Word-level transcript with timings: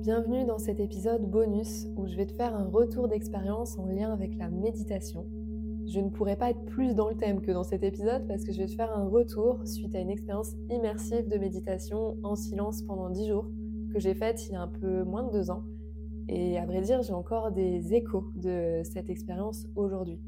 Bienvenue 0.00 0.44
dans 0.44 0.58
cet 0.58 0.78
épisode 0.78 1.28
bonus 1.28 1.88
où 1.96 2.06
je 2.06 2.14
vais 2.14 2.26
te 2.26 2.32
faire 2.32 2.54
un 2.54 2.68
retour 2.68 3.08
d'expérience 3.08 3.76
en 3.78 3.86
lien 3.86 4.12
avec 4.12 4.36
la 4.36 4.48
méditation. 4.48 5.26
Je 5.88 5.98
ne 5.98 6.08
pourrais 6.08 6.36
pas 6.36 6.50
être 6.50 6.64
plus 6.66 6.94
dans 6.94 7.08
le 7.08 7.16
thème 7.16 7.40
que 7.40 7.50
dans 7.50 7.64
cet 7.64 7.82
épisode 7.82 8.24
parce 8.28 8.44
que 8.44 8.52
je 8.52 8.58
vais 8.58 8.66
te 8.66 8.76
faire 8.76 8.96
un 8.96 9.08
retour 9.08 9.58
suite 9.66 9.96
à 9.96 9.98
une 9.98 10.08
expérience 10.08 10.52
immersive 10.70 11.26
de 11.26 11.36
méditation 11.36 12.16
en 12.22 12.36
silence 12.36 12.82
pendant 12.82 13.10
10 13.10 13.26
jours 13.26 13.46
que 13.92 13.98
j'ai 13.98 14.14
faite 14.14 14.46
il 14.46 14.52
y 14.52 14.54
a 14.54 14.62
un 14.62 14.68
peu 14.68 15.02
moins 15.02 15.24
de 15.24 15.32
deux 15.32 15.50
ans. 15.50 15.64
Et 16.28 16.58
à 16.58 16.64
vrai 16.64 16.80
dire, 16.80 17.02
j'ai 17.02 17.12
encore 17.12 17.50
des 17.50 17.92
échos 17.92 18.30
de 18.36 18.82
cette 18.84 19.10
expérience 19.10 19.66
aujourd'hui. 19.74 20.20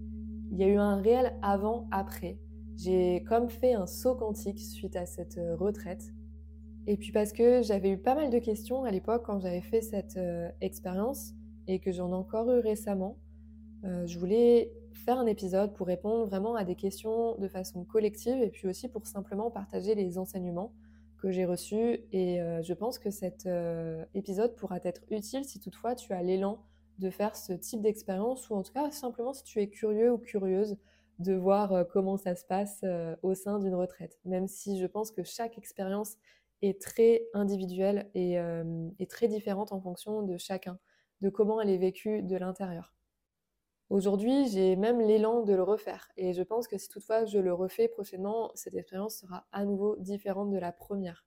Il 0.50 0.58
y 0.58 0.64
a 0.64 0.68
eu 0.68 0.78
un 0.78 0.96
réel 0.96 1.32
avant-après. 1.42 2.40
J'ai 2.76 3.22
comme 3.28 3.48
fait 3.48 3.74
un 3.74 3.86
saut 3.86 4.16
quantique 4.16 4.58
suite 4.58 4.96
à 4.96 5.06
cette 5.06 5.40
retraite 5.60 6.12
et 6.90 6.96
puis 6.96 7.12
parce 7.12 7.32
que 7.32 7.62
j'avais 7.62 7.90
eu 7.90 7.98
pas 7.98 8.16
mal 8.16 8.30
de 8.30 8.38
questions 8.40 8.82
à 8.82 8.90
l'époque 8.90 9.22
quand 9.24 9.38
j'avais 9.38 9.60
fait 9.60 9.80
cette 9.80 10.16
euh, 10.16 10.50
expérience 10.60 11.34
et 11.68 11.78
que 11.78 11.92
j'en 11.92 12.10
ai 12.10 12.14
encore 12.14 12.50
eu 12.50 12.58
récemment, 12.58 13.16
euh, 13.84 14.04
je 14.08 14.18
voulais 14.18 14.72
faire 14.92 15.16
un 15.16 15.26
épisode 15.26 15.72
pour 15.72 15.86
répondre 15.86 16.26
vraiment 16.26 16.56
à 16.56 16.64
des 16.64 16.74
questions 16.74 17.36
de 17.38 17.46
façon 17.46 17.84
collective 17.84 18.42
et 18.42 18.50
puis 18.50 18.66
aussi 18.66 18.88
pour 18.88 19.06
simplement 19.06 19.52
partager 19.52 19.94
les 19.94 20.18
enseignements 20.18 20.72
que 21.22 21.30
j'ai 21.30 21.44
reçus. 21.44 22.00
Et 22.10 22.42
euh, 22.42 22.60
je 22.60 22.72
pense 22.72 22.98
que 22.98 23.10
cet 23.10 23.48
épisode 24.12 24.56
pourra 24.56 24.78
être 24.82 25.02
utile 25.12 25.44
si 25.44 25.60
toutefois 25.60 25.94
tu 25.94 26.12
as 26.12 26.24
l'élan 26.24 26.58
de 26.98 27.08
faire 27.08 27.36
ce 27.36 27.52
type 27.52 27.82
d'expérience 27.82 28.50
ou 28.50 28.56
en 28.56 28.64
tout 28.64 28.72
cas 28.72 28.90
simplement 28.90 29.32
si 29.32 29.44
tu 29.44 29.60
es 29.60 29.68
curieux 29.68 30.12
ou 30.12 30.18
curieuse 30.18 30.76
de 31.20 31.34
voir 31.34 31.86
comment 31.92 32.16
ça 32.16 32.34
se 32.34 32.44
passe 32.44 32.84
au 33.22 33.34
sein 33.34 33.60
d'une 33.60 33.76
retraite. 33.76 34.18
Même 34.24 34.48
si 34.48 34.80
je 34.80 34.86
pense 34.86 35.12
que 35.12 35.22
chaque 35.22 35.56
expérience 35.56 36.16
est 36.62 36.80
très 36.80 37.26
individuelle 37.34 38.10
euh, 38.16 38.88
et, 38.98 39.06
très 39.06 39.28
différente 39.28 39.72
en 39.72 39.80
fonction 39.80 40.22
de 40.22 40.36
chacun, 40.36 40.78
de 41.20 41.28
comment 41.28 41.60
elle 41.60 41.70
est 41.70 41.78
vécue 41.78 42.22
de 42.22 42.36
l'intérieur. 42.36 42.94
Aujourd'hui, 43.88 44.48
j'ai 44.48 44.76
même 44.76 45.00
l'élan 45.00 45.42
de 45.42 45.52
le 45.52 45.62
refaire 45.62 46.08
et 46.16 46.32
je 46.32 46.42
pense 46.42 46.68
que 46.68 46.78
si 46.78 46.88
toutefois 46.88 47.24
je 47.24 47.38
le 47.38 47.52
refais 47.52 47.88
prochainement, 47.88 48.52
cette 48.54 48.74
expérience 48.74 49.16
sera 49.16 49.46
à 49.52 49.64
nouveau 49.64 49.96
différente 49.96 50.50
de 50.50 50.58
la 50.58 50.70
première. 50.70 51.26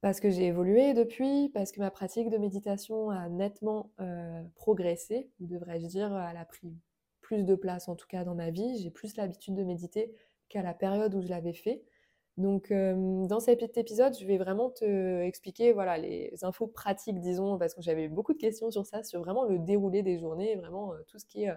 Parce 0.00 0.20
que 0.20 0.30
j'ai 0.30 0.46
évolué 0.46 0.94
depuis, 0.94 1.48
parce 1.50 1.70
que 1.70 1.80
ma 1.80 1.90
pratique 1.90 2.28
de 2.28 2.36
méditation 2.36 3.10
a 3.10 3.28
nettement 3.28 3.92
euh, 4.00 4.42
progressé, 4.56 5.30
ou 5.40 5.46
devrais-je 5.46 5.86
dire, 5.86 6.16
elle 6.30 6.36
a 6.36 6.44
pris 6.44 6.76
plus 7.20 7.44
de 7.44 7.54
place 7.54 7.88
en 7.88 7.96
tout 7.96 8.08
cas 8.08 8.24
dans 8.24 8.34
ma 8.34 8.50
vie. 8.50 8.78
J'ai 8.82 8.90
plus 8.90 9.16
l'habitude 9.16 9.54
de 9.54 9.62
méditer 9.62 10.12
qu'à 10.48 10.62
la 10.62 10.74
période 10.74 11.14
où 11.14 11.22
je 11.22 11.28
l'avais 11.28 11.54
fait. 11.54 11.82
Donc, 12.38 12.70
euh, 12.70 13.26
dans 13.26 13.40
cet 13.40 13.76
épisode, 13.76 14.16
je 14.18 14.24
vais 14.24 14.38
vraiment 14.38 14.70
te 14.70 15.20
expliquer 15.22 15.72
voilà, 15.72 15.98
les 15.98 16.32
infos 16.42 16.66
pratiques, 16.66 17.20
disons, 17.20 17.58
parce 17.58 17.74
que 17.74 17.82
j'avais 17.82 18.08
beaucoup 18.08 18.32
de 18.32 18.38
questions 18.38 18.70
sur 18.70 18.86
ça, 18.86 19.02
sur 19.04 19.20
vraiment 19.20 19.44
le 19.44 19.58
déroulé 19.58 20.02
des 20.02 20.18
journées, 20.18 20.56
vraiment 20.56 20.92
tout 21.08 21.18
ce 21.18 21.26
qui 21.26 21.44
est 21.44 21.50
euh, 21.50 21.56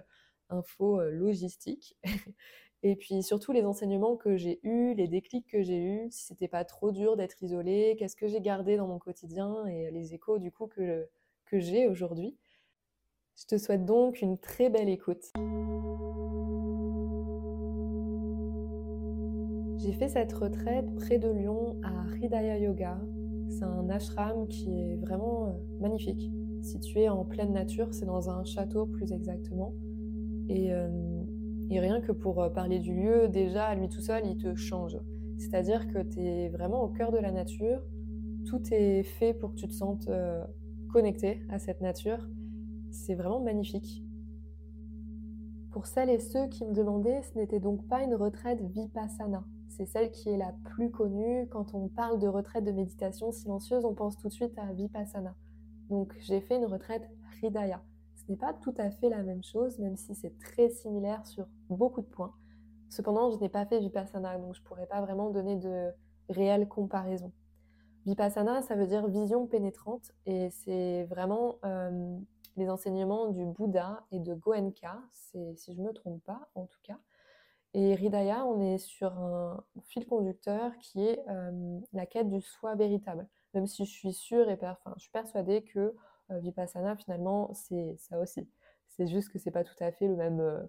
info 0.50 1.00
logistique. 1.10 1.96
Et 2.82 2.94
puis 2.94 3.22
surtout 3.22 3.52
les 3.52 3.64
enseignements 3.64 4.16
que 4.16 4.36
j'ai 4.36 4.60
eus, 4.62 4.94
les 4.94 5.08
déclics 5.08 5.48
que 5.48 5.62
j'ai 5.62 5.82
eus, 5.82 6.08
si 6.10 6.26
c'était 6.26 6.46
pas 6.46 6.64
trop 6.64 6.92
dur 6.92 7.16
d'être 7.16 7.42
isolée, 7.42 7.96
qu'est-ce 7.98 8.16
que 8.16 8.28
j'ai 8.28 8.40
gardé 8.40 8.76
dans 8.76 8.86
mon 8.86 8.98
quotidien 8.98 9.66
et 9.66 9.90
les 9.90 10.14
échos 10.14 10.38
du 10.38 10.52
coup 10.52 10.66
que, 10.66 11.08
que 11.46 11.58
j'ai 11.58 11.88
aujourd'hui. 11.88 12.36
Je 13.36 13.46
te 13.46 13.58
souhaite 13.58 13.84
donc 13.84 14.22
une 14.22 14.38
très 14.38 14.70
belle 14.70 14.88
écoute. 14.88 15.32
J'ai 19.78 19.92
fait 19.92 20.08
cette 20.08 20.32
retraite 20.32 20.94
près 20.94 21.18
de 21.18 21.28
Lyon 21.28 21.76
à 21.82 22.06
Hridaya 22.08 22.58
Yoga. 22.58 22.98
C'est 23.50 23.64
un 23.64 23.90
ashram 23.90 24.48
qui 24.48 24.70
est 24.70 24.96
vraiment 24.96 25.48
euh, 25.48 25.52
magnifique, 25.80 26.32
situé 26.62 27.10
en 27.10 27.26
pleine 27.26 27.52
nature. 27.52 27.92
C'est 27.92 28.06
dans 28.06 28.30
un 28.30 28.42
château 28.44 28.86
plus 28.86 29.12
exactement. 29.12 29.74
Et, 30.48 30.72
euh, 30.72 30.88
rien 31.68 32.00
que 32.00 32.12
pour 32.12 32.42
euh, 32.42 32.48
parler 32.48 32.78
du 32.78 32.94
lieu, 32.94 33.28
déjà, 33.28 33.74
lui 33.74 33.88
tout 33.88 34.00
seul, 34.00 34.26
il 34.26 34.38
te 34.38 34.54
change. 34.54 34.98
C'est-à-dire 35.36 35.86
que 35.88 35.98
tu 36.02 36.20
es 36.20 36.48
vraiment 36.48 36.82
au 36.82 36.88
cœur 36.88 37.12
de 37.12 37.18
la 37.18 37.30
nature. 37.30 37.82
Tout 38.46 38.62
est 38.72 39.02
fait 39.02 39.34
pour 39.34 39.50
que 39.50 39.56
tu 39.56 39.68
te 39.68 39.74
sentes 39.74 40.08
connecté 40.90 41.42
à 41.50 41.58
cette 41.58 41.82
nature. 41.82 42.26
C'est 42.90 43.14
vraiment 43.14 43.40
magnifique. 43.40 44.02
Pour 45.70 45.86
celles 45.86 46.08
et 46.08 46.20
ceux 46.20 46.46
qui 46.48 46.64
me 46.64 46.72
demandaient, 46.72 47.20
ce 47.22 47.38
n'était 47.38 47.60
donc 47.60 47.86
pas 47.86 48.02
une 48.02 48.14
retraite 48.14 48.62
vipassana. 48.62 49.44
C'est 49.76 49.84
celle 49.84 50.10
qui 50.10 50.30
est 50.30 50.38
la 50.38 50.54
plus 50.64 50.90
connue. 50.90 51.46
Quand 51.50 51.74
on 51.74 51.88
parle 51.88 52.18
de 52.18 52.26
retraite 52.26 52.64
de 52.64 52.72
méditation 52.72 53.30
silencieuse, 53.30 53.84
on 53.84 53.92
pense 53.92 54.16
tout 54.16 54.28
de 54.28 54.32
suite 54.32 54.56
à 54.56 54.72
Vipassana. 54.72 55.34
Donc 55.90 56.14
j'ai 56.18 56.40
fait 56.40 56.56
une 56.56 56.64
retraite 56.64 57.06
Hridaya. 57.30 57.82
Ce 58.14 58.24
n'est 58.30 58.38
pas 58.38 58.54
tout 58.54 58.72
à 58.78 58.90
fait 58.90 59.10
la 59.10 59.22
même 59.22 59.44
chose, 59.44 59.78
même 59.78 59.96
si 59.96 60.14
c'est 60.14 60.38
très 60.38 60.70
similaire 60.70 61.26
sur 61.26 61.46
beaucoup 61.68 62.00
de 62.00 62.06
points. 62.06 62.32
Cependant, 62.88 63.30
je 63.30 63.38
n'ai 63.38 63.50
pas 63.50 63.66
fait 63.66 63.78
Vipassana, 63.78 64.38
donc 64.38 64.54
je 64.54 64.62
ne 64.62 64.64
pourrais 64.64 64.86
pas 64.86 65.02
vraiment 65.02 65.28
donner 65.28 65.56
de 65.56 65.90
réelle 66.30 66.68
comparaison. 66.68 67.32
Vipassana, 68.06 68.62
ça 68.62 68.76
veut 68.76 68.86
dire 68.86 69.06
vision 69.08 69.46
pénétrante, 69.46 70.10
et 70.24 70.48
c'est 70.48 71.04
vraiment 71.04 71.56
euh, 71.66 72.16
les 72.56 72.70
enseignements 72.70 73.28
du 73.28 73.44
Bouddha 73.44 74.06
et 74.10 74.20
de 74.20 74.32
Goenka, 74.32 75.02
si 75.12 75.74
je 75.74 75.78
ne 75.78 75.88
me 75.88 75.92
trompe 75.92 76.24
pas 76.24 76.48
en 76.54 76.64
tout 76.64 76.80
cas. 76.82 76.98
Et 77.78 77.94
Ridaya, 77.94 78.46
on 78.46 78.62
est 78.62 78.78
sur 78.78 79.12
un 79.18 79.62
fil 79.84 80.06
conducteur 80.06 80.72
qui 80.78 81.06
est 81.06 81.22
euh, 81.28 81.78
la 81.92 82.06
quête 82.06 82.30
du 82.30 82.40
soi 82.40 82.74
véritable. 82.74 83.28
Même 83.52 83.66
si 83.66 83.84
je 83.84 83.90
suis 83.90 84.14
sûre 84.14 84.48
et 84.48 84.58
je 84.96 85.02
suis 85.02 85.10
persuadée 85.10 85.62
que 85.62 85.94
euh, 86.30 86.38
Vipassana, 86.38 86.96
finalement, 86.96 87.52
c'est 87.52 87.94
ça 87.98 88.18
aussi. 88.18 88.48
C'est 88.88 89.06
juste 89.06 89.28
que 89.30 89.38
c'est 89.38 89.50
pas 89.50 89.62
tout 89.62 89.76
à 89.80 89.92
fait 89.92 90.08
euh, 90.08 90.62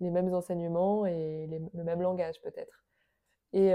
les 0.00 0.10
mêmes 0.10 0.34
enseignements 0.34 1.06
et 1.06 1.46
le 1.72 1.84
même 1.84 2.02
langage 2.02 2.42
peut-être. 2.42 2.84
Et 3.52 3.72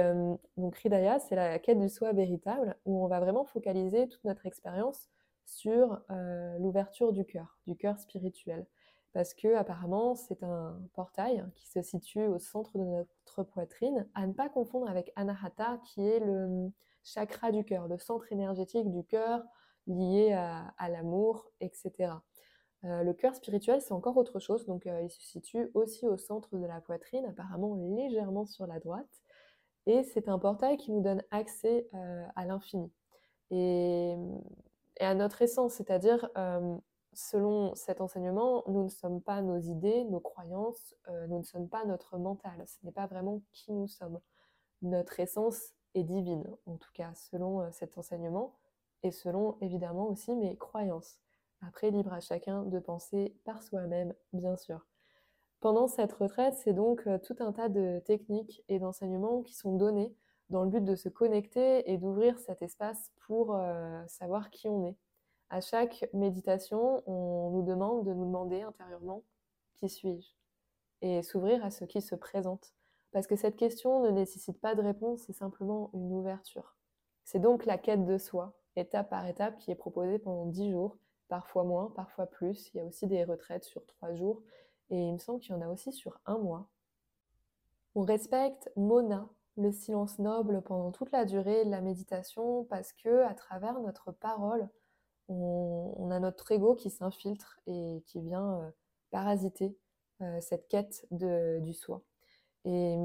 donc 0.57 0.75
Ridaya, 0.75 1.19
c'est 1.19 1.37
la 1.37 1.57
quête 1.57 1.79
du 1.79 1.87
soi 1.87 2.11
véritable 2.11 2.75
où 2.83 3.01
on 3.01 3.07
va 3.07 3.21
vraiment 3.21 3.45
focaliser 3.45 4.09
toute 4.09 4.25
notre 4.25 4.45
expérience 4.45 5.07
sur 5.45 6.01
l'ouverture 6.59 7.13
du 7.13 7.23
cœur, 7.23 7.57
du 7.65 7.77
cœur 7.77 7.97
spirituel 7.97 8.67
parce 9.13 9.33
que 9.33 9.55
apparemment 9.55 10.15
c'est 10.15 10.43
un 10.43 10.79
portail 10.93 11.45
qui 11.55 11.67
se 11.67 11.81
situe 11.81 12.25
au 12.25 12.39
centre 12.39 12.77
de 12.77 12.83
notre 12.83 13.43
poitrine, 13.43 14.07
à 14.13 14.27
ne 14.27 14.33
pas 14.33 14.49
confondre 14.49 14.89
avec 14.89 15.11
Anahata 15.15 15.79
qui 15.83 16.07
est 16.07 16.19
le 16.19 16.71
chakra 17.03 17.51
du 17.51 17.63
cœur, 17.63 17.87
le 17.87 17.97
centre 17.97 18.31
énergétique 18.31 18.89
du 18.91 19.03
cœur 19.03 19.43
lié 19.87 20.33
à, 20.33 20.89
l'amour, 20.89 21.49
etc. 21.61 22.13
Euh, 22.85 23.03
le 23.03 23.13
cœur 23.13 23.35
spirituel 23.35 23.81
c'est 23.81 23.93
encore 23.93 24.17
autre 24.17 24.39
chose, 24.39 24.65
donc 24.65 24.85
euh, 24.85 25.01
il 25.01 25.09
se 25.09 25.21
situe 25.21 25.69
aussi 25.73 26.07
au 26.07 26.17
centre 26.17 26.55
de 26.55 26.65
la 26.65 26.79
poitrine, 26.79 27.25
apparemment 27.25 27.75
légèrement 27.75 28.45
sur 28.45 28.67
la 28.67 28.79
droite, 28.79 29.23
et 29.85 30.03
c'est 30.03 30.29
un 30.29 30.39
portail 30.39 30.77
qui 30.77 30.91
nous 30.91 31.01
donne 31.01 31.23
accès 31.31 31.89
euh, 31.93 32.25
à 32.35 32.45
l'infini 32.45 32.91
et, 33.51 34.15
et, 34.99 35.03
à 35.03 35.15
notre 35.15 35.41
essence, 35.41 35.73
c'est-à-dire 35.73 36.29
selon 37.19 37.75
cet 37.75 37.99
enseignement, 37.99 38.63
nous 38.67 38.83
ne 38.83 38.89
sommes 38.89 39.21
pas 39.21 39.41
nos 39.41 39.59
idées, 39.59 40.05
nos 40.05 40.21
croyances, 40.21 40.95
euh, 41.09 41.27
nous 41.27 41.39
ne 41.39 41.43
sommes 41.43 41.67
pas 41.67 41.83
notre 41.85 42.17
mental. 42.17 42.63
Ce 42.65 42.77
n'est 42.83 42.93
pas 42.93 43.07
vraiment 43.07 43.41
qui 43.51 43.73
nous 43.73 43.87
sommes. 43.87 44.19
Notre 44.81 45.19
essence 45.19 45.73
est 45.95 46.03
divine, 46.03 46.45
en 46.65 46.77
tout 46.77 46.91
cas, 46.93 47.11
selon 47.15 47.61
euh, 47.61 47.71
cet 47.71 47.97
enseignement, 47.97 48.55
et 49.03 49.11
selon 49.11 49.57
évidemment 49.59 50.07
aussi 50.07 50.33
mes 50.33 50.55
croyances. 50.55 51.19
Après, 51.61 51.91
libre 51.91 52.13
à 52.13 52.21
chacun 52.21 52.63
de 52.63 52.79
penser 52.79 53.35
par 53.43 53.61
soi-même, 53.63 54.13
bien 54.31 54.55
sûr. 54.55 54.85
Pendant 55.59 55.89
cette 55.89 56.13
retraite, 56.13 56.53
c'est 56.53 56.73
donc 56.73 57.05
euh, 57.05 57.17
tout 57.17 57.35
un 57.39 57.51
tas 57.51 57.67
de 57.67 58.01
techniques 58.05 58.63
et 58.69 58.79
d'enseignements 58.79 59.41
qui 59.41 59.55
sont 59.55 59.75
donnés 59.75 60.15
dans 60.49 60.63
le 60.63 60.69
but 60.69 60.85
de 60.85 60.95
se 60.95 61.09
connecter 61.09 61.91
et 61.91 61.97
d'ouvrir 61.97 62.39
cet 62.39 62.61
espace 62.61 63.11
pour 63.27 63.55
savoir 64.07 64.49
qui 64.49 64.67
on 64.67 64.83
est, 64.83 64.97
à 65.49 65.61
chaque 65.61 66.07
méditation, 66.13 67.03
on 67.07 67.49
nous 67.51 67.63
demande 67.63 68.05
de 68.05 68.13
nous 68.13 68.25
demander 68.25 68.61
intérieurement 68.61 69.23
qui 69.79 69.89
suis-je? 69.89 70.27
Et 71.01 71.23
s'ouvrir 71.23 71.63
à 71.63 71.71
ce 71.71 71.85
qui 71.85 72.01
se 72.01 72.15
présente. 72.15 72.73
Parce 73.11 73.25
que 73.25 73.35
cette 73.35 73.55
question 73.55 74.03
ne 74.03 74.09
nécessite 74.09 74.59
pas 74.59 74.75
de 74.75 74.81
réponse, 74.81 75.21
c'est 75.21 75.33
simplement 75.33 75.89
une 75.93 76.13
ouverture. 76.13 76.75
C'est 77.23 77.39
donc 77.39 77.65
la 77.65 77.77
quête 77.77 78.05
de 78.05 78.17
soi, 78.17 78.53
étape 78.75 79.09
par 79.09 79.25
étape, 79.25 79.57
qui 79.59 79.71
est 79.71 79.75
proposée 79.75 80.19
pendant 80.19 80.45
dix 80.45 80.69
jours, 80.69 80.97
parfois 81.27 81.63
moins, 81.63 81.91
parfois 81.95 82.25
plus. 82.25 82.69
Il 82.73 82.77
y 82.77 82.79
a 82.81 82.85
aussi 82.85 83.07
des 83.07 83.23
retraites 83.23 83.63
sur 83.63 83.85
trois 83.85 84.13
jours 84.13 84.43
et 84.89 85.07
il 85.07 85.13
me 85.13 85.19
semble 85.19 85.39
qu'il 85.39 85.51
y 85.51 85.57
en 85.57 85.61
a 85.61 85.69
aussi 85.69 85.91
sur 85.91 86.19
un 86.25 86.37
mois. 86.37 86.67
On 87.95 88.01
respecte 88.01 88.69
Mona, 88.75 89.29
le 89.57 89.71
silence 89.71 90.19
noble 90.19 90.61
pendant 90.61 90.91
toute 90.91 91.11
la 91.11 91.25
durée 91.25 91.65
de 91.65 91.71
la 91.71 91.81
méditation 91.81 92.65
parce 92.65 92.93
que 92.93 93.23
à 93.23 93.33
travers 93.33 93.79
notre 93.79 94.11
parole, 94.11 94.69
on, 95.29 96.09
a 96.11 96.19
notre 96.19 96.51
ego 96.51 96.75
qui 96.75 96.89
s'infiltre 96.89 97.59
et 97.67 98.03
qui 98.07 98.21
vient 98.21 98.61
euh, 98.61 98.69
parasiter 99.11 99.77
euh, 100.21 100.41
cette 100.41 100.67
quête 100.67 101.07
du 101.11 101.73
soi. 101.73 102.03
Et, 102.65 102.97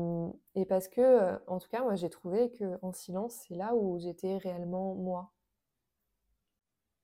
parce 0.69 0.89
que, 0.89 1.01
euh, 1.01 1.39
en 1.47 1.59
tout 1.59 1.69
cas, 1.69 1.83
moi, 1.83 1.95
j'ai 1.95 2.11
trouvé 2.11 2.51
qu'en 2.53 2.93
silence, 2.93 3.45
c'est 3.47 3.55
là 3.55 3.75
où 3.75 3.99
j'étais 3.99 4.37
réellement 4.39 4.95
moi. 4.95 5.33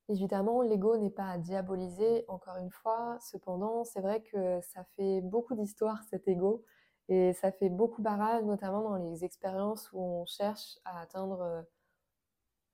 Évidemment, 0.08 0.62
l'ego 0.62 0.96
n'est 0.96 1.10
pas 1.10 1.28
à 1.30 1.38
diaboliser, 1.38 2.24
encore 2.26 2.56
une 2.56 2.70
fois. 2.70 3.18
Cependant, 3.20 3.84
c'est 3.84 4.00
vrai 4.00 4.22
que 4.22 4.60
ça 4.62 4.84
fait 4.96 5.20
beaucoup 5.20 5.54
d'histoire, 5.54 6.02
cet 6.10 6.26
ego, 6.26 6.64
et 7.08 7.32
ça 7.34 7.52
fait 7.52 7.68
beaucoup 7.70 8.02
barrage, 8.02 8.42
notamment 8.44 8.82
dans 8.82 8.96
les 8.96 9.24
expériences 9.24 9.88
où 9.92 10.00
on 10.00 10.26
cherche 10.26 10.78
à 10.84 11.00
atteindre 11.00 11.64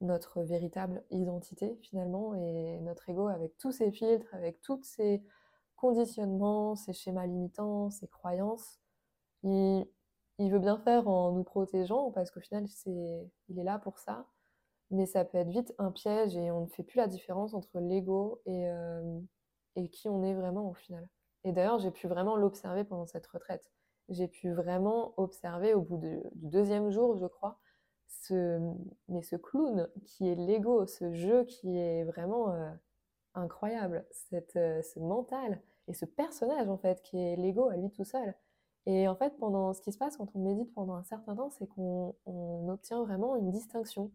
notre 0.00 0.42
véritable 0.42 1.02
identité, 1.10 1.76
finalement, 1.82 2.34
et 2.34 2.80
notre 2.80 3.08
ego, 3.08 3.28
avec 3.28 3.56
tous 3.58 3.72
ses 3.72 3.90
filtres, 3.90 4.34
avec 4.34 4.60
tous 4.60 4.82
ses 4.82 5.22
conditionnements, 5.76 6.76
ses 6.76 6.92
schémas 6.92 7.26
limitants, 7.26 7.90
ses 7.90 8.08
croyances, 8.08 8.80
il, 9.42 9.86
il 10.38 10.50
veut 10.50 10.58
bien 10.58 10.78
faire 10.78 11.08
en 11.08 11.32
nous 11.32 11.44
protégeant, 11.44 12.10
parce 12.12 12.30
qu'au 12.30 12.40
final, 12.40 12.66
c'est, 12.68 13.30
il 13.48 13.58
est 13.58 13.64
là 13.64 13.78
pour 13.78 13.98
ça 13.98 14.26
mais 14.90 15.06
ça 15.06 15.24
peut 15.24 15.38
être 15.38 15.48
vite 15.48 15.74
un 15.78 15.90
piège 15.90 16.36
et 16.36 16.50
on 16.50 16.62
ne 16.62 16.66
fait 16.66 16.82
plus 16.82 16.98
la 16.98 17.08
différence 17.08 17.54
entre 17.54 17.80
l'ego 17.80 18.40
et, 18.46 18.68
euh, 18.68 19.20
et 19.74 19.88
qui 19.88 20.08
on 20.08 20.22
est 20.22 20.34
vraiment 20.34 20.68
au 20.70 20.74
final. 20.74 21.08
Et 21.44 21.52
d'ailleurs, 21.52 21.78
j'ai 21.78 21.90
pu 21.90 22.06
vraiment 22.06 22.36
l'observer 22.36 22.84
pendant 22.84 23.06
cette 23.06 23.26
retraite. 23.26 23.70
J'ai 24.08 24.28
pu 24.28 24.52
vraiment 24.52 25.14
observer 25.16 25.74
au 25.74 25.82
bout 25.82 25.98
du 25.98 26.20
deuxième 26.34 26.90
jour, 26.90 27.16
je 27.16 27.26
crois, 27.26 27.58
mais 29.08 29.22
ce 29.22 29.36
clown 29.36 29.88
qui 30.04 30.28
est 30.28 30.34
l'ego, 30.34 30.86
ce 30.86 31.12
jeu 31.12 31.44
qui 31.44 31.76
est 31.76 32.04
vraiment 32.04 32.50
euh, 32.52 32.70
incroyable, 33.34 34.06
cette, 34.10 34.56
euh, 34.56 34.82
ce 34.82 34.98
mental 34.98 35.60
et 35.88 35.94
ce 35.94 36.04
personnage 36.04 36.68
en 36.68 36.78
fait 36.78 37.02
qui 37.02 37.18
est 37.18 37.36
l'ego 37.36 37.68
à 37.68 37.76
lui 37.76 37.90
tout 37.90 38.04
seul. 38.04 38.34
Et 38.86 39.08
en 39.08 39.16
fait, 39.16 39.36
pendant 39.38 39.72
ce 39.74 39.80
qui 39.80 39.92
se 39.92 39.98
passe 39.98 40.16
quand 40.16 40.28
on 40.34 40.38
médite 40.40 40.72
pendant 40.74 40.94
un 40.94 41.02
certain 41.02 41.34
temps, 41.34 41.50
c'est 41.50 41.66
qu'on 41.66 42.14
obtient 42.68 43.02
vraiment 43.02 43.36
une 43.36 43.50
distinction. 43.50 44.12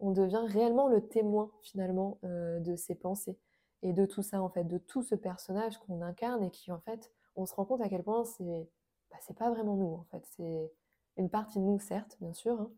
On 0.00 0.12
devient 0.12 0.44
réellement 0.46 0.88
le 0.88 1.06
témoin 1.06 1.50
finalement 1.62 2.18
euh, 2.24 2.58
de 2.60 2.74
ses 2.74 2.94
pensées 2.94 3.38
et 3.82 3.92
de 3.92 4.06
tout 4.06 4.22
ça 4.22 4.42
en 4.42 4.48
fait, 4.48 4.64
de 4.64 4.78
tout 4.78 5.02
ce 5.02 5.14
personnage 5.14 5.78
qu'on 5.78 6.00
incarne 6.00 6.42
et 6.42 6.50
qui 6.50 6.72
en 6.72 6.80
fait, 6.80 7.12
on 7.36 7.46
se 7.46 7.54
rend 7.54 7.66
compte 7.66 7.82
à 7.82 7.88
quel 7.88 8.02
point 8.02 8.24
c'est 8.24 8.68
bah, 9.10 9.18
pas 9.36 9.50
vraiment 9.50 9.76
nous 9.76 9.94
en 9.94 10.04
fait, 10.10 10.24
c'est 10.36 10.72
une 11.16 11.30
partie 11.30 11.58
de 11.58 11.64
nous 11.64 11.78
certes 11.78 12.16
bien 12.20 12.32
sûr, 12.32 12.60
hein, 12.60 12.72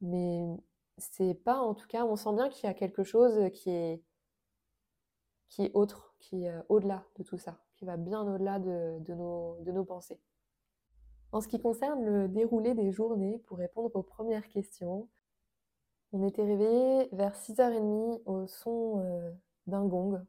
mais 0.00 0.56
c'est 0.98 1.34
pas 1.34 1.58
en 1.58 1.74
tout 1.74 1.86
cas, 1.88 2.04
on 2.04 2.16
sent 2.16 2.34
bien 2.34 2.48
qu'il 2.48 2.66
y 2.66 2.70
a 2.70 2.74
quelque 2.74 3.04
chose 3.04 3.50
qui 3.52 3.70
est 3.70 4.02
qui 5.48 5.62
est 5.64 5.70
autre, 5.74 6.14
qui 6.20 6.44
est 6.44 6.50
euh, 6.50 6.62
au-delà 6.68 7.04
de 7.16 7.22
tout 7.22 7.38
ça, 7.38 7.58
qui 7.76 7.84
va 7.84 7.96
bien 7.96 8.22
au-delà 8.22 8.58
de, 8.58 9.14
nos, 9.14 9.58
de 9.62 9.72
nos 9.72 9.84
pensées. 9.84 10.20
En 11.32 11.40
ce 11.40 11.48
qui 11.48 11.60
concerne 11.60 12.04
le 12.04 12.28
déroulé 12.28 12.74
des 12.74 12.92
journées, 12.92 13.38
pour 13.46 13.58
répondre 13.58 13.94
aux 13.94 14.02
premières 14.02 14.48
questions, 14.48 15.08
on 16.12 16.22
était 16.26 16.44
réveillé 16.44 17.08
vers 17.12 17.34
6h30 17.34 18.22
au 18.24 18.46
son 18.46 19.00
euh, 19.00 19.32
d'un 19.66 19.86
gong, 19.86 20.20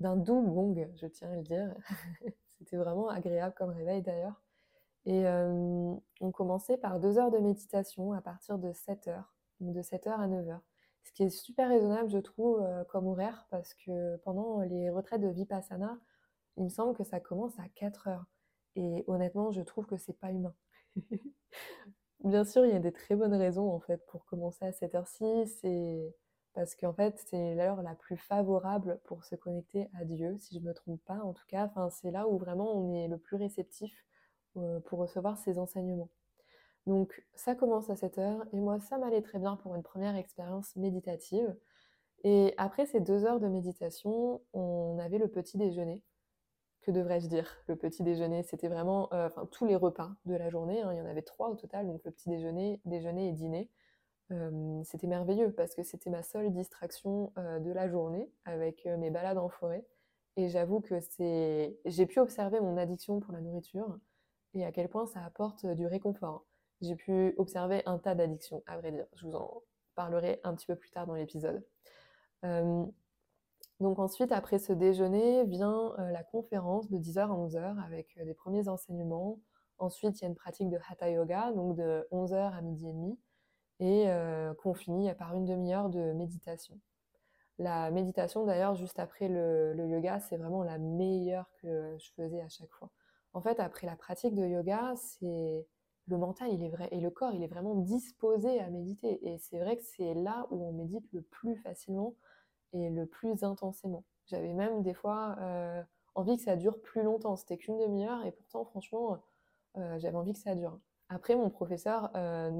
d'un 0.00 0.16
doux 0.16 0.42
gong, 0.42 0.88
je 0.94 1.06
tiens 1.06 1.30
à 1.30 1.36
le 1.36 1.42
dire. 1.42 1.74
C'était 2.58 2.76
vraiment 2.76 3.08
agréable 3.08 3.54
comme 3.56 3.70
réveil 3.70 4.02
d'ailleurs. 4.02 4.43
Et 5.06 5.24
on 5.26 6.32
commençait 6.32 6.78
par 6.78 6.98
deux 6.98 7.18
heures 7.18 7.30
de 7.30 7.38
méditation 7.38 8.12
à 8.12 8.22
partir 8.22 8.58
de 8.58 8.72
7h, 8.72 9.22
donc 9.60 9.74
de 9.74 9.82
7h 9.82 10.08
à 10.08 10.28
9h. 10.28 10.60
Ce 11.04 11.12
qui 11.12 11.22
est 11.22 11.30
super 11.30 11.68
raisonnable, 11.68 12.08
je 12.08 12.18
trouve, 12.18 12.62
euh, 12.62 12.82
comme 12.84 13.06
horaire, 13.06 13.46
parce 13.50 13.74
que 13.74 14.16
pendant 14.24 14.60
les 14.62 14.90
retraites 14.90 15.20
de 15.20 15.28
Vipassana, 15.28 15.98
il 16.56 16.64
me 16.64 16.68
semble 16.68 16.96
que 16.96 17.04
ça 17.04 17.20
commence 17.20 17.58
à 17.58 17.68
4h. 17.76 18.24
Et 18.76 19.04
honnêtement, 19.06 19.52
je 19.52 19.60
trouve 19.62 19.86
que 19.86 19.96
c'est 19.96 20.18
pas 20.18 20.32
humain. 20.32 20.54
Bien 22.24 22.44
sûr, 22.44 22.64
il 22.64 22.72
y 22.72 22.76
a 22.76 22.80
des 22.80 22.92
très 22.92 23.16
bonnes 23.16 23.34
raisons 23.34 23.70
en 23.70 23.80
fait 23.80 24.04
pour 24.06 24.24
commencer 24.24 24.64
à 24.64 24.72
cette 24.72 24.94
heure-ci. 24.94 25.46
C'est 25.60 26.14
parce 26.54 26.74
qu'en 26.74 26.94
fait, 26.94 27.22
c'est 27.26 27.54
l'heure 27.54 27.82
la 27.82 27.94
plus 27.94 28.16
favorable 28.16 29.00
pour 29.04 29.24
se 29.24 29.34
connecter 29.34 29.88
à 30.00 30.04
Dieu, 30.04 30.36
si 30.38 30.54
je 30.54 30.60
ne 30.60 30.64
me 30.66 30.72
trompe 30.74 31.04
pas. 31.04 31.18
En 31.22 31.34
tout 31.34 31.44
cas, 31.48 31.66
enfin, 31.66 31.90
c'est 31.90 32.10
là 32.10 32.28
où 32.28 32.38
vraiment 32.38 32.72
on 32.74 32.94
est 32.94 33.08
le 33.08 33.18
plus 33.18 33.36
réceptif 33.36 34.04
pour 34.84 34.98
recevoir 34.98 35.38
ces 35.38 35.58
enseignements. 35.58 36.10
Donc 36.86 37.24
ça 37.34 37.54
commence 37.54 37.90
à 37.90 37.96
cette 37.96 38.18
heure 38.18 38.44
et 38.52 38.60
moi 38.60 38.78
ça 38.80 38.98
m'allait 38.98 39.22
très 39.22 39.38
bien 39.38 39.56
pour 39.56 39.74
une 39.74 39.82
première 39.82 40.16
expérience 40.16 40.76
méditative. 40.76 41.54
Et 42.24 42.54
après 42.56 42.86
ces 42.86 43.00
deux 43.00 43.24
heures 43.24 43.40
de 43.40 43.48
méditation, 43.48 44.40
on 44.52 44.98
avait 44.98 45.18
le 45.18 45.28
petit 45.28 45.58
déjeuner 45.58 46.02
que 46.84 46.90
devrais-je 46.90 47.28
dire? 47.28 47.50
Le 47.66 47.76
petit 47.76 48.02
déjeuner, 48.02 48.42
c'était 48.42 48.68
vraiment 48.68 49.08
euh, 49.12 49.26
enfin, 49.26 49.46
tous 49.50 49.64
les 49.64 49.76
repas 49.76 50.10
de 50.26 50.34
la 50.34 50.50
journée. 50.50 50.82
Hein. 50.82 50.92
il 50.92 50.98
y 50.98 51.00
en 51.00 51.06
avait 51.06 51.22
trois 51.22 51.48
au 51.48 51.56
total, 51.56 51.86
donc 51.86 52.02
le 52.04 52.10
petit 52.10 52.28
déjeuner, 52.28 52.80
déjeuner 52.84 53.28
et 53.28 53.32
dîner. 53.32 53.70
Euh, 54.30 54.82
c'était 54.84 55.06
merveilleux 55.06 55.52
parce 55.52 55.74
que 55.74 55.82
c'était 55.82 56.10
ma 56.10 56.22
seule 56.22 56.52
distraction 56.52 57.32
euh, 57.38 57.58
de 57.58 57.70
la 57.72 57.88
journée 57.88 58.30
avec 58.44 58.86
mes 58.86 59.10
balades 59.10 59.38
en 59.38 59.48
forêt. 59.48 59.84
Et 60.36 60.48
j'avoue 60.48 60.80
que 60.80 61.00
c'est, 61.00 61.76
j'ai 61.84 62.06
pu 62.06 62.20
observer 62.20 62.60
mon 62.60 62.76
addiction 62.76 63.20
pour 63.20 63.32
la 63.32 63.40
nourriture 63.40 63.98
et 64.54 64.64
à 64.64 64.72
quel 64.72 64.88
point 64.88 65.06
ça 65.06 65.22
apporte 65.24 65.66
du 65.66 65.86
réconfort. 65.86 66.44
J'ai 66.80 66.96
pu 66.96 67.34
observer 67.38 67.82
un 67.86 67.98
tas 67.98 68.14
d'addictions, 68.14 68.62
à 68.66 68.78
vrai 68.78 68.92
dire. 68.92 69.06
Je 69.14 69.26
vous 69.26 69.34
en 69.34 69.62
parlerai 69.94 70.40
un 70.44 70.54
petit 70.54 70.66
peu 70.66 70.76
plus 70.76 70.90
tard 70.90 71.06
dans 71.06 71.14
l'épisode. 71.14 71.64
Donc 73.80 73.98
ensuite, 73.98 74.32
après 74.32 74.58
ce 74.58 74.72
déjeuner, 74.72 75.44
vient 75.44 75.92
euh, 75.98 76.10
la 76.10 76.22
conférence 76.22 76.88
de 76.90 76.98
10h 76.98 77.20
à 77.20 77.26
11h 77.26 77.84
avec 77.84 78.16
euh, 78.18 78.24
des 78.24 78.34
premiers 78.34 78.68
enseignements. 78.68 79.40
Ensuite, 79.78 80.20
il 80.20 80.22
y 80.22 80.26
a 80.26 80.28
une 80.28 80.36
pratique 80.36 80.70
de 80.70 80.78
Hatha 80.88 81.10
Yoga, 81.10 81.52
donc 81.52 81.76
de 81.76 82.06
11h 82.12 82.56
à 82.56 82.60
midi 82.62 82.88
et 82.88 82.92
demi, 82.92 83.18
et 83.80 84.04
euh, 84.08 84.54
qu'on 84.54 84.74
finit 84.74 85.12
par 85.14 85.34
une 85.34 85.44
demi-heure 85.44 85.88
de 85.88 86.12
méditation. 86.12 86.78
La 87.58 87.90
méditation, 87.90 88.44
d'ailleurs, 88.44 88.74
juste 88.74 88.98
après 88.98 89.28
le, 89.28 89.74
yoga, 89.86 90.20
c'est 90.20 90.36
vraiment 90.36 90.62
la 90.62 90.78
meilleure 90.78 91.50
que 91.60 91.96
je 91.98 92.10
faisais 92.16 92.40
à 92.40 92.48
chaque 92.48 92.70
fois. 92.72 92.90
En 93.34 93.40
fait, 93.40 93.60
après 93.60 93.86
la 93.86 93.96
pratique 93.96 94.34
de 94.34 94.46
yoga, 94.46 94.94
c'est 94.96 95.66
le 96.06 96.18
mental, 96.18 96.52
il 96.52 96.62
est 96.62 96.68
vrai, 96.70 96.88
et 96.92 97.00
le 97.00 97.10
corps, 97.10 97.32
il 97.32 97.42
est 97.42 97.48
vraiment 97.48 97.74
disposé 97.76 98.60
à 98.60 98.70
méditer. 98.70 99.26
Et 99.28 99.38
c'est 99.38 99.58
vrai 99.58 99.76
que 99.76 99.82
c'est 99.82 100.14
là 100.14 100.46
où 100.50 100.64
on 100.64 100.72
médite 100.72 101.06
le 101.12 101.22
plus 101.22 101.56
facilement 101.56 102.14
et 102.72 102.90
le 102.90 103.06
plus 103.06 103.44
intensément. 103.44 104.04
J'avais 104.26 104.52
même 104.54 104.82
des 104.82 104.94
fois 104.94 105.36
euh, 105.40 105.82
envie 106.14 106.36
que 106.36 106.42
ça 106.44 106.56
dure 106.56 106.80
plus 106.82 107.02
longtemps. 107.02 107.36
C'était 107.36 107.56
qu'une 107.58 107.78
demi-heure 107.78 108.24
et 108.24 108.32
pourtant, 108.32 108.64
franchement, 108.64 109.22
euh, 109.78 109.98
j'avais 109.98 110.16
envie 110.16 110.32
que 110.32 110.38
ça 110.38 110.54
dure. 110.54 110.78
Après, 111.08 111.36
mon 111.36 111.50
professeur, 111.50 112.10
euh, 112.16 112.50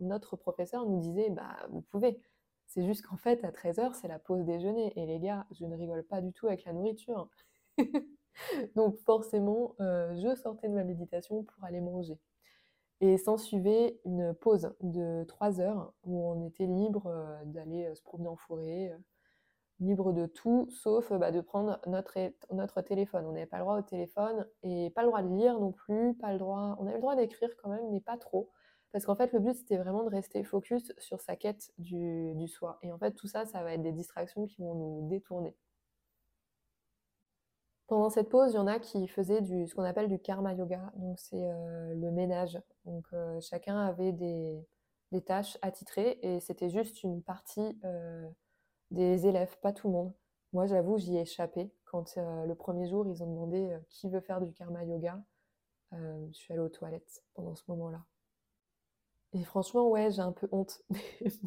notre 0.00 0.36
professeur 0.36 0.86
nous 0.86 1.00
disait, 1.00 1.30
bah, 1.30 1.56
vous 1.70 1.82
pouvez. 1.82 2.20
C'est 2.68 2.84
juste 2.84 3.06
qu'en 3.06 3.16
fait, 3.16 3.44
à 3.44 3.52
13h, 3.52 3.94
c'est 3.94 4.08
la 4.08 4.18
pause 4.18 4.44
déjeuner. 4.44 4.92
Et 4.96 5.06
les 5.06 5.20
gars, 5.20 5.46
je 5.52 5.64
ne 5.66 5.76
rigole 5.76 6.04
pas 6.04 6.20
du 6.20 6.32
tout 6.32 6.46
avec 6.48 6.64
la 6.64 6.72
nourriture. 6.72 7.28
Donc 8.76 8.96
forcément, 8.98 9.74
je 9.78 10.34
sortais 10.36 10.68
de 10.68 10.74
ma 10.74 10.84
méditation 10.84 11.42
pour 11.44 11.64
aller 11.64 11.80
manger. 11.80 12.18
Et 13.00 13.18
s'en 13.18 13.36
suivait 13.36 14.00
une 14.04 14.34
pause 14.34 14.72
de 14.80 15.24
3 15.24 15.60
heures 15.60 15.92
où 16.04 16.26
on 16.26 16.46
était 16.46 16.66
libre 16.66 17.12
d'aller 17.44 17.94
se 17.94 18.02
promener 18.02 18.28
en 18.28 18.36
forêt, 18.36 18.92
libre 19.80 20.12
de 20.12 20.26
tout, 20.26 20.68
sauf 20.70 21.12
bah, 21.12 21.30
de 21.30 21.40
prendre 21.40 21.78
notre, 21.86 22.18
notre 22.50 22.80
téléphone. 22.80 23.26
On 23.26 23.32
n'avait 23.32 23.46
pas 23.46 23.58
le 23.58 23.64
droit 23.64 23.78
au 23.78 23.82
téléphone 23.82 24.46
et 24.62 24.90
pas 24.90 25.02
le 25.02 25.08
droit 25.08 25.22
de 25.22 25.28
lire 25.28 25.60
non 25.60 25.72
plus, 25.72 26.14
pas 26.14 26.32
le 26.32 26.38
droit. 26.38 26.76
On 26.80 26.86
avait 26.86 26.94
le 26.94 27.00
droit 27.00 27.16
d'écrire 27.16 27.50
quand 27.62 27.68
même, 27.70 27.90
mais 27.90 28.00
pas 28.00 28.16
trop. 28.16 28.50
Parce 28.92 29.04
qu'en 29.04 29.14
fait, 29.14 29.32
le 29.32 29.40
but, 29.40 29.54
c'était 29.54 29.76
vraiment 29.76 30.04
de 30.04 30.08
rester 30.08 30.42
focus 30.44 30.92
sur 30.98 31.20
sa 31.20 31.36
quête 31.36 31.72
du, 31.78 32.34
du 32.34 32.48
soi. 32.48 32.78
Et 32.82 32.92
en 32.92 32.98
fait, 32.98 33.12
tout 33.12 33.26
ça, 33.26 33.44
ça 33.44 33.62
va 33.62 33.74
être 33.74 33.82
des 33.82 33.92
distractions 33.92 34.46
qui 34.46 34.62
vont 34.62 34.74
nous 34.74 35.08
détourner. 35.08 35.54
Pendant 37.86 38.10
cette 38.10 38.30
pause, 38.30 38.52
il 38.52 38.56
y 38.56 38.58
en 38.58 38.66
a 38.66 38.80
qui 38.80 39.06
faisaient 39.06 39.40
du, 39.40 39.68
ce 39.68 39.74
qu'on 39.74 39.84
appelle 39.84 40.08
du 40.08 40.18
karma 40.18 40.52
yoga. 40.54 40.92
Donc, 40.96 41.20
c'est 41.20 41.48
euh, 41.48 41.94
le 41.94 42.10
ménage. 42.10 42.60
Donc, 42.84 43.04
euh, 43.12 43.40
chacun 43.40 43.78
avait 43.78 44.12
des, 44.12 44.66
des, 45.12 45.22
tâches 45.22 45.56
attitrées 45.62 46.18
et 46.22 46.40
c'était 46.40 46.68
juste 46.68 47.02
une 47.04 47.22
partie. 47.22 47.78
Euh, 47.84 48.28
des 48.92 49.26
élèves, 49.26 49.56
pas 49.60 49.72
tout 49.72 49.88
le 49.88 49.94
monde. 49.94 50.12
Moi, 50.52 50.66
j'avoue, 50.66 50.96
j'y 50.98 51.16
ai 51.16 51.22
échappé. 51.22 51.72
Quand 51.86 52.16
le 52.16 52.54
premier 52.54 52.88
jour, 52.88 53.06
ils 53.08 53.22
ont 53.22 53.26
demandé 53.26 53.76
qui 53.88 54.08
veut 54.08 54.20
faire 54.20 54.40
du 54.40 54.52
karma 54.52 54.84
yoga, 54.84 55.20
je 55.90 56.32
suis 56.32 56.52
allée 56.52 56.62
aux 56.62 56.68
toilettes 56.68 57.24
pendant 57.34 57.56
ce 57.56 57.64
moment-là. 57.68 58.04
Et 59.32 59.42
franchement, 59.42 59.88
ouais, 59.88 60.12
j'ai 60.12 60.22
un 60.22 60.30
peu 60.30 60.48
honte. 60.52 60.82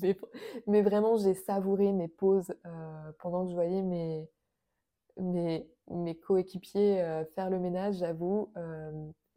mais, 0.67 0.81
vraiment, 0.81 1.15
j'ai 1.15 1.33
savouré 1.33 1.93
mes 1.93 2.09
pauses 2.09 2.53
pendant 3.19 3.45
que 3.45 3.51
je 3.51 3.55
voyais 3.55 3.83
mes, 3.83 4.29
mes, 5.19 5.69
mes 5.89 6.15
coéquipiers 6.15 7.23
faire 7.35 7.49
le 7.49 7.59
ménage, 7.59 7.95
j'avoue 7.95 8.51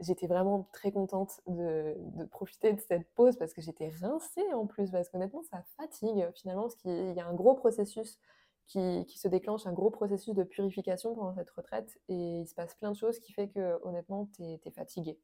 j'étais 0.02 0.26
vraiment 0.26 0.68
très 0.72 0.92
contente 0.92 1.40
de, 1.46 1.94
profiter 2.30 2.72
de 2.72 2.80
cette 2.80 3.08
pause 3.14 3.36
parce 3.36 3.54
que 3.54 3.60
j'étais 3.60 3.88
rincée 3.88 4.52
en 4.54 4.66
plus, 4.66 4.90
parce 4.90 5.08
qu'honnêtement, 5.08 5.42
ça 5.42 5.64
fatigue 5.76 6.28
finalement, 6.34 6.62
parce 6.62 6.76
qu'il 6.76 7.14
y 7.14 7.20
a 7.20 7.26
un 7.26 7.34
gros 7.34 7.54
processus 7.54 8.18
qui, 8.66 9.04
se 9.18 9.28
déclenche, 9.28 9.66
un 9.66 9.72
gros 9.72 9.90
processus 9.90 10.34
de 10.34 10.44
purification 10.44 11.14
pendant 11.14 11.34
cette 11.34 11.50
retraite, 11.50 11.98
et 12.08 12.40
il 12.40 12.46
se 12.46 12.54
passe 12.54 12.74
plein 12.74 12.90
de 12.90 12.96
choses 12.96 13.18
qui 13.18 13.32
fait 13.32 13.48
que 13.48 13.78
honnêtement, 13.82 14.28
tu 14.34 14.42
es, 14.42 14.70
fatiguée. 14.74 15.18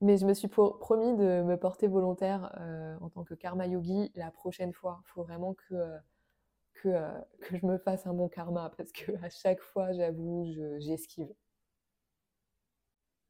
Mais 0.00 0.16
je 0.16 0.26
me 0.26 0.34
suis 0.34 0.48
promis 0.48 1.16
de 1.16 1.42
me 1.42 1.56
porter 1.56 1.88
volontaire 1.88 2.54
euh, 2.60 2.96
en 3.00 3.08
tant 3.08 3.24
que 3.24 3.34
karma 3.34 3.66
yogi 3.66 4.12
la 4.14 4.30
prochaine 4.30 4.72
fois. 4.72 5.00
Il 5.06 5.08
faut 5.08 5.22
vraiment 5.24 5.54
que, 5.54 5.74
que, 6.82 6.88
que 7.42 7.56
je 7.58 7.66
me 7.66 7.78
fasse 7.78 8.06
un 8.06 8.14
bon 8.14 8.28
karma 8.28 8.72
parce 8.76 8.92
que 8.92 9.12
à 9.24 9.30
chaque 9.30 9.60
fois, 9.60 9.92
j'avoue, 9.92 10.46
j'esquive. 10.78 11.32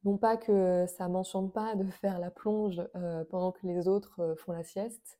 non 0.03 0.17
pas 0.17 0.37
que 0.37 0.85
ça 0.87 1.07
m'enchante 1.07 1.53
pas 1.53 1.75
de 1.75 1.85
faire 1.85 2.19
la 2.19 2.31
plonge 2.31 2.81
pendant 3.29 3.51
que 3.51 3.65
les 3.67 3.87
autres 3.87 4.35
font 4.37 4.51
la 4.51 4.63
sieste, 4.63 5.19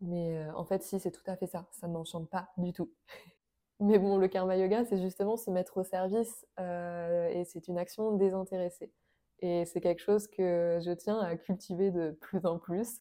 mais 0.00 0.48
en 0.54 0.64
fait, 0.64 0.82
si, 0.82 1.00
c'est 1.00 1.10
tout 1.10 1.22
à 1.26 1.36
fait 1.36 1.46
ça. 1.46 1.66
Ça 1.72 1.88
ne 1.88 1.92
m'enchante 1.92 2.28
pas 2.30 2.48
du 2.56 2.72
tout. 2.72 2.90
mais 3.80 3.98
bon, 3.98 4.16
le 4.18 4.28
karma 4.28 4.56
yoga, 4.56 4.84
c'est 4.84 5.00
justement 5.00 5.36
se 5.36 5.50
mettre 5.50 5.78
au 5.78 5.84
service 5.84 6.46
et 6.58 7.44
c'est 7.44 7.68
une 7.68 7.78
action 7.78 8.12
désintéressée. 8.12 8.92
Et 9.40 9.64
c'est 9.66 9.80
quelque 9.80 10.02
chose 10.02 10.26
que 10.26 10.80
je 10.84 10.90
tiens 10.92 11.20
à 11.20 11.36
cultiver 11.36 11.90
de 11.90 12.10
plus 12.10 12.44
en 12.44 12.58
plus. 12.58 13.00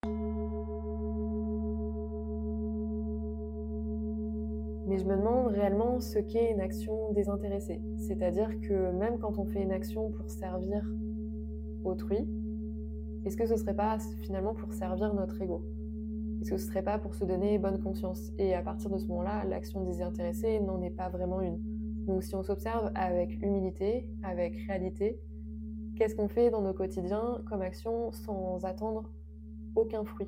Mais 4.87 4.97
je 4.97 5.05
me 5.05 5.17
demande 5.17 5.47
réellement 5.47 5.99
ce 5.99 6.19
qu'est 6.19 6.51
une 6.51 6.61
action 6.61 7.11
désintéressée. 7.11 7.81
C'est-à-dire 7.97 8.49
que 8.61 8.91
même 8.91 9.19
quand 9.19 9.37
on 9.37 9.45
fait 9.45 9.61
une 9.61 9.71
action 9.71 10.11
pour 10.11 10.29
servir 10.29 10.83
autrui, 11.83 12.27
est-ce 13.25 13.35
que 13.35 13.45
ce 13.45 13.57
serait 13.57 13.75
pas 13.75 13.97
finalement 14.21 14.53
pour 14.53 14.73
servir 14.73 15.13
notre 15.13 15.41
ego? 15.41 15.63
Est-ce 16.41 16.51
que 16.51 16.57
ce 16.57 16.67
serait 16.67 16.83
pas 16.83 16.97
pour 16.97 17.15
se 17.15 17.25
donner 17.25 17.57
bonne 17.57 17.81
conscience? 17.81 18.31
Et 18.37 18.53
à 18.53 18.61
partir 18.61 18.89
de 18.89 18.97
ce 18.97 19.07
moment-là, 19.07 19.43
l'action 19.43 19.83
désintéressée 19.83 20.59
n'en 20.61 20.81
est 20.81 20.91
pas 20.91 21.09
vraiment 21.09 21.41
une. 21.41 21.59
Donc 22.05 22.23
si 22.23 22.35
on 22.35 22.43
s'observe 22.43 22.91
avec 22.95 23.31
humilité, 23.43 24.07
avec 24.23 24.55
réalité, 24.67 25.19
Qu'est-ce 25.97 26.15
qu'on 26.15 26.27
fait 26.27 26.51
dans 26.51 26.61
nos 26.61 26.73
quotidiens 26.73 27.41
comme 27.49 27.63
action 27.63 28.11
sans 28.11 28.63
attendre 28.65 29.09
aucun 29.75 30.05
fruit? 30.05 30.27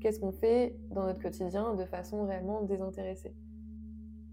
Qu'est-ce 0.00 0.20
qu'on 0.20 0.30
fait 0.30 0.76
dans 0.90 1.06
notre 1.06 1.20
quotidien 1.20 1.74
de 1.74 1.84
façon 1.84 2.24
réellement 2.24 2.62
désintéressée? 2.62 3.34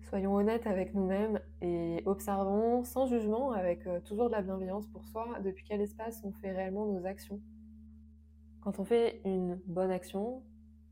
Soyons 0.03 0.35
honnêtes 0.35 0.67
avec 0.67 0.93
nous-mêmes 0.93 1.39
et 1.61 2.03
observons 2.05 2.83
sans 2.83 3.07
jugement, 3.07 3.51
avec 3.51 3.87
euh, 3.87 3.99
toujours 3.99 4.27
de 4.27 4.33
la 4.33 4.43
bienveillance 4.43 4.85
pour 4.85 5.03
soi, 5.07 5.39
depuis 5.43 5.63
quel 5.63 5.81
espace 5.81 6.21
on 6.23 6.31
fait 6.33 6.51
réellement 6.51 6.85
nos 6.85 7.03
actions. 7.07 7.41
Quand 8.61 8.79
on 8.79 8.85
fait 8.85 9.21
une 9.25 9.55
bonne 9.65 9.89
action, 9.89 10.43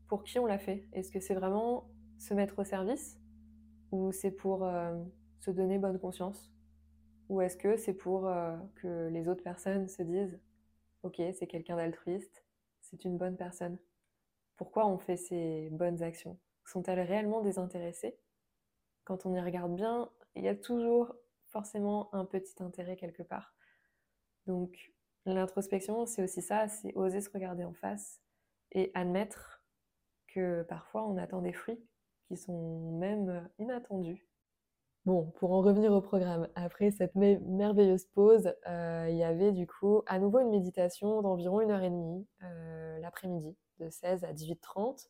pour 0.08 0.24
qui 0.24 0.40
on 0.40 0.46
la 0.46 0.58
fait? 0.58 0.88
Est-ce 0.92 1.12
que 1.12 1.20
c'est 1.20 1.34
vraiment 1.34 1.88
se 2.18 2.34
mettre 2.34 2.58
au 2.58 2.64
service? 2.64 3.20
Ou 3.92 4.10
c'est 4.10 4.32
pour 4.32 4.64
euh, 4.64 4.92
se 5.38 5.52
donner 5.52 5.78
bonne 5.78 6.00
conscience? 6.00 6.52
Ou 7.28 7.40
est-ce 7.42 7.56
que 7.56 7.76
c'est 7.76 7.94
pour 7.94 8.26
euh, 8.26 8.56
que 8.74 9.08
les 9.08 9.28
autres 9.28 9.44
personnes 9.44 9.86
se 9.86 10.02
disent 10.02 10.40
Ok, 11.04 11.22
c'est 11.32 11.46
quelqu'un 11.46 11.76
d'altruiste, 11.76 12.44
c'est 12.80 13.04
une 13.04 13.16
bonne 13.16 13.36
personne 13.36 13.78
Pourquoi 14.56 14.86
on 14.86 14.98
fait 14.98 15.16
ces 15.16 15.68
bonnes 15.70 16.02
actions. 16.02 16.38
Sont-elles 16.64 17.00
réellement 17.00 17.42
désintéressées? 17.42 18.18
Quand 19.04 19.26
on 19.26 19.34
y 19.34 19.40
regarde 19.40 19.74
bien, 19.74 20.10
il 20.34 20.44
y 20.44 20.48
a 20.48 20.54
toujours 20.54 21.14
forcément 21.46 22.12
un 22.14 22.24
petit 22.24 22.62
intérêt 22.62 22.96
quelque 22.96 23.22
part. 23.22 23.54
Donc 24.46 24.92
l'introspection, 25.26 26.06
c'est 26.06 26.22
aussi 26.22 26.42
ça, 26.42 26.68
c'est 26.68 26.94
oser 26.94 27.20
se 27.20 27.30
regarder 27.30 27.64
en 27.64 27.74
face 27.74 28.20
et 28.72 28.90
admettre 28.94 29.64
que 30.28 30.62
parfois 30.62 31.06
on 31.06 31.16
attend 31.16 31.42
des 31.42 31.52
fruits 31.52 31.80
qui 32.28 32.36
sont 32.36 32.98
même 32.98 33.48
inattendus. 33.58 34.26
Bon, 35.04 35.30
pour 35.36 35.52
en 35.52 35.60
revenir 35.60 35.92
au 35.92 36.00
programme, 36.00 36.48
après 36.54 36.90
cette 36.90 37.14
merveilleuse 37.14 38.06
pause, 38.06 38.54
euh, 38.66 39.06
il 39.10 39.16
y 39.16 39.22
avait 39.22 39.52
du 39.52 39.66
coup 39.66 40.02
à 40.06 40.18
nouveau 40.18 40.40
une 40.40 40.48
méditation 40.48 41.20
d'environ 41.20 41.60
une 41.60 41.70
heure 41.70 41.82
et 41.82 41.90
demie 41.90 42.26
euh, 42.42 42.98
l'après-midi, 43.00 43.54
de 43.78 43.88
16 43.88 44.24
à 44.24 44.32
18h30, 44.32 45.08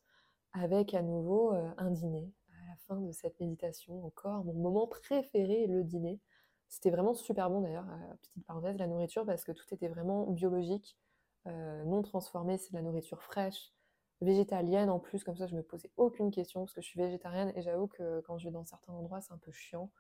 avec 0.53 0.95
à 0.95 1.03
nouveau 1.03 1.53
euh, 1.53 1.71
un 1.79 1.91
dîner. 1.91 2.33
À 2.53 2.69
la 2.71 2.77
fin 2.87 3.01
de 3.01 3.13
cette 3.13 3.39
méditation, 3.41 4.05
encore 4.05 4.45
mon 4.45 4.55
moment 4.55 4.87
préféré, 4.87 5.67
le 5.67 5.85
dîner. 5.85 6.21
C'était 6.69 6.91
vraiment 6.91 7.15
super 7.15 7.51
bon 7.51 7.61
d'ailleurs, 7.61 7.87
petite 8.23 8.47
parenthèse, 8.47 8.77
la 8.79 8.87
nourriture, 8.87 9.25
parce 9.25 9.45
que 9.45 9.53
tout 9.53 9.67
était 9.73 9.87
vraiment 9.87 10.27
biologique, 10.27 10.99
non 11.47 12.03
transformé, 12.03 12.57
c'est 12.59 12.73
de 12.73 12.77
la 12.77 12.83
nourriture 12.83 13.23
fraîche, 13.23 13.75
végétalienne 14.21 14.91
en 14.91 14.99
plus, 14.99 15.25
comme 15.25 15.37
ça 15.37 15.47
je 15.47 15.55
me 15.55 15.63
posais 15.63 15.91
aucune 15.97 16.31
question 16.31 16.61
parce 16.61 16.75
que 16.75 16.81
je 16.81 16.87
suis 16.87 17.01
végétarienne 17.01 17.53
et 17.57 17.63
j'avoue 17.63 17.87
que 17.87 18.21
quand 18.23 18.39
je 18.39 18.47
vais 18.47 18.53
dans 18.53 18.65
certains 18.65 18.93
endroits 18.93 19.21
c'est 19.21 19.33
un 19.33 19.39
peu 19.39 19.53
chiant. 19.53 19.91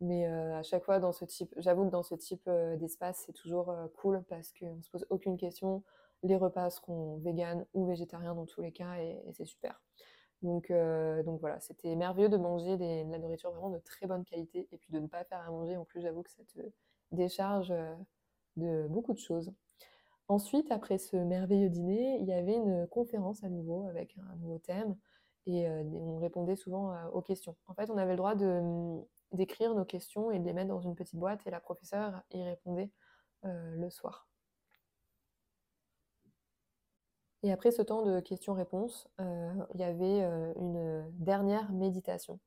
Mais 0.00 0.26
euh, 0.26 0.58
à 0.58 0.62
chaque 0.62 0.84
fois 0.84 0.98
dans 0.98 1.12
ce 1.12 1.24
type, 1.24 1.54
j'avoue 1.56 1.84
que 1.86 1.90
dans 1.90 2.02
ce 2.02 2.14
type 2.14 2.46
euh, 2.48 2.76
d'espace 2.76 3.22
c'est 3.26 3.32
toujours 3.32 3.70
euh, 3.70 3.86
cool 3.96 4.22
parce 4.28 4.52
qu'on 4.52 4.82
se 4.82 4.90
pose 4.90 5.06
aucune 5.10 5.36
question. 5.36 5.82
Les 6.24 6.36
repas 6.36 6.70
seront 6.70 7.18
vegan 7.18 7.64
ou 7.74 7.86
végétariens 7.86 8.34
dans 8.34 8.46
tous 8.46 8.60
les 8.60 8.72
cas 8.72 8.96
et, 8.96 9.22
c'est 9.32 9.44
super. 9.44 9.80
Donc, 10.42 10.70
donc 11.24 11.40
voilà, 11.40 11.58
c'était 11.60 11.94
merveilleux 11.96 12.28
de 12.28 12.36
manger 12.36 12.76
de 12.76 13.10
la 13.10 13.18
nourriture 13.18 13.50
vraiment 13.52 13.70
de 13.70 13.78
très 13.78 14.06
bonne 14.06 14.24
qualité 14.24 14.68
et 14.72 14.76
puis 14.76 14.92
de 14.92 14.98
ne 14.98 15.06
pas 15.06 15.24
faire 15.24 15.40
à 15.40 15.50
manger. 15.50 15.76
En 15.76 15.84
plus, 15.84 16.02
j'avoue 16.02 16.22
que 16.22 16.30
ça 16.30 16.42
te 16.44 16.60
décharge 17.12 17.72
de 18.56 18.86
beaucoup 18.88 19.14
de 19.14 19.18
choses. 19.18 19.52
Ensuite, 20.28 20.70
après 20.70 20.98
ce 20.98 21.16
merveilleux 21.16 21.68
dîner, 21.68 22.18
il 22.20 22.26
y 22.26 22.32
avait 22.32 22.54
une 22.54 22.86
conférence 22.86 23.44
à 23.44 23.48
nouveau 23.50 23.86
avec 23.88 24.16
un 24.18 24.36
nouveau 24.36 24.58
thème 24.58 24.96
et 25.46 25.68
euh, 25.68 25.82
on 25.82 26.18
répondait 26.18 26.56
souvent 26.56 26.92
euh, 26.92 27.08
aux 27.12 27.20
questions. 27.20 27.56
En 27.66 27.74
fait, 27.74 27.90
on 27.90 27.98
avait 27.98 28.12
le 28.12 28.16
droit 28.16 28.34
d'écrire 29.32 29.74
nos 29.74 29.84
questions 29.84 30.30
et 30.30 30.38
de 30.38 30.44
les 30.44 30.54
mettre 30.54 30.68
dans 30.68 30.80
une 30.80 30.94
petite 30.94 31.16
boîte 31.16 31.46
et 31.46 31.50
la 31.50 31.60
professeure 31.60 32.22
y 32.32 32.42
répondait 32.42 32.90
euh, 33.44 33.74
le 33.76 33.90
soir. 33.90 34.28
Et 37.44 37.52
après 37.52 37.70
ce 37.70 37.82
temps 37.82 38.02
de 38.02 38.18
questions-réponses, 38.20 39.06
il 39.18 39.80
y 39.80 39.84
avait 39.84 40.20
une 40.56 41.04
dernière 41.12 41.70
méditation. 41.72 42.40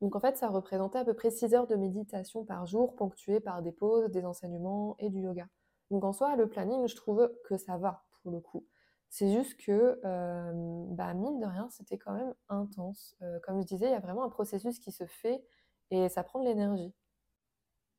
Donc 0.00 0.14
en 0.14 0.20
fait, 0.20 0.36
ça 0.36 0.48
représentait 0.48 0.98
à 0.98 1.04
peu 1.04 1.14
près 1.14 1.30
6 1.30 1.52
heures 1.54 1.66
de 1.66 1.74
méditation 1.74 2.44
par 2.44 2.64
jour, 2.64 2.94
ponctuées 2.94 3.40
par 3.40 3.60
des 3.60 3.72
pauses, 3.72 4.08
des 4.10 4.24
enseignements 4.24 4.96
et 4.98 5.10
du 5.10 5.20
yoga. 5.20 5.48
Donc 5.90 6.04
en 6.04 6.12
soi, 6.12 6.36
le 6.36 6.48
planning, 6.48 6.86
je 6.86 6.96
trouve 6.96 7.30
que 7.44 7.56
ça 7.56 7.76
va 7.76 8.04
pour 8.22 8.30
le 8.30 8.40
coup. 8.40 8.64
C'est 9.08 9.32
juste 9.32 9.56
que, 9.60 10.00
euh, 10.04 10.52
bah, 10.90 11.14
mine 11.14 11.38
de 11.40 11.46
rien, 11.46 11.68
c'était 11.70 11.96
quand 11.96 12.12
même 12.12 12.34
intense. 12.48 13.16
Euh, 13.22 13.38
comme 13.40 13.60
je 13.60 13.66
disais, 13.66 13.86
il 13.86 13.92
y 13.92 13.94
a 13.94 14.00
vraiment 14.00 14.24
un 14.24 14.28
processus 14.28 14.78
qui 14.78 14.92
se 14.92 15.06
fait 15.06 15.42
et 15.90 16.08
ça 16.08 16.24
prend 16.24 16.40
de 16.40 16.44
l'énergie. 16.44 16.92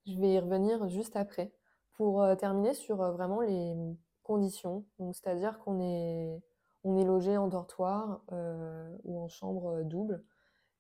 Je 0.06 0.20
vais 0.20 0.34
y 0.34 0.40
revenir 0.40 0.88
juste 0.90 1.16
après. 1.16 1.52
Pour 1.94 2.22
euh, 2.22 2.36
terminer 2.36 2.74
sur 2.74 2.98
vraiment 2.98 3.42
les 3.42 3.76
conditions, 4.28 4.86
c'est-à-dire 5.14 5.60
qu'on 5.60 5.80
est, 5.80 6.42
on 6.84 6.98
est 6.98 7.06
logé 7.06 7.38
en 7.38 7.48
dortoir 7.48 8.22
ou 9.04 9.20
en 9.20 9.28
chambre 9.28 9.84
double 9.84 10.24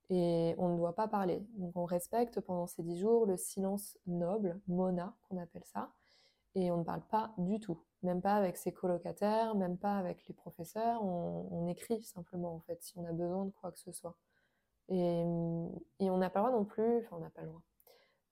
et 0.09 0.55
on 0.57 0.69
ne 0.69 0.77
doit 0.77 0.95
pas 0.95 1.07
parler. 1.07 1.45
Donc 1.57 1.75
on 1.75 1.85
respecte 1.85 2.39
pendant 2.41 2.67
ces 2.67 2.83
dix 2.83 2.97
jours 2.97 3.25
le 3.25 3.37
silence 3.37 3.97
noble, 4.07 4.59
mona 4.67 5.15
qu'on 5.23 5.37
appelle 5.37 5.65
ça, 5.65 5.91
et 6.55 6.71
on 6.71 6.77
ne 6.77 6.83
parle 6.83 7.01
pas 7.01 7.33
du 7.37 7.59
tout, 7.59 7.79
même 8.03 8.21
pas 8.21 8.35
avec 8.35 8.57
ses 8.57 8.71
colocataires, 8.71 9.55
même 9.55 9.77
pas 9.77 9.97
avec 9.97 10.27
les 10.27 10.33
professeurs, 10.33 11.03
on, 11.03 11.67
écrit 11.67 12.01
simplement 12.03 12.55
en 12.55 12.59
fait 12.61 12.81
si 12.81 12.97
on 12.97 13.05
a 13.05 13.11
besoin 13.11 13.45
de 13.45 13.51
quoi 13.51 13.71
que 13.71 13.79
ce 13.79 13.91
soit. 13.91 14.15
Et, 14.89 15.23
on 15.25 16.17
n'a 16.17 16.29
pas 16.29 16.39
le 16.39 16.47
droit 16.47 16.57
non 16.57 16.65
plus, 16.65 16.99
enfin 16.99 17.17
on 17.17 17.19
n'a 17.19 17.29
pas 17.29 17.41
le 17.41 17.47
droit. 17.47 17.61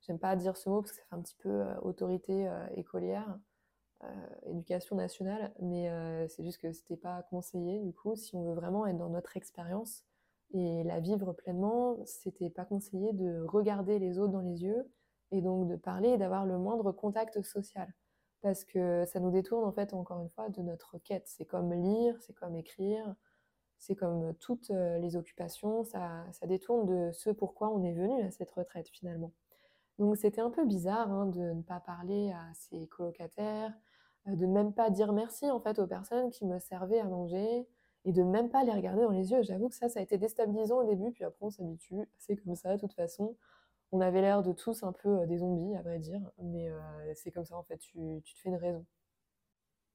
J'aime 0.01 0.19
pas 0.19 0.35
dire 0.35 0.55
ce 0.55 0.69
mot 0.69 0.81
parce 0.81 0.91
que 0.91 0.97
ça 0.97 1.03
fait 1.09 1.15
un 1.15 1.21
petit 1.21 1.35
peu 1.35 1.49
euh, 1.49 1.79
autorité 1.81 2.47
euh, 2.47 2.65
écolière, 2.75 3.27
euh, 3.29 3.37
éducation 4.45 4.95
nationale, 4.95 5.53
mais 5.61 5.89
c'est 6.29 6.43
juste 6.43 6.61
que 6.61 6.71
c'était 6.71 6.97
pas 6.97 7.23
conseillé 7.29 7.79
du 7.79 7.93
coup. 7.93 8.15
Si 8.15 8.35
on 8.35 8.43
veut 8.43 8.53
vraiment 8.53 8.85
être 8.85 8.97
dans 8.97 9.09
notre 9.09 9.37
expérience 9.37 10.03
et 10.51 10.83
la 10.83 10.99
vivre 10.99 11.33
pleinement, 11.33 11.97
c'était 12.05 12.49
pas 12.49 12.65
conseillé 12.65 13.13
de 13.13 13.41
regarder 13.41 13.99
les 13.99 14.19
autres 14.19 14.33
dans 14.33 14.41
les 14.41 14.63
yeux 14.63 14.91
et 15.31 15.41
donc 15.41 15.67
de 15.67 15.75
parler 15.75 16.09
et 16.09 16.17
d'avoir 16.17 16.45
le 16.45 16.57
moindre 16.57 16.91
contact 16.91 17.41
social 17.41 17.93
parce 18.45 18.63
que 18.63 19.05
ça 19.05 19.19
nous 19.19 19.31
détourne 19.31 19.65
en 19.65 19.71
fait 19.71 19.91
encore 19.95 20.21
une 20.21 20.29
fois 20.29 20.49
de 20.49 20.61
notre 20.61 20.99
quête. 20.99 21.23
C'est 21.25 21.45
comme 21.45 21.73
lire, 21.73 22.15
c'est 22.21 22.33
comme 22.33 22.55
écrire, 22.55 23.15
c'est 23.79 23.95
comme 23.95 24.35
toutes 24.35 24.69
euh, 24.69 24.99
les 24.99 25.15
occupations, 25.15 25.83
ça, 25.83 26.23
ça, 26.31 26.45
détourne 26.45 26.85
de 26.85 27.11
ce 27.11 27.31
pourquoi 27.31 27.69
on 27.69 27.83
est 27.83 27.93
venu 27.93 28.21
à 28.21 28.29
cette 28.29 28.51
retraite 28.51 28.87
finalement. 28.89 29.31
Donc 29.97 30.15
c'était 30.17 30.41
un 30.41 30.51
peu 30.51 30.63
bizarre 30.63 31.11
hein, 31.11 31.25
de 31.25 31.53
ne 31.53 31.61
pas 31.63 31.79
parler 31.79 32.31
à 32.33 32.53
ses 32.53 32.85
colocataires, 32.85 33.73
euh, 33.73 33.84
de 34.25 34.45
ne 34.45 34.51
même 34.51 34.73
pas 34.73 34.89
dire 34.89 35.13
merci 35.13 35.49
en 35.51 35.59
fait 35.59 35.79
aux 35.79 35.87
personnes 35.87 36.31
qui 36.31 36.45
me 36.45 36.59
servaient 36.59 36.99
à 36.99 37.05
manger 37.05 37.67
et 38.05 38.11
de 38.11 38.23
même 38.23 38.49
pas 38.49 38.63
les 38.63 38.71
regarder 38.71 39.03
dans 39.03 39.11
les 39.11 39.31
yeux. 39.31 39.41
J'avoue 39.43 39.69
que 39.69 39.75
ça, 39.75 39.89
ça 39.89 39.99
a 39.99 40.03
été 40.03 40.17
déstabilisant 40.17 40.79
au 40.79 40.85
début, 40.85 41.11
puis 41.11 41.23
après 41.23 41.45
on 41.45 41.49
s'habitue, 41.49 42.09
c'est 42.17 42.35
comme 42.35 42.55
ça 42.55 42.75
de 42.75 42.79
toute 42.79 42.93
façon 42.93 43.35
on 43.91 44.01
avait 44.01 44.21
l'air 44.21 44.43
de 44.43 44.51
tous 44.53 44.83
un 44.83 44.91
peu 44.91 45.21
euh, 45.21 45.25
des 45.25 45.37
zombies, 45.37 45.75
à 45.75 45.81
vrai 45.81 45.99
dire, 45.99 46.21
mais 46.39 46.69
euh, 46.69 47.13
c'est 47.15 47.31
comme 47.31 47.45
ça 47.45 47.57
en 47.57 47.63
fait, 47.63 47.77
tu, 47.77 48.21
te 48.23 48.39
fais 48.41 48.49
une 48.49 48.55
raison. 48.55 48.85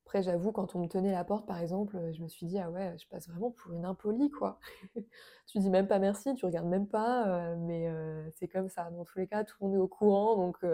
Après, 0.07 0.23
j'avoue, 0.23 0.51
quand 0.51 0.75
on 0.75 0.81
me 0.81 0.89
tenait 0.89 1.13
la 1.13 1.25
porte, 1.25 1.47
par 1.47 1.61
exemple, 1.61 1.97
euh, 1.97 2.13
je 2.13 2.23
me 2.23 2.29
suis 2.29 2.47
dit, 2.47 2.59
ah 2.59 2.71
ouais, 2.71 2.97
je 2.99 3.07
passe 3.09 3.29
vraiment 3.29 3.53
pour 3.53 3.73
une 3.73 3.85
impolie, 3.85 4.31
quoi. 4.31 4.59
tu 5.47 5.59
dis 5.59 5.71
même 5.71 5.87
pas 5.87 5.99
merci, 5.99 6.35
tu 6.35 6.47
regardes 6.47 6.67
même 6.67 6.89
pas, 6.89 7.55
mais 7.57 7.89
c'est 8.33 8.49
comme 8.49 8.69
ça. 8.69 8.91
Dans 8.91 9.05
tous 9.05 9.19
les 9.19 9.27
cas, 9.29 9.45
tout 9.45 9.57
le 9.61 9.67
monde 9.67 9.77
est 9.77 9.81
au 9.81 9.89
courant, 9.89 10.37
donc 10.37 10.65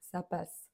ça 0.00 0.22
passe. 0.22 0.67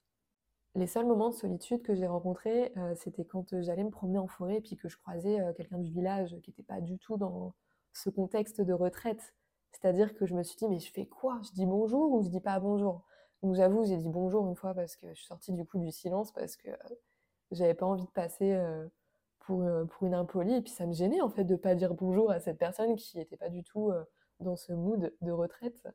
Les 0.75 0.87
seuls 0.87 1.05
moments 1.05 1.29
de 1.29 1.35
solitude 1.35 1.81
que 1.81 1.95
j'ai 1.95 2.05
rencontrés, 2.05 2.73
c'était 2.95 3.23
quand 3.25 3.61
j'allais 3.61 3.83
me 3.83 3.89
promener 3.89 4.19
en 4.19 4.27
forêt 4.27 4.57
et 4.57 4.61
puis 4.61 4.75
que 4.75 4.89
je 4.89 4.97
croisais 4.97 5.39
quelqu'un 5.55 5.77
du 5.77 5.89
village 5.91 6.35
qui 6.43 6.49
n'était 6.51 6.63
pas 6.63 6.81
du 6.81 6.97
tout 6.99 7.17
dans 7.17 7.53
ce 7.93 8.09
contexte 8.09 8.61
de 8.61 8.73
retraite 8.73 9.33
C'est-à-dire 9.71 10.13
que 10.13 10.25
je 10.25 10.35
me 10.35 10.43
suis 10.43 10.57
dit, 10.57 10.67
mais 10.67 10.79
je 10.79 10.91
fais 10.91 11.05
quoi? 11.05 11.39
Je 11.43 11.51
dis 11.51 11.65
bonjour 11.65 12.11
ou 12.11 12.23
je 12.23 12.29
dis 12.29 12.41
pas 12.41 12.59
bonjour? 12.59 13.03
Donc 13.41 13.55
j'avoue, 13.55 13.85
j'ai 13.85 13.97
dit 13.97 14.09
bonjour 14.09 14.47
une 14.47 14.55
fois 14.55 14.73
parce 14.73 14.95
que 14.97 15.07
je 15.09 15.13
suis 15.15 15.27
sortie 15.27 15.53
du 15.53 15.65
coup 15.65 15.77
du 15.79 15.91
silence 15.91 16.31
parce 16.33 16.55
que 16.57 16.69
j'avais 17.51 17.73
pas 17.73 17.85
envie 17.85 18.05
de 18.05 18.11
passer 18.11 18.59
pour, 19.39 19.63
pour 19.89 20.07
une 20.07 20.13
impolie. 20.13 20.55
Et 20.55 20.61
puis 20.61 20.71
ça 20.71 20.85
me 20.85 20.93
gênait 20.93 21.21
en 21.21 21.29
fait 21.29 21.45
de 21.45 21.55
pas 21.55 21.75
dire 21.75 21.93
bonjour 21.93 22.31
à 22.31 22.39
cette 22.39 22.57
personne 22.57 22.95
qui 22.95 23.17
n'était 23.17 23.37
pas 23.37 23.49
du 23.49 23.63
tout 23.63 23.91
dans 24.41 24.55
ce 24.55 24.73
mood 24.73 25.13
de 25.21 25.31
retraite. 25.31 25.87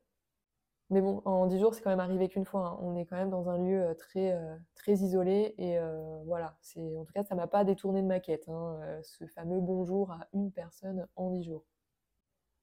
Mais 0.91 1.01
bon, 1.01 1.23
en 1.25 1.47
10 1.47 1.61
jours, 1.61 1.75
c'est 1.75 1.83
quand 1.83 1.91
même 1.91 2.01
arrivé 2.01 2.29
qu'une 2.29 2.45
fois. 2.45 2.67
Hein. 2.67 2.79
On 2.83 2.97
est 2.97 3.07
quand 3.07 3.17
même 3.17 3.31
dans 3.31 3.49
un 3.49 3.59
lieu 3.59 3.81
euh, 3.83 3.95
très, 3.95 4.33
euh, 4.33 4.57
très 4.75 4.95
isolé. 4.95 5.55
Et 5.57 5.79
euh, 5.79 6.21
voilà, 6.27 6.57
c'est, 6.61 6.97
en 6.97 7.05
tout 7.05 7.13
cas, 7.13 7.23
ça 7.23 7.37
m'a 7.37 7.47
pas 7.47 7.65
détourné 7.65 8.03
de 8.03 8.09
ma 8.09 8.19
quête, 8.19 8.49
hein, 8.49 8.81
ce 9.03 9.25
fameux 9.27 9.61
bonjour 9.61 10.11
à 10.11 10.27
une 10.33 10.51
personne 10.51 11.07
en 11.15 11.31
10 11.31 11.45
jours. 11.45 11.65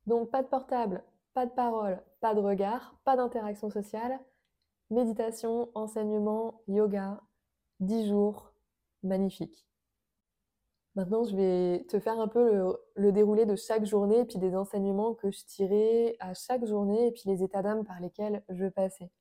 Donc, 0.08 0.30
pas 0.30 0.44
de 0.44 0.48
portable, 0.48 1.04
pas 1.34 1.46
de 1.46 1.52
parole, 1.52 2.02
pas 2.20 2.36
de 2.36 2.42
regard, 2.42 2.98
pas 3.06 3.16
d'interaction 3.16 3.70
sociale. 3.70 4.20
Méditation, 4.90 5.70
enseignement, 5.74 6.62
yoga, 6.68 7.22
10 7.80 8.08
jours, 8.10 8.54
magnifique. 9.04 9.67
Maintenant, 10.98 11.24
je 11.24 11.36
vais 11.36 11.84
te 11.84 12.00
faire 12.00 12.20
un 12.20 12.28
peu 12.28 12.76
le, 12.96 13.12
déroulé 13.12 13.46
de 13.46 13.56
chaque 13.56 13.86
journée, 13.86 14.22
et 14.22 14.26
puis 14.26 14.40
des 14.40 14.56
enseignements 14.56 15.14
que 15.14 15.30
je 15.30 15.46
tirais 15.46 16.16
à 16.20 16.34
chaque 16.34 16.66
journée, 16.66 17.06
et 17.06 17.12
puis 17.12 17.22
les 17.28 17.44
états 17.44 17.62
d'âme 17.62 17.86
par 17.86 18.00
lesquels 18.00 18.44
je 18.50 18.66
passais. 18.66 19.12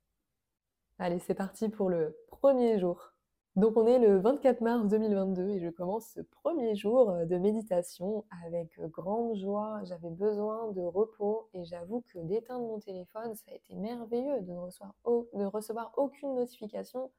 Allez, 0.98 1.18
c'est 1.18 1.34
parti 1.34 1.68
pour 1.68 1.90
le 1.90 2.16
premier 2.28 2.78
jour. 2.78 3.12
Donc 3.56 3.76
on 3.76 3.86
est 3.86 3.98
le 3.98 4.18
24 4.18 4.62
mars 4.62 4.88
2022 4.88 5.50
et 5.50 5.60
je 5.60 5.68
commence 5.68 6.06
ce 6.14 6.20
premier 6.20 6.74
jour 6.76 7.12
de 7.26 7.36
méditation 7.36 8.24
avec 8.46 8.80
grande 8.90 9.36
joie. 9.36 9.82
J'avais 9.84 10.10
besoin 10.10 10.72
de 10.72 10.80
repos 10.80 11.50
et 11.52 11.64
j'avoue 11.66 12.02
que 12.10 12.18
d'éteindre 12.20 12.66
mon 12.66 12.80
téléphone, 12.80 13.34
ça 13.34 13.50
a 13.50 13.54
été 13.54 13.74
merveilleux 13.74 14.40
de 14.40 14.52
ne 14.52 15.44
recevoir 15.44 15.92
aucune 15.98 16.36
notification, 16.36 17.10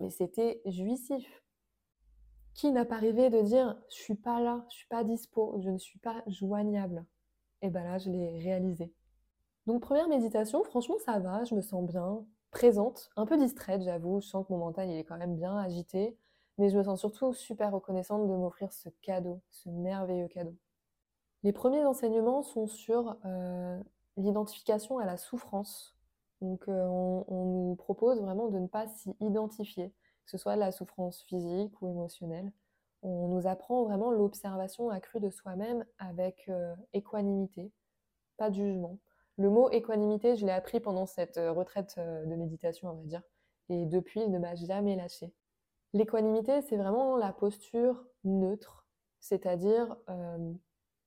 mais 0.00 0.10
c'était 0.10 0.60
jouissif. 0.66 1.42
Qui 2.54 2.70
n'a 2.70 2.84
pas 2.84 2.98
rêvé 2.98 3.30
de 3.30 3.40
dire 3.42 3.78
je 3.88 3.96
suis 3.96 4.14
pas 4.14 4.40
là, 4.40 4.64
je 4.68 4.76
suis 4.76 4.88
pas 4.88 5.04
dispo, 5.04 5.58
je 5.60 5.70
ne 5.70 5.78
suis 5.78 5.98
pas 5.98 6.22
joignable? 6.26 7.04
Et 7.62 7.70
bien 7.70 7.84
là, 7.84 7.98
je 7.98 8.10
l'ai 8.10 8.38
réalisé. 8.40 8.92
Donc 9.66 9.82
première 9.82 10.08
méditation, 10.08 10.64
franchement 10.64 10.96
ça 11.04 11.18
va, 11.18 11.44
je 11.44 11.54
me 11.54 11.62
sens 11.62 11.84
bien, 11.86 12.24
présente, 12.50 13.10
un 13.16 13.26
peu 13.26 13.38
distraite 13.38 13.82
j'avoue, 13.82 14.20
je 14.20 14.26
sens 14.26 14.46
que 14.46 14.52
mon 14.52 14.58
mental 14.58 14.90
il 14.90 14.98
est 14.98 15.04
quand 15.04 15.18
même 15.18 15.36
bien 15.36 15.56
agité, 15.56 16.16
mais 16.58 16.68
je 16.68 16.76
me 16.76 16.82
sens 16.82 17.00
surtout 17.00 17.32
super 17.32 17.72
reconnaissante 17.72 18.28
de 18.28 18.34
m'offrir 18.34 18.72
ce 18.72 18.88
cadeau, 19.02 19.40
ce 19.50 19.68
merveilleux 19.70 20.28
cadeau. 20.28 20.56
Les 21.44 21.52
premiers 21.52 21.84
enseignements 21.84 22.42
sont 22.42 22.66
sur 22.66 23.16
euh, 23.24 23.80
l'identification 24.16 24.98
à 24.98 25.06
la 25.06 25.16
souffrance. 25.16 25.96
Donc 26.40 26.68
euh, 26.68 26.86
on, 26.86 27.68
nous 27.68 27.76
propose 27.76 28.20
vraiment 28.20 28.48
de 28.48 28.58
ne 28.58 28.66
pas 28.66 28.86
s'y 28.88 29.14
identifier 29.20 29.92
que 30.24 30.30
ce 30.30 30.38
soit 30.38 30.54
de 30.54 30.60
la 30.60 30.72
souffrance 30.72 31.22
physique 31.22 31.80
ou 31.80 31.88
émotionnelle. 31.88 32.52
On 33.02 33.28
nous 33.28 33.46
apprend 33.46 33.84
vraiment 33.84 34.10
l'observation 34.10 34.90
accrue 34.90 35.20
de 35.20 35.30
soi-même 35.30 35.84
avec 35.98 36.48
euh, 36.48 36.74
équanimité, 36.92 37.72
pas 38.36 38.50
de 38.50 38.54
jugement. 38.54 38.98
Le 39.38 39.50
mot 39.50 39.70
équanimité, 39.70 40.36
je 40.36 40.46
l'ai 40.46 40.52
appris 40.52 40.78
pendant 40.78 41.06
cette 41.06 41.36
euh, 41.38 41.52
retraite 41.52 41.96
euh, 41.98 42.24
de 42.26 42.36
méditation, 42.36 42.90
on 42.90 42.94
va 42.94 43.02
dire, 43.02 43.22
et 43.68 43.86
depuis, 43.86 44.20
il 44.20 44.30
ne 44.30 44.38
m'a 44.38 44.54
jamais 44.54 44.94
lâché. 44.94 45.32
L'équanimité, 45.94 46.62
c'est 46.62 46.76
vraiment 46.76 47.16
la 47.16 47.32
posture 47.32 48.04
neutre, 48.24 48.86
c'est-à-dire 49.20 49.96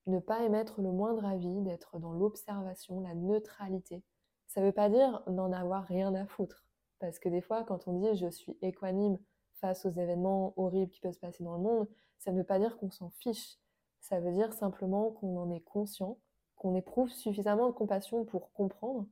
ne 0.07 0.19
pas 0.19 0.43
émettre 0.43 0.81
le 0.81 0.91
moindre 0.91 1.25
avis, 1.25 1.61
d'être 1.61 1.97
dans 1.99 2.13
l'observation, 2.13 3.01
la 3.01 3.15
neutralité. 3.15 4.03
Ça 4.47 4.61
ne 4.61 4.67
veut 4.67 4.71
pas 4.71 4.89
dire 4.89 5.23
n'en 5.27 5.51
avoir 5.51 5.83
rien 5.85 6.13
à 6.13 6.25
foutre. 6.27 6.64
Parce 6.99 7.19
que 7.19 7.29
des 7.29 7.41
fois, 7.41 7.63
quand 7.63 7.87
on 7.87 7.93
dit 7.93 8.15
je 8.15 8.29
suis 8.29 8.57
équanime 8.61 9.17
face 9.55 9.85
aux 9.85 9.91
événements 9.91 10.53
horribles 10.57 10.91
qui 10.91 11.01
peuvent 11.01 11.13
se 11.13 11.19
passer 11.19 11.43
dans 11.43 11.55
le 11.55 11.63
monde, 11.63 11.87
ça 12.19 12.31
ne 12.31 12.37
veut 12.37 12.43
pas 12.43 12.59
dire 12.59 12.77
qu'on 12.77 12.91
s'en 12.91 13.09
fiche. 13.09 13.57
Ça 14.01 14.19
veut 14.19 14.31
dire 14.31 14.53
simplement 14.53 15.11
qu'on 15.11 15.37
en 15.37 15.49
est 15.51 15.61
conscient, 15.61 16.17
qu'on 16.55 16.75
éprouve 16.75 17.09
suffisamment 17.09 17.67
de 17.67 17.73
compassion 17.73 18.25
pour 18.25 18.51
comprendre, 18.53 19.07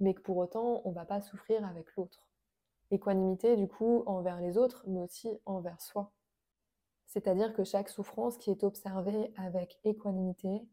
mais 0.00 0.14
que 0.14 0.20
pour 0.20 0.36
autant, 0.36 0.82
on 0.84 0.90
ne 0.90 0.94
va 0.94 1.04
pas 1.04 1.20
souffrir 1.20 1.66
avec 1.66 1.94
l'autre. 1.96 2.28
Équanimité, 2.90 3.56
du 3.56 3.68
coup, 3.68 4.02
envers 4.06 4.40
les 4.40 4.58
autres, 4.58 4.84
mais 4.86 5.00
aussi 5.00 5.28
envers 5.46 5.80
soi. 5.80 6.12
C'est-à-dire 7.06 7.54
que 7.54 7.64
chaque 7.64 7.88
souffrance 7.88 8.38
qui 8.38 8.50
est 8.50 8.64
observée 8.64 9.32
avec 9.36 9.78
équanimité, 9.84 10.66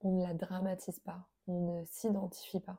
on 0.00 0.12
ne 0.12 0.22
la 0.22 0.34
dramatise 0.34 1.00
pas, 1.00 1.26
on 1.46 1.78
ne 1.78 1.84
s'identifie 1.84 2.60
pas. 2.60 2.78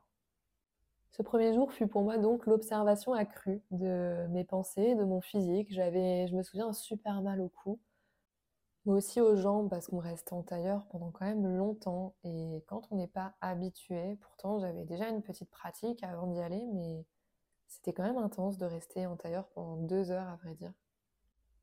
Ce 1.12 1.22
premier 1.22 1.54
jour 1.54 1.72
fut 1.72 1.86
pour 1.86 2.02
moi 2.02 2.18
donc 2.18 2.46
l'observation 2.46 3.12
accrue 3.14 3.62
de 3.70 4.26
mes 4.30 4.44
pensées, 4.44 4.94
de 4.94 5.04
mon 5.04 5.20
physique. 5.20 5.72
J'avais, 5.72 6.26
je 6.28 6.34
me 6.36 6.42
souviens, 6.42 6.72
super 6.72 7.22
mal 7.22 7.40
au 7.40 7.48
cou, 7.48 7.80
mais 8.84 8.92
aussi 8.92 9.20
aux 9.20 9.36
jambes 9.36 9.68
parce 9.68 9.88
qu'on 9.88 9.98
reste 9.98 10.32
en 10.32 10.42
tailleur 10.42 10.86
pendant 10.88 11.10
quand 11.10 11.26
même 11.26 11.46
longtemps. 11.46 12.14
Et 12.24 12.62
quand 12.68 12.82
on 12.90 12.96
n'est 12.96 13.08
pas 13.08 13.34
habitué, 13.40 14.16
pourtant 14.20 14.58
j'avais 14.60 14.84
déjà 14.84 15.08
une 15.08 15.22
petite 15.22 15.50
pratique 15.50 16.02
avant 16.02 16.26
d'y 16.28 16.40
aller, 16.40 16.64
mais 16.72 17.04
c'était 17.68 17.92
quand 17.92 18.04
même 18.04 18.18
intense 18.18 18.58
de 18.58 18.66
rester 18.66 19.06
en 19.06 19.16
tailleur 19.16 19.48
pendant 19.48 19.76
deux 19.76 20.10
heures 20.10 20.28
à 20.28 20.36
vrai 20.36 20.54
dire. 20.54 20.72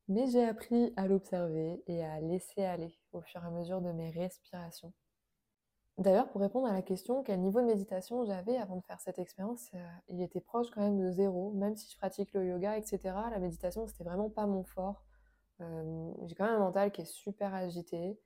Mais 0.08 0.26
j'ai 0.26 0.44
appris 0.44 0.92
à 0.96 1.06
l'observer 1.06 1.82
et 1.86 2.04
à 2.04 2.20
laisser 2.20 2.64
aller 2.64 2.94
au 3.12 3.22
fur 3.22 3.42
et 3.42 3.46
à 3.46 3.50
mesure 3.50 3.80
de 3.80 3.92
mes 3.92 4.10
respirations. 4.10 4.92
D'ailleurs, 5.98 6.28
pour 6.30 6.40
répondre 6.40 6.66
à 6.66 6.72
la 6.72 6.82
question 6.82 7.22
quel 7.22 7.40
niveau 7.40 7.60
de 7.60 7.66
méditation 7.66 8.24
j'avais 8.24 8.56
avant 8.56 8.76
de 8.76 8.84
faire 8.84 9.00
cette 9.00 9.18
expérience, 9.18 9.70
euh, 9.74 9.86
il 10.08 10.20
était 10.22 10.40
proche 10.40 10.70
quand 10.70 10.80
même 10.80 10.98
de 10.98 11.10
zéro. 11.10 11.52
Même 11.52 11.76
si 11.76 11.90
je 11.90 11.96
pratique 11.96 12.32
le 12.34 12.46
yoga, 12.46 12.76
etc., 12.76 12.98
la 13.30 13.38
méditation, 13.38 13.86
c'était 13.86 14.04
vraiment 14.04 14.30
pas 14.30 14.46
mon 14.46 14.64
fort. 14.64 15.04
J'ai 15.60 16.34
quand 16.34 16.46
même 16.46 16.56
un 16.56 16.58
mental 16.58 16.90
qui 16.92 17.02
est 17.02 17.04
super 17.06 17.54
agité, 17.54 18.18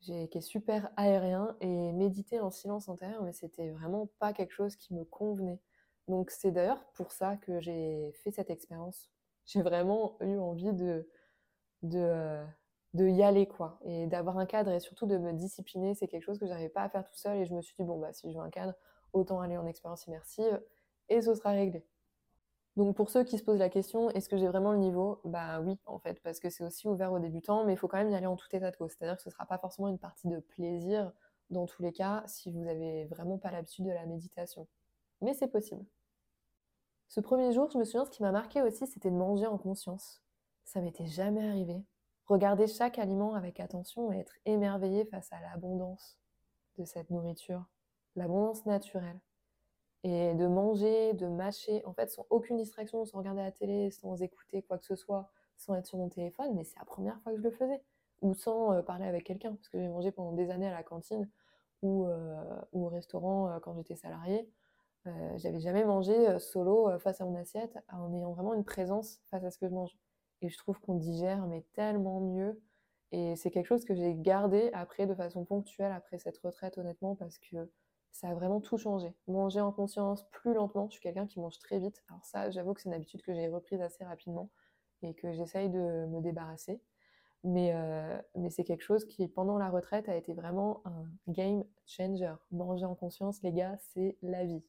qui 0.00 0.12
est 0.12 0.40
super 0.40 0.90
aérien, 0.96 1.56
et 1.60 1.92
méditer 1.92 2.40
en 2.40 2.50
silence 2.50 2.88
intérieur, 2.88 3.22
mais 3.22 3.32
c'était 3.32 3.70
vraiment 3.70 4.08
pas 4.18 4.32
quelque 4.32 4.52
chose 4.52 4.76
qui 4.76 4.94
me 4.94 5.04
convenait. 5.04 5.60
Donc 6.08 6.30
c'est 6.30 6.50
d'ailleurs 6.52 6.84
pour 6.94 7.12
ça 7.12 7.36
que 7.36 7.60
j'ai 7.60 8.12
fait 8.24 8.30
cette 8.30 8.50
expérience. 8.50 9.10
J'ai 9.46 9.62
vraiment 9.62 10.16
eu 10.20 10.38
envie 10.38 10.72
de, 10.72 11.08
de, 11.82 11.98
euh, 11.98 12.44
de 12.94 13.06
y 13.08 13.22
aller 13.22 13.46
quoi. 13.46 13.78
Et 13.84 14.06
d'avoir 14.06 14.38
un 14.38 14.46
cadre 14.46 14.70
et 14.72 14.80
surtout 14.80 15.06
de 15.06 15.18
me 15.18 15.32
discipliner 15.32 15.94
c'est 15.94 16.08
quelque 16.08 16.22
chose 16.22 16.38
que 16.38 16.46
j'arrivais 16.46 16.68
pas 16.68 16.82
à 16.82 16.88
faire 16.88 17.04
tout 17.04 17.14
seul 17.14 17.38
et 17.38 17.44
je 17.46 17.54
me 17.54 17.60
suis 17.60 17.74
dit 17.78 17.84
bon 17.84 17.98
bah 17.98 18.12
si 18.12 18.30
je 18.30 18.38
veux 18.38 18.44
un 18.44 18.50
cadre 18.50 18.74
autant 19.12 19.40
aller 19.40 19.56
en 19.56 19.66
expérience 19.66 20.06
immersive 20.06 20.60
et 21.08 21.20
ce 21.20 21.34
sera 21.34 21.50
réglé. 21.50 21.86
Donc 22.76 22.96
pour 22.96 23.10
ceux 23.10 23.24
qui 23.24 23.38
se 23.38 23.44
posent 23.44 23.58
la 23.58 23.68
question 23.68 24.10
est-ce 24.10 24.28
que 24.28 24.36
j'ai 24.36 24.48
vraiment 24.48 24.72
le 24.72 24.78
niveau? 24.78 25.20
Bah 25.24 25.60
oui 25.60 25.78
en 25.86 25.98
fait 25.98 26.20
parce 26.22 26.40
que 26.40 26.48
c'est 26.50 26.64
aussi 26.64 26.88
ouvert 26.88 27.12
aux 27.12 27.18
débutants 27.18 27.64
mais 27.64 27.74
il 27.74 27.76
faut 27.76 27.88
quand 27.88 27.98
même 27.98 28.10
y 28.10 28.14
aller 28.14 28.26
en 28.26 28.36
tout 28.36 28.48
état 28.52 28.70
de 28.70 28.76
cause. 28.76 28.92
C'est-à-dire 28.92 29.16
que 29.16 29.22
ce 29.22 29.30
sera 29.30 29.46
pas 29.46 29.58
forcément 29.58 29.88
une 29.88 29.98
partie 29.98 30.28
de 30.28 30.38
plaisir 30.38 31.12
dans 31.50 31.66
tous 31.66 31.82
les 31.82 31.92
cas 31.92 32.22
si 32.26 32.50
vous 32.52 32.66
avez 32.68 33.06
vraiment 33.06 33.38
pas 33.38 33.50
l'habitude 33.50 33.84
de 33.86 33.90
la 33.90 34.06
méditation. 34.06 34.66
Mais 35.20 35.34
c'est 35.34 35.48
possible. 35.48 35.84
Ce 37.08 37.20
premier 37.20 37.52
jour 37.52 37.70
je 37.70 37.78
me 37.78 37.84
souviens 37.84 38.06
ce 38.06 38.10
qui 38.10 38.22
m'a 38.22 38.32
marqué 38.32 38.62
aussi 38.62 38.86
c'était 38.86 39.10
de 39.10 39.16
manger 39.16 39.46
en 39.46 39.58
conscience. 39.58 40.22
Ça 40.64 40.80
m'était 40.80 41.06
jamais 41.06 41.46
arrivé 41.46 41.82
Regarder 42.28 42.66
chaque 42.66 42.98
aliment 42.98 43.34
avec 43.34 43.58
attention 43.58 44.12
et 44.12 44.18
être 44.18 44.34
émerveillé 44.44 45.06
face 45.06 45.32
à 45.32 45.40
l'abondance 45.40 46.18
de 46.76 46.84
cette 46.84 47.08
nourriture, 47.10 47.64
l'abondance 48.16 48.66
naturelle. 48.66 49.18
Et 50.04 50.34
de 50.34 50.46
manger, 50.46 51.14
de 51.14 51.26
mâcher, 51.26 51.82
en 51.86 51.92
fait, 51.94 52.10
sans 52.10 52.26
aucune 52.30 52.58
distraction, 52.58 53.04
sans 53.06 53.18
regarder 53.18 53.42
la 53.42 53.50
télé, 53.50 53.90
sans 53.90 54.22
écouter 54.22 54.62
quoi 54.62 54.78
que 54.78 54.84
ce 54.84 54.94
soit, 54.94 55.30
sans 55.56 55.74
être 55.74 55.86
sur 55.86 55.98
mon 55.98 56.08
téléphone, 56.08 56.54
mais 56.54 56.64
c'est 56.64 56.78
la 56.78 56.84
première 56.84 57.18
fois 57.22 57.32
que 57.32 57.38
je 57.38 57.42
le 57.42 57.50
faisais. 57.50 57.82
Ou 58.20 58.34
sans 58.34 58.72
euh, 58.72 58.82
parler 58.82 59.06
avec 59.06 59.24
quelqu'un, 59.24 59.54
parce 59.54 59.68
que 59.68 59.78
j'ai 59.78 59.88
mangé 59.88 60.12
pendant 60.12 60.32
des 60.32 60.50
années 60.50 60.68
à 60.68 60.72
la 60.72 60.82
cantine 60.82 61.28
ou, 61.82 62.06
euh, 62.06 62.60
au 62.72 62.88
restaurant 62.88 63.48
euh, 63.48 63.58
quand 63.58 63.74
j'étais 63.74 63.96
salariée. 63.96 64.48
J'avais 65.36 65.60
jamais 65.60 65.86
mangé 65.86 66.38
solo 66.38 66.90
face 66.98 67.22
à 67.22 67.24
mon 67.24 67.34
assiette 67.34 67.78
en 67.90 68.12
ayant 68.12 68.32
vraiment 68.32 68.52
une 68.52 68.64
présence 68.64 69.22
face 69.30 69.42
à 69.42 69.50
ce 69.50 69.58
que 69.58 69.66
je 69.66 69.72
mange. 69.72 69.96
Et 70.42 70.48
je 70.48 70.58
trouve 70.58 70.78
qu'on 70.80 70.94
digère 70.94 71.46
mais 71.46 71.64
tellement 71.74 72.20
mieux. 72.20 72.60
Et 73.12 73.36
c'est 73.36 73.50
quelque 73.50 73.66
chose 73.66 73.84
que 73.84 73.94
j'ai 73.94 74.14
gardé 74.14 74.70
après 74.72 75.06
de 75.06 75.14
façon 75.14 75.44
ponctuelle 75.44 75.92
après 75.92 76.18
cette 76.18 76.38
retraite 76.38 76.78
honnêtement 76.78 77.14
parce 77.16 77.38
que 77.38 77.70
ça 78.12 78.28
a 78.28 78.34
vraiment 78.34 78.60
tout 78.60 78.76
changé. 78.78 79.14
Manger 79.28 79.60
en 79.60 79.72
conscience 79.72 80.24
plus 80.30 80.54
lentement, 80.54 80.88
je 80.88 80.94
suis 80.94 81.02
quelqu'un 81.02 81.26
qui 81.26 81.40
mange 81.40 81.58
très 81.58 81.78
vite. 81.78 82.02
Alors 82.08 82.24
ça, 82.24 82.50
j'avoue 82.50 82.74
que 82.74 82.80
c'est 82.80 82.88
une 82.88 82.94
habitude 82.94 83.22
que 83.22 83.32
j'ai 83.34 83.48
reprise 83.48 83.80
assez 83.80 84.04
rapidement 84.04 84.50
et 85.02 85.14
que 85.14 85.32
j'essaye 85.32 85.70
de 85.70 86.06
me 86.06 86.20
débarrasser. 86.20 86.80
Mais, 87.44 87.72
euh, 87.72 88.20
mais 88.34 88.50
c'est 88.50 88.64
quelque 88.64 88.82
chose 88.82 89.04
qui, 89.04 89.28
pendant 89.28 89.58
la 89.58 89.70
retraite, 89.70 90.08
a 90.08 90.16
été 90.16 90.34
vraiment 90.34 90.82
un 90.84 91.06
game 91.28 91.64
changer. 91.86 92.34
Manger 92.50 92.86
en 92.86 92.96
conscience, 92.96 93.42
les 93.42 93.52
gars, 93.52 93.76
c'est 93.78 94.18
la 94.22 94.44
vie. 94.44 94.64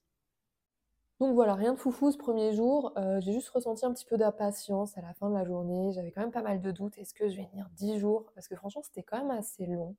Donc 1.19 1.33
voilà, 1.33 1.53
rien 1.53 1.73
de 1.73 1.77
foufou 1.79 2.11
ce 2.11 2.17
premier 2.17 2.53
jour. 2.53 2.93
Euh, 2.97 3.19
j'ai 3.19 3.33
juste 3.33 3.49
ressenti 3.49 3.85
un 3.85 3.93
petit 3.93 4.05
peu 4.05 4.17
d'impatience 4.17 4.97
à 4.97 5.01
la 5.01 5.13
fin 5.13 5.29
de 5.29 5.35
la 5.35 5.43
journée. 5.43 5.91
J'avais 5.91 6.11
quand 6.11 6.21
même 6.21 6.31
pas 6.31 6.41
mal 6.41 6.61
de 6.61 6.71
doutes. 6.71 6.97
Est-ce 6.97 7.13
que 7.13 7.29
je 7.29 7.35
vais 7.35 7.45
venir 7.51 7.69
10 7.73 7.99
jours? 7.99 8.31
Parce 8.35 8.47
que 8.47 8.55
franchement, 8.55 8.81
c'était 8.83 9.03
quand 9.03 9.17
même 9.17 9.31
assez 9.31 9.65
long. 9.65 9.97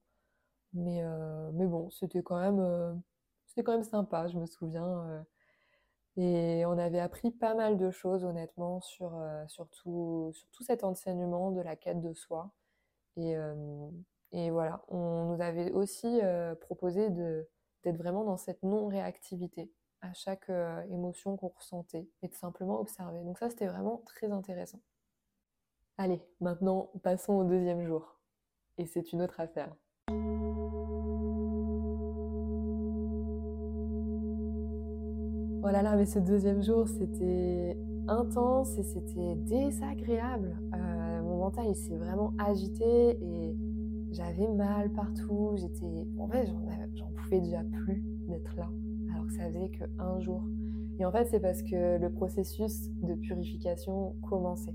Mais, 0.74 1.02
euh, 1.04 1.50
bon, 1.52 1.90
c'était 1.90 2.22
quand 2.22 2.40
même. 2.40 2.60
Euh, 2.60 2.94
c'était 3.46 3.64
quand 3.64 3.72
même 3.72 3.82
sympa, 3.84 4.28
je 4.28 4.38
me 4.38 4.46
souviens. 4.46 5.24
et 6.16 6.64
on 6.66 6.78
avait 6.78 7.00
appris 7.00 7.30
pas 7.30 7.54
mal 7.54 7.78
de 7.78 7.90
choses, 7.90 8.24
honnêtement, 8.24 8.80
sur, 8.80 9.12
tout, 9.72 10.32
cet 10.60 10.84
enseignement 10.84 11.50
de 11.50 11.60
la 11.60 11.76
quête 11.76 12.00
de 12.00 12.12
soi. 12.14 12.52
Et 13.16 14.50
voilà, 14.50 14.82
on 14.88 15.34
nous 15.34 15.42
avait 15.42 15.72
aussi 15.72 16.20
proposé 16.60 17.10
d'être 17.10 17.96
vraiment 17.96 18.24
dans 18.24 18.36
cette 18.36 18.62
non-réactivité 18.62 19.70
à 20.02 20.12
chaque 20.12 20.50
émotion 20.90 21.36
qu'on 21.36 21.48
ressentait 21.48 22.08
et 22.22 22.28
de 22.28 22.34
simplement 22.34 22.80
observer. 22.80 23.22
Donc 23.22 23.38
ça, 23.38 23.50
c'était 23.50 23.66
vraiment 23.66 24.02
très 24.06 24.30
intéressant. 24.30 24.80
Allez, 25.98 26.22
maintenant, 26.40 26.90
passons 27.02 27.34
au 27.34 27.44
deuxième 27.44 27.84
jour. 27.84 28.16
Et 28.78 28.86
c'est 28.86 29.12
une 29.12 29.20
autre 29.20 29.38
affaire. 29.38 29.74
Oh 35.62 35.68
là 35.70 35.82
là, 35.82 35.94
mais 35.94 36.06
ce 36.06 36.18
deuxième 36.18 36.62
jour, 36.62 36.88
c'était 36.88 37.76
intense 38.08 38.78
et 38.78 38.82
c'était 38.82 39.34
désagréable. 39.36 40.58
Euh, 40.74 41.22
mon 41.22 41.36
mental, 41.36 41.66
il 41.68 41.76
s'est 41.76 41.98
vraiment 41.98 42.32
agité 42.38 43.18
et 43.22 43.54
j'avais 44.10 44.48
mal 44.48 44.90
partout. 44.92 45.52
J'étais, 45.56 46.08
en 46.18 46.28
fait, 46.28 46.46
j'en 46.94 47.10
pouvais 47.12 47.40
déjà 47.40 47.62
plus 47.62 48.02
d'être 48.26 48.56
là, 48.56 48.70
que 49.30 49.36
ça 49.36 49.46
faisait 49.46 49.70
qu'un 49.70 50.20
jour. 50.20 50.44
Et 50.98 51.04
en 51.06 51.12
fait, 51.12 51.24
c'est 51.24 51.40
parce 51.40 51.62
que 51.62 51.98
le 51.98 52.12
processus 52.12 52.90
de 53.02 53.14
purification 53.14 54.14
commençait. 54.28 54.74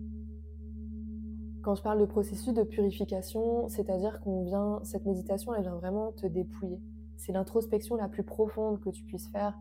Quand 1.61 1.75
je 1.75 1.83
parle 1.83 1.99
de 1.99 2.05
processus 2.05 2.53
de 2.53 2.63
purification, 2.63 3.67
c'est-à-dire 3.69 4.19
qu'on 4.21 4.43
vient, 4.43 4.79
cette 4.83 5.05
méditation, 5.05 5.53
elle 5.53 5.63
vient 5.63 5.75
vraiment 5.75 6.11
te 6.11 6.27
dépouiller. 6.27 6.79
C'est 7.17 7.31
l'introspection 7.31 7.95
la 7.95 8.07
plus 8.07 8.23
profonde 8.23 8.79
que 8.79 8.89
tu 8.89 9.03
puisses 9.03 9.29
faire. 9.29 9.57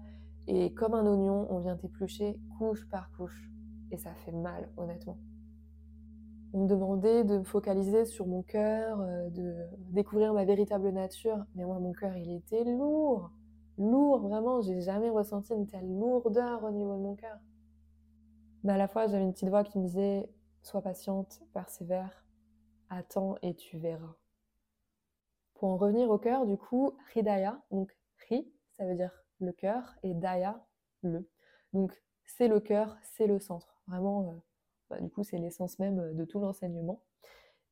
Et 0.46 0.72
comme 0.74 0.94
un 0.94 1.06
oignon, 1.06 1.46
on 1.50 1.60
vient 1.60 1.76
t'éplucher 1.76 2.38
couche 2.58 2.88
par 2.90 3.10
couche. 3.12 3.50
Et 3.90 3.96
ça 3.96 4.10
fait 4.24 4.32
mal, 4.32 4.68
honnêtement. 4.76 5.18
On 6.52 6.64
me 6.64 6.68
demandait 6.68 7.24
de 7.24 7.38
me 7.38 7.44
focaliser 7.44 8.04
sur 8.04 8.26
mon 8.26 8.42
cœur, 8.42 9.00
euh, 9.00 9.28
de 9.30 9.54
découvrir 9.90 10.32
ma 10.34 10.44
véritable 10.44 10.90
nature. 10.90 11.44
Mais 11.54 11.64
moi, 11.64 11.78
mon 11.78 11.92
cœur, 11.92 12.16
il 12.16 12.36
était 12.36 12.64
lourd. 12.64 13.30
Lourd, 13.78 14.18
vraiment. 14.18 14.60
J'ai 14.60 14.80
jamais 14.80 15.10
ressenti 15.10 15.52
une 15.52 15.66
telle 15.66 15.88
lourdeur 15.98 16.64
au 16.64 16.70
niveau 16.70 16.94
de 16.94 17.02
mon 17.02 17.14
cœur. 17.14 17.38
Mais 18.62 18.72
à 18.72 18.78
la 18.78 18.88
fois, 18.88 19.06
j'avais 19.06 19.24
une 19.24 19.32
petite 19.32 19.48
voix 19.48 19.64
qui 19.64 19.78
me 19.78 19.86
disait 19.86 20.28
Sois 20.62 20.80
patiente, 20.80 21.42
persévère, 21.52 22.24
attends 22.88 23.36
et 23.42 23.54
tu 23.54 23.78
verras. 23.78 24.14
Pour 25.54 25.68
en 25.68 25.76
revenir 25.76 26.08
au 26.10 26.18
cœur, 26.18 26.46
du 26.46 26.56
coup, 26.56 26.92
Hridaya, 27.10 27.60
donc 27.70 27.96
Ri, 28.28 28.50
ça 28.72 28.86
veut 28.86 28.94
dire 28.94 29.12
le 29.40 29.52
cœur, 29.52 29.94
et 30.02 30.14
Daya, 30.14 30.64
le. 31.02 31.28
Donc 31.72 31.92
c'est 32.24 32.48
le 32.48 32.60
cœur, 32.60 32.96
c'est 33.02 33.26
le 33.26 33.38
centre. 33.38 33.76
Vraiment, 33.86 34.30
euh, 34.30 34.32
bah, 34.90 35.00
du 35.00 35.10
coup, 35.10 35.22
c'est 35.24 35.38
l'essence 35.38 35.78
même 35.78 35.98
euh, 35.98 36.14
de 36.14 36.24
tout 36.24 36.40
l'enseignement. 36.40 37.02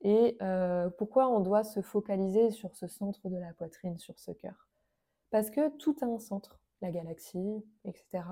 Et 0.03 0.37
euh, 0.43 0.91
pourquoi 0.91 1.29
on 1.29 1.41
doit 1.41 1.65
se 1.65 1.81
focaliser 1.81 2.51
sur 2.51 2.75
ce 2.77 2.87
centre 2.89 3.29
de 3.29 3.37
la 3.37 3.53
poitrine, 3.55 3.99
sur 3.99 4.19
ce 4.19 4.33
cœur? 4.33 4.69
Parce 5.33 5.49
que 5.49 5.71
tout 5.79 5.97
a 6.03 6.05
un 6.05 6.19
centre, 6.19 6.61
la 6.83 6.91
galaxie, 6.91 7.65
etc. 7.87 8.23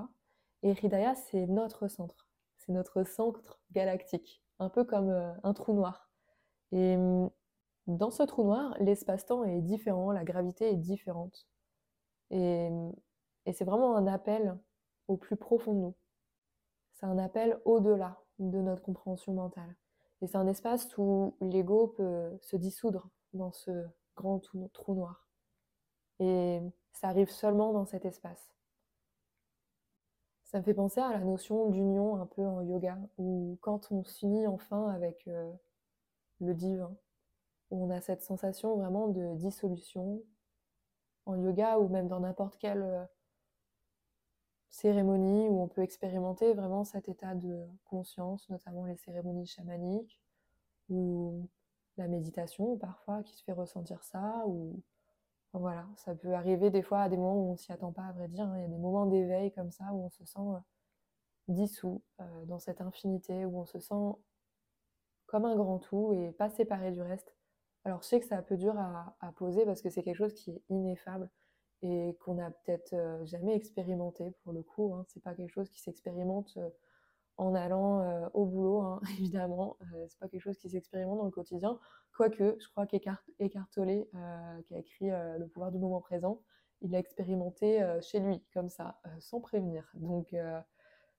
Et 0.62 0.72
Hridaya, 0.72 1.14
c'est 1.14 1.46
notre 1.46 1.88
centre. 1.88 2.28
C'est 2.58 2.72
notre 2.72 3.04
centre 3.04 3.58
galactique 3.72 4.44
un 4.58 4.68
peu 4.68 4.84
comme 4.84 5.08
euh, 5.08 5.32
un 5.42 5.54
trou 5.54 5.72
noir. 5.72 6.10
Et 6.72 6.98
mm, 6.98 7.30
dans 7.86 8.10
ce 8.10 8.22
trou 8.22 8.44
noir, 8.44 8.76
l'espace-temps 8.80 9.44
est 9.44 9.62
différent, 9.62 10.12
la 10.12 10.24
gravité 10.24 10.68
est 10.68 10.76
différente. 10.76 11.48
Et, 12.30 12.68
mm, 12.68 12.92
et 13.46 13.54
c'est 13.54 13.64
vraiment 13.64 13.96
un 13.96 14.06
appel 14.06 14.58
au 15.08 15.16
plus 15.16 15.36
profond 15.36 15.72
de 15.72 15.78
nous. 15.78 15.94
C'est 16.92 17.06
un 17.06 17.16
appel 17.16 17.58
au-delà 17.64 18.20
de 18.38 18.60
notre 18.60 18.82
compréhension 18.82 19.32
mentale. 19.32 19.74
Et 20.20 20.26
c'est 20.26 20.36
un 20.36 20.46
espace 20.46 20.86
où 20.98 21.34
l'ego 21.40 21.88
peut 21.88 22.38
se 22.42 22.56
dissoudre 22.56 23.08
dans 23.32 23.52
ce 23.52 23.86
grand 24.16 24.38
trou 24.74 24.94
noir. 24.94 25.26
Et 26.18 26.60
ça 26.92 27.08
arrive 27.08 27.30
seulement 27.30 27.72
dans 27.72 27.86
cet 27.86 28.04
espace. 28.04 28.54
Ça 30.44 30.58
me 30.58 30.64
fait 30.64 30.74
penser 30.74 31.00
à 31.00 31.12
la 31.12 31.20
notion 31.20 31.70
d'union 31.70 32.16
un 32.16 32.26
peu 32.26 32.44
en 32.44 32.60
yoga, 32.62 32.98
où 33.18 33.56
quand 33.60 33.92
on 33.92 34.02
s'unit 34.02 34.46
enfin 34.46 34.88
avec 34.88 35.28
euh, 35.28 35.52
le 36.40 36.54
divin, 36.54 36.94
où 37.70 37.84
on 37.84 37.90
a 37.90 38.00
cette 38.00 38.22
sensation 38.22 38.76
vraiment 38.76 39.08
de 39.08 39.36
dissolution 39.36 40.22
en 41.26 41.36
yoga 41.36 41.78
ou 41.78 41.88
même 41.88 42.08
dans 42.08 42.20
n'importe 42.20 42.56
quelle 42.58 42.82
euh, 42.82 43.04
cérémonie 44.70 45.48
où 45.48 45.60
on 45.60 45.68
peut 45.68 45.82
expérimenter 45.82 46.54
vraiment 46.54 46.84
cet 46.84 47.08
état 47.08 47.34
de 47.34 47.66
conscience, 47.84 48.48
notamment 48.48 48.86
les 48.86 48.96
cérémonies 48.96 49.46
chamaniques 49.46 50.20
ou 50.88 51.48
la 51.96 52.08
méditation 52.08 52.76
parfois 52.76 53.22
qui 53.22 53.36
se 53.36 53.44
fait 53.44 53.52
ressentir 53.52 54.02
ça 54.02 54.44
ou 54.46 54.80
voilà, 55.52 55.86
ça 55.96 56.14
peut 56.14 56.32
arriver 56.32 56.70
des 56.70 56.82
fois 56.82 57.02
à 57.02 57.08
des 57.08 57.16
moments 57.16 57.48
où 57.48 57.52
on 57.52 57.56
s'y 57.56 57.72
attend 57.72 57.92
pas, 57.92 58.04
à 58.04 58.12
vrai 58.12 58.28
dire. 58.28 58.44
Hein. 58.44 58.58
Il 58.58 58.62
y 58.62 58.64
a 58.64 58.68
des 58.68 58.78
moments 58.78 59.06
d'éveil 59.06 59.52
comme 59.52 59.72
ça 59.72 59.84
où 59.92 60.04
on 60.04 60.10
se 60.10 60.24
sent 60.24 60.38
euh, 60.38 60.58
dissous 61.48 62.02
euh, 62.20 62.44
dans 62.46 62.60
cette 62.60 62.80
infinité, 62.80 63.44
où 63.44 63.58
on 63.58 63.66
se 63.66 63.80
sent 63.80 63.94
comme 65.26 65.44
un 65.44 65.56
grand 65.56 65.78
tout 65.78 66.12
et 66.12 66.32
pas 66.32 66.50
séparé 66.50 66.92
du 66.92 67.02
reste. 67.02 67.34
Alors 67.84 68.02
je 68.02 68.08
sais 68.08 68.20
que 68.20 68.26
c'est 68.26 68.34
un 68.34 68.42
peu 68.42 68.56
dur 68.56 68.78
à, 68.78 69.32
poser 69.36 69.64
parce 69.64 69.82
que 69.82 69.90
c'est 69.90 70.02
quelque 70.02 70.16
chose 70.16 70.34
qui 70.34 70.50
est 70.50 70.62
ineffable 70.68 71.30
et 71.82 72.16
qu'on 72.20 72.34
n'a 72.34 72.50
peut-être 72.50 72.92
euh, 72.92 73.24
jamais 73.24 73.54
expérimenté 73.54 74.32
pour 74.44 74.52
le 74.52 74.62
coup. 74.62 74.92
Hein. 74.94 75.04
C'est 75.08 75.22
pas 75.22 75.34
quelque 75.34 75.50
chose 75.50 75.70
qui 75.70 75.80
s'expérimente 75.80 76.58
en 77.36 77.54
allant 77.54 78.00
euh, 78.00 78.28
au 78.34 78.44
boulot, 78.46 78.80
hein, 78.80 79.00
évidemment. 79.18 79.76
Euh, 79.94 80.06
c'est 80.08 80.18
pas 80.18 80.28
quelque 80.28 80.42
chose 80.42 80.58
qui 80.58 80.68
s'expérimente 80.70 81.18
dans 81.18 81.24
le 81.24 81.30
quotidien. 81.30 81.78
Quoique, 82.16 82.56
je 82.60 82.68
crois 82.68 82.86
qu'Eckhart 82.86 83.22
euh, 83.40 84.62
qui 84.62 84.74
a 84.74 84.78
écrit 84.78 85.08
Le 85.08 85.46
pouvoir 85.46 85.70
du 85.72 85.78
moment 85.78 86.00
présent, 86.00 86.42
il 86.82 86.90
l'a 86.90 86.98
expérimenté 86.98 87.82
chez 88.02 88.20
lui, 88.20 88.42
comme 88.52 88.68
ça, 88.68 89.00
sans 89.20 89.40
prévenir. 89.40 89.90
Donc, 89.94 90.34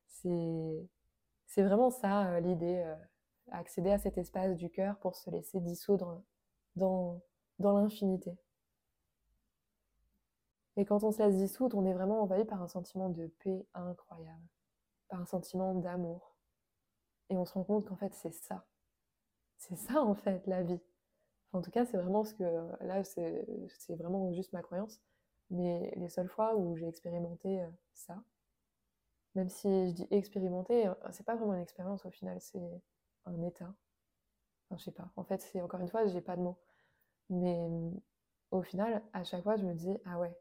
c'est 0.08 1.64
vraiment 1.64 1.90
ça 1.90 2.40
l'idée, 2.40 2.84
accéder 3.52 3.92
à 3.92 3.98
cet 3.98 4.18
espace 4.18 4.56
du 4.58 4.70
cœur 4.70 4.98
pour 5.00 5.16
se 5.16 5.30
laisser 5.30 5.60
dissoudre 5.60 6.22
dans, 6.76 7.22
dans 7.60 7.78
l'infinité. 7.78 8.38
Et 10.78 10.86
quand 10.86 11.04
on 11.04 11.12
se 11.12 11.22
laisse 11.24 11.38
dissoudre, 11.38 11.78
on 11.78 11.86
est 11.86 11.94
vraiment 11.94 12.22
envahi 12.22 12.46
par 12.46 12.62
un 12.62 12.68
sentiment 12.68 13.10
de 13.10 13.28
paix 13.44 13.66
incroyable 13.74 14.48
par 15.12 15.22
un 15.22 15.26
sentiment 15.26 15.76
d'amour. 15.76 16.36
Et 17.30 17.38
on 17.38 17.46
se 17.46 17.54
rend 17.54 17.64
compte 17.64 17.86
qu'en 17.86 17.98
fait, 17.98 18.14
c'est 18.16 18.34
ça. 18.34 18.66
C'est 19.58 19.76
ça, 19.76 20.02
en 20.02 20.16
fait, 20.16 20.48
la 20.48 20.64
vie. 20.64 20.82
en 21.54 21.62
tout 21.62 21.72
cas, 21.72 21.86
c'est 21.86 21.98
vraiment 21.98 22.24
ce 22.24 22.34
que. 22.34 22.44
Là, 22.86 23.04
c'est 23.04 23.96
vraiment 23.96 24.32
juste 24.34 24.54
ma 24.54 24.62
croyance. 24.64 25.02
Mais 25.52 25.94
les 25.98 26.10
seules 26.10 26.30
fois 26.30 26.56
où 26.56 26.76
j'ai 26.78 26.88
expérimenté 26.88 27.62
euh, 27.62 27.70
ça, 27.94 28.24
même 29.36 29.50
si 29.50 29.68
je 29.90 29.94
dis 29.94 30.08
expérimenter, 30.12 30.88
euh, 30.88 30.94
c'est 31.12 31.26
pas 31.26 31.36
vraiment 31.36 31.54
une 31.56 31.62
expérience 31.62 32.06
au 32.06 32.12
final, 32.12 32.40
c'est 32.42 32.82
un 33.26 33.42
état. 33.44 33.74
Enfin, 34.70 34.78
je 34.78 34.84
sais 34.86 34.92
pas. 34.92 35.12
En 35.18 35.24
fait, 35.24 35.42
c'est 35.42 35.62
encore 35.62 35.82
une 35.82 35.90
fois, 35.90 36.08
j'ai 36.08 36.22
pas 36.22 36.38
de 36.38 36.42
mots. 36.42 36.58
Mais 37.30 37.60
au 38.52 38.62
final, 38.64 39.04
à 39.14 39.24
chaque 39.24 39.44
fois, 39.44 39.58
je 39.58 39.66
me 39.66 39.74
dis, 39.76 39.98
ah 40.06 40.20
ouais, 40.20 40.38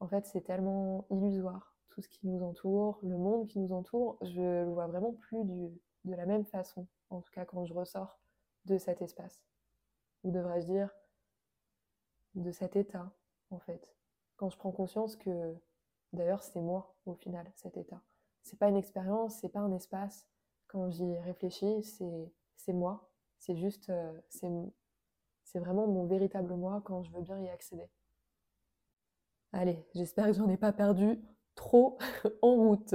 en 0.00 0.08
fait, 0.08 0.26
c'est 0.26 0.42
tellement 0.42 1.06
illusoire 1.10 1.73
tout 1.90 2.02
ce 2.02 2.08
qui 2.08 2.26
nous 2.26 2.42
entoure, 2.42 2.98
le 3.02 3.16
monde 3.16 3.46
qui 3.46 3.58
nous 3.58 3.72
entoure, 3.72 4.18
je 4.22 4.64
le 4.64 4.70
vois 4.72 4.86
vraiment 4.86 5.12
plus 5.12 5.44
du, 5.44 5.80
de 6.04 6.14
la 6.14 6.26
même 6.26 6.44
façon, 6.44 6.86
en 7.10 7.20
tout 7.20 7.30
cas 7.30 7.44
quand 7.44 7.64
je 7.64 7.74
ressors 7.74 8.18
de 8.64 8.78
cet 8.78 9.02
espace. 9.02 9.42
Ou 10.22 10.30
devrais-je 10.30 10.66
dire, 10.66 10.90
de 12.34 12.50
cet 12.50 12.76
état, 12.76 13.12
en 13.50 13.58
fait. 13.58 13.94
Quand 14.36 14.50
je 14.50 14.58
prends 14.58 14.72
conscience 14.72 15.16
que, 15.16 15.54
d'ailleurs, 16.12 16.42
c'est 16.42 16.60
moi, 16.60 16.96
au 17.06 17.14
final, 17.14 17.50
cet 17.54 17.76
état. 17.76 18.02
C'est 18.42 18.58
pas 18.58 18.68
une 18.68 18.76
expérience, 18.76 19.38
c'est 19.40 19.48
pas 19.48 19.60
un 19.60 19.72
espace. 19.72 20.26
Quand 20.66 20.90
j'y 20.90 21.16
réfléchis, 21.18 21.82
c'est 22.56 22.72
moi. 22.72 23.10
C'est 23.38 23.56
juste, 23.56 23.90
euh, 23.90 24.20
c'est 24.28 25.58
vraiment 25.58 25.86
mon 25.86 26.06
véritable 26.06 26.54
moi 26.54 26.82
quand 26.84 27.02
je 27.02 27.12
veux 27.12 27.20
bien 27.20 27.40
y 27.40 27.48
accéder. 27.48 27.88
Allez, 29.52 29.86
j'espère 29.94 30.26
que 30.26 30.32
j'en 30.32 30.48
ai 30.48 30.56
pas 30.56 30.72
perdu 30.72 31.20
trop 31.54 31.98
en 32.42 32.54
route. 32.54 32.94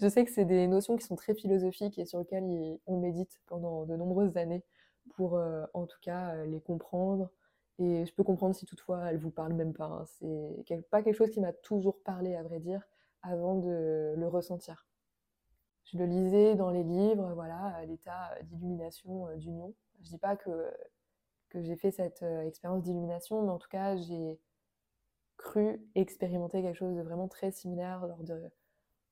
je 0.00 0.08
sais 0.08 0.24
que 0.24 0.30
c'est 0.30 0.44
des 0.44 0.66
notions 0.66 0.96
qui 0.96 1.04
sont 1.04 1.16
très 1.16 1.34
philosophiques 1.34 1.98
et 1.98 2.06
sur 2.06 2.18
lesquelles 2.18 2.78
on 2.86 2.98
médite 2.98 3.40
pendant 3.46 3.84
de 3.84 3.96
nombreuses 3.96 4.36
années 4.36 4.64
pour 5.14 5.36
euh, 5.36 5.64
en 5.74 5.86
tout 5.86 5.98
cas 6.02 6.34
euh, 6.34 6.46
les 6.46 6.60
comprendre. 6.60 7.30
Et 7.78 8.04
je 8.04 8.14
peux 8.14 8.24
comprendre 8.24 8.54
si 8.54 8.66
toutefois 8.66 9.10
elles 9.10 9.18
vous 9.18 9.30
parlent 9.30 9.54
même 9.54 9.72
pas. 9.72 9.86
Hein. 9.86 10.04
C'est 10.66 10.90
pas 10.90 11.02
quelque 11.02 11.16
chose 11.16 11.30
qui 11.30 11.40
m'a 11.40 11.52
toujours 11.52 12.02
parlé, 12.02 12.34
à 12.34 12.42
vrai 12.42 12.60
dire, 12.60 12.82
avant 13.22 13.56
de 13.56 14.14
le 14.16 14.28
ressentir. 14.28 14.86
Je 15.84 15.98
le 15.98 16.04
lisais 16.04 16.54
dans 16.54 16.70
les 16.70 16.84
livres, 16.84 17.32
voilà, 17.34 17.82
l'état 17.86 18.34
d'illumination 18.42 19.28
euh, 19.28 19.36
d'union. 19.36 19.74
Je 20.02 20.10
dis 20.10 20.18
pas 20.18 20.36
que, 20.36 20.70
que 21.48 21.62
j'ai 21.62 21.76
fait 21.76 21.90
cette 21.90 22.22
expérience 22.22 22.82
d'illumination, 22.82 23.42
mais 23.42 23.50
en 23.50 23.58
tout 23.58 23.68
cas, 23.68 23.96
j'ai 23.96 24.38
cru 25.40 25.80
expérimenter 25.94 26.62
quelque 26.62 26.76
chose 26.76 26.96
de 26.96 27.02
vraiment 27.02 27.28
très 27.28 27.50
similaire 27.50 28.06
lors 28.06 28.22
de 28.22 28.50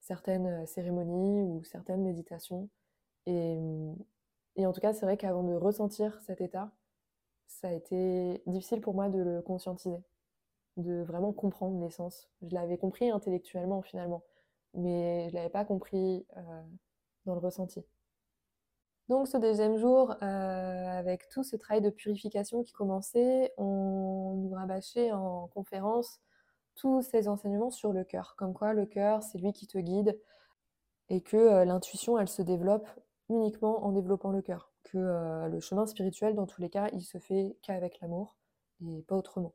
certaines 0.00 0.66
cérémonies 0.66 1.42
ou 1.42 1.64
certaines 1.64 2.02
méditations. 2.02 2.68
Et, 3.26 3.58
et 4.56 4.66
en 4.66 4.72
tout 4.72 4.80
cas, 4.80 4.92
c'est 4.92 5.06
vrai 5.06 5.16
qu'avant 5.16 5.42
de 5.42 5.54
ressentir 5.54 6.20
cet 6.22 6.40
état, 6.40 6.70
ça 7.46 7.68
a 7.68 7.72
été 7.72 8.42
difficile 8.46 8.80
pour 8.80 8.94
moi 8.94 9.08
de 9.08 9.20
le 9.20 9.42
conscientiser, 9.42 10.02
de 10.76 11.02
vraiment 11.02 11.32
comprendre 11.32 11.80
l'essence. 11.80 12.30
Je 12.42 12.54
l'avais 12.54 12.78
compris 12.78 13.10
intellectuellement 13.10 13.82
finalement, 13.82 14.22
mais 14.74 15.28
je 15.28 15.34
ne 15.34 15.38
l'avais 15.38 15.50
pas 15.50 15.64
compris 15.64 16.26
euh, 16.36 16.62
dans 17.26 17.34
le 17.34 17.40
ressenti. 17.40 17.84
Donc 19.08 19.26
ce 19.26 19.38
deuxième 19.38 19.78
jour, 19.78 20.14
euh, 20.22 20.86
avec 20.98 21.28
tout 21.30 21.42
ce 21.42 21.56
travail 21.56 21.80
de 21.80 21.88
purification 21.88 22.62
qui 22.62 22.72
commençait, 22.72 23.54
on 23.56 24.34
nous 24.36 24.50
rabâchait 24.54 25.12
en 25.12 25.48
conférence 25.48 26.20
tous 26.74 27.00
ces 27.02 27.26
enseignements 27.26 27.70
sur 27.70 27.92
le 27.94 28.04
cœur, 28.04 28.34
comme 28.36 28.52
quoi 28.52 28.74
le 28.74 28.84
cœur, 28.84 29.22
c'est 29.22 29.38
lui 29.38 29.52
qui 29.52 29.66
te 29.66 29.78
guide, 29.78 30.20
et 31.08 31.22
que 31.22 31.36
euh, 31.36 31.64
l'intuition, 31.64 32.18
elle 32.18 32.28
se 32.28 32.42
développe 32.42 32.86
uniquement 33.30 33.84
en 33.84 33.92
développant 33.92 34.30
le 34.30 34.42
cœur, 34.42 34.72
que 34.84 34.98
euh, 34.98 35.48
le 35.48 35.58
chemin 35.60 35.86
spirituel, 35.86 36.34
dans 36.34 36.46
tous 36.46 36.60
les 36.60 36.68
cas, 36.68 36.88
il 36.92 37.02
se 37.02 37.18
fait 37.18 37.56
qu'avec 37.62 38.00
l'amour, 38.00 38.36
et 38.82 39.02
pas 39.08 39.16
autrement. 39.16 39.54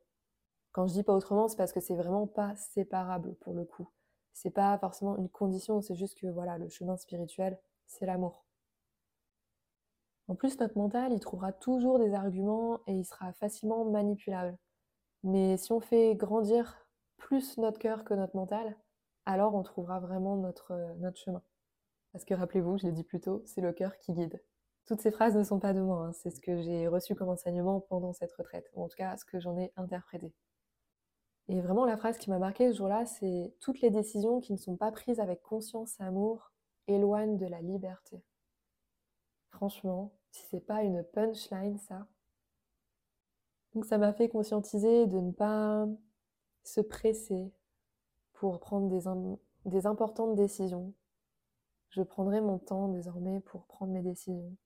Quand 0.72 0.88
je 0.88 0.94
dis 0.94 1.04
pas 1.04 1.14
autrement, 1.14 1.46
c'est 1.46 1.56
parce 1.56 1.72
que 1.72 1.80
c'est 1.80 1.94
vraiment 1.94 2.26
pas 2.26 2.56
séparable 2.56 3.36
pour 3.36 3.54
le 3.54 3.64
coup. 3.64 3.88
C'est 4.32 4.50
pas 4.50 4.76
forcément 4.78 5.16
une 5.16 5.28
condition, 5.28 5.80
c'est 5.80 5.94
juste 5.94 6.18
que 6.18 6.26
voilà, 6.26 6.58
le 6.58 6.68
chemin 6.68 6.96
spirituel, 6.96 7.56
c'est 7.86 8.04
l'amour. 8.04 8.44
En 10.28 10.34
plus, 10.34 10.58
notre 10.58 10.78
mental, 10.78 11.12
il 11.12 11.20
trouvera 11.20 11.52
toujours 11.52 11.98
des 11.98 12.14
arguments 12.14 12.80
et 12.86 12.92
il 12.92 13.04
sera 13.04 13.32
facilement 13.32 13.84
manipulable. 13.84 14.56
Mais 15.22 15.56
si 15.56 15.72
on 15.72 15.80
fait 15.80 16.14
grandir 16.14 16.86
plus 17.16 17.58
notre 17.58 17.78
cœur 17.78 18.04
que 18.04 18.14
notre 18.14 18.36
mental, 18.36 18.76
alors 19.26 19.54
on 19.54 19.62
trouvera 19.62 20.00
vraiment 20.00 20.36
notre, 20.36 20.72
euh, 20.72 20.94
notre 20.96 21.18
chemin. 21.18 21.42
Parce 22.12 22.24
que 22.24 22.34
rappelez-vous, 22.34 22.78
je 22.78 22.86
l'ai 22.86 22.92
dit 22.92 23.04
plus 23.04 23.20
tôt, 23.20 23.42
c'est 23.46 23.60
le 23.60 23.72
cœur 23.72 23.96
qui 23.98 24.12
guide. 24.12 24.42
Toutes 24.86 25.00
ces 25.00 25.10
phrases 25.10 25.34
ne 25.34 25.42
sont 25.42 25.58
pas 25.58 25.72
de 25.72 25.80
moi, 25.80 26.06
hein, 26.06 26.12
c'est 26.12 26.30
ce 26.30 26.40
que 26.40 26.60
j'ai 26.60 26.88
reçu 26.88 27.14
comme 27.14 27.30
enseignement 27.30 27.80
pendant 27.80 28.12
cette 28.12 28.32
retraite, 28.32 28.70
ou 28.74 28.84
en 28.84 28.88
tout 28.88 28.96
cas 28.96 29.16
ce 29.16 29.24
que 29.24 29.40
j'en 29.40 29.58
ai 29.58 29.72
interprété. 29.76 30.34
Et 31.48 31.60
vraiment 31.60 31.84
la 31.84 31.96
phrase 31.96 32.18
qui 32.18 32.30
m'a 32.30 32.38
marqué 32.38 32.70
ce 32.70 32.76
jour-là, 32.78 33.06
c'est 33.06 33.54
toutes 33.60 33.80
les 33.80 33.90
décisions 33.90 34.40
qui 34.40 34.52
ne 34.52 34.58
sont 34.58 34.76
pas 34.76 34.92
prises 34.92 35.20
avec 35.20 35.42
conscience 35.42 35.98
et 36.00 36.02
amour 36.02 36.52
éloignent 36.86 37.36
de 37.36 37.46
la 37.46 37.60
liberté. 37.60 38.22
Franchement, 39.54 40.12
si 40.32 40.44
c'est 40.50 40.66
pas 40.66 40.82
une 40.82 41.04
punchline, 41.04 41.78
ça. 41.78 42.08
Donc 43.72 43.84
ça 43.84 43.98
m'a 43.98 44.12
fait 44.12 44.28
conscientiser 44.28 45.06
de 45.06 45.20
ne 45.20 45.30
pas 45.30 45.86
se 46.64 46.80
presser 46.80 47.52
pour 48.32 48.58
prendre 48.58 48.88
des, 48.88 49.86
importantes 49.86 50.34
décisions. 50.34 50.92
Je 51.90 52.02
prendrai 52.02 52.40
mon 52.40 52.58
temps 52.58 52.88
désormais 52.88 53.38
pour 53.40 53.66
prendre 53.66 53.92
mes 53.92 54.02
décisions, 54.02 54.56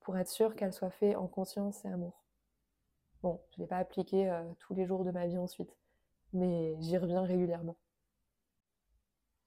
pour 0.00 0.18
être 0.18 0.28
sûre 0.28 0.56
qu'elles 0.56 0.72
soient 0.72 0.90
faites 0.90 1.16
en 1.16 1.28
conscience 1.28 1.84
et 1.84 1.88
amour. 1.88 2.24
Bon, 3.22 3.40
je 3.50 3.58
ne 3.58 3.62
l'ai 3.62 3.68
pas 3.68 3.76
appliqué 3.76 4.28
euh, 4.28 4.42
tous 4.58 4.74
les 4.74 4.86
jours 4.86 5.04
de 5.04 5.12
ma 5.12 5.28
vie 5.28 5.38
ensuite, 5.38 5.76
mais 6.32 6.74
j'y 6.80 6.98
reviens 6.98 7.22
régulièrement. 7.22 7.76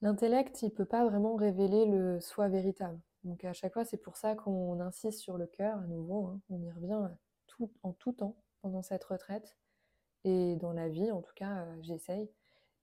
L'intellect, 0.00 0.62
il 0.62 0.66
ne 0.66 0.70
peut 0.70 0.84
pas 0.86 1.04
vraiment 1.04 1.34
révéler 1.34 1.84
le 1.84 2.18
soi 2.20 2.48
véritable. 2.48 2.98
Donc 3.24 3.44
à 3.44 3.52
chaque 3.52 3.72
fois, 3.72 3.84
c'est 3.84 3.96
pour 3.98 4.16
ça 4.16 4.34
qu'on 4.34 4.80
insiste 4.80 5.20
sur 5.20 5.38
le 5.38 5.46
cœur 5.46 5.78
à 5.78 5.86
nouveau. 5.86 6.26
Hein. 6.26 6.40
On 6.50 6.62
y 6.62 6.70
revient 6.70 7.08
tout, 7.46 7.70
en 7.82 7.92
tout 7.92 8.12
temps 8.12 8.36
pendant 8.62 8.82
cette 8.82 9.04
retraite. 9.04 9.56
Et 10.24 10.56
dans 10.56 10.72
la 10.72 10.88
vie, 10.88 11.10
en 11.10 11.22
tout 11.22 11.34
cas, 11.34 11.64
euh, 11.64 11.76
j'essaye. 11.82 12.30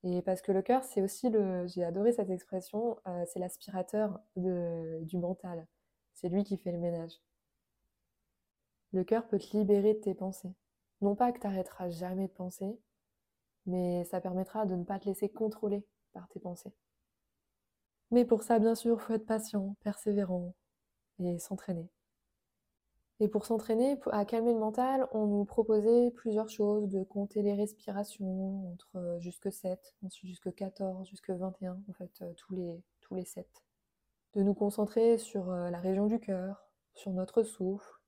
Et 0.04 0.22
parce 0.24 0.42
que 0.42 0.52
le 0.52 0.62
cœur, 0.62 0.84
c'est 0.84 1.02
aussi 1.02 1.30
le. 1.30 1.68
J'ai 1.68 1.84
adoré 1.84 2.12
cette 2.12 2.30
expression, 2.32 2.98
euh, 3.08 3.24
c'est 3.28 3.40
l'aspirateur 3.40 4.20
du 4.36 5.18
mental. 5.18 5.68
C'est 6.14 6.30
lui 6.30 6.44
qui 6.44 6.58
fait 6.58 6.72
le 6.72 6.80
ménage. 6.80 7.22
Le 8.94 9.04
cœur 9.04 9.28
peut 9.28 9.40
te 9.40 9.56
libérer 9.56 9.94
de 9.94 10.00
tes 10.00 10.16
pensées. 10.16 10.54
Non 11.02 11.16
pas 11.16 11.32
que 11.32 11.40
tu 11.40 11.48
n'arrêteras 11.48 11.90
jamais 11.90 12.28
de 12.28 12.34
penser, 12.34 12.80
mais 13.66 14.04
ça 14.06 14.22
permettra 14.22 14.66
de 14.66 14.76
ne 14.76 14.84
pas 14.84 15.00
te 15.00 15.06
laisser 15.06 15.30
contrôler 15.30 15.86
par 16.14 16.28
tes 16.30 16.40
pensées. 16.40 16.74
Mais 18.12 18.26
pour 18.26 18.44
ça, 18.44 18.60
bien 18.60 18.76
sûr, 18.76 18.98
il 19.00 19.02
faut 19.02 19.14
être 19.14 19.26
patient, 19.26 19.76
persévérant 19.82 20.54
et 21.20 21.40
s'entraîner. 21.40 21.90
Et 23.22 23.28
pour 23.28 23.46
s'entraîner, 23.46 24.00
à 24.12 24.26
calmer 24.26 24.52
le 24.52 24.60
mental, 24.60 25.08
on 25.12 25.28
nous 25.28 25.46
proposait 25.46 26.10
plusieurs 26.12 26.50
choses, 26.50 26.90
de 26.90 27.04
compter 27.04 27.44
les 27.44 27.54
respirations 27.54 28.72
entre 28.72 28.96
euh, 28.96 29.20
jusque 29.20 29.52
7, 29.52 29.96
ensuite 30.04 30.28
jusque 30.28 30.52
14, 30.56 31.08
jusque 31.08 31.30
21, 31.30 31.80
en 31.88 31.94
fait, 31.94 32.12
euh, 32.24 32.34
tous 32.36 32.56
les, 32.56 32.82
tous 33.00 33.14
les 33.14 33.24
7. 33.24 33.48
De 34.34 34.42
nous 34.42 34.56
concentrer 34.56 35.20
sur 35.20 35.52
euh, 35.52 35.70
la 35.70 35.80
région 35.80 36.08
du 36.08 36.20
cœur, 36.20 36.68
sur 36.96 37.12
notre 37.12 37.44
souffle, 37.44 38.02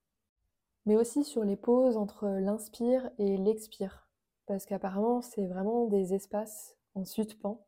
mais 0.88 0.96
aussi 0.96 1.24
sur 1.24 1.44
les 1.44 1.58
pauses 1.58 1.96
entre 1.96 2.28
l'inspire 2.28 3.12
et 3.20 3.38
l'expire. 3.38 4.08
Parce 4.48 4.66
qu'apparemment, 4.66 5.22
c'est 5.22 5.46
vraiment 5.46 5.86
des 5.86 6.16
espaces 6.16 6.76
en 6.96 7.06
suspens 7.06 7.64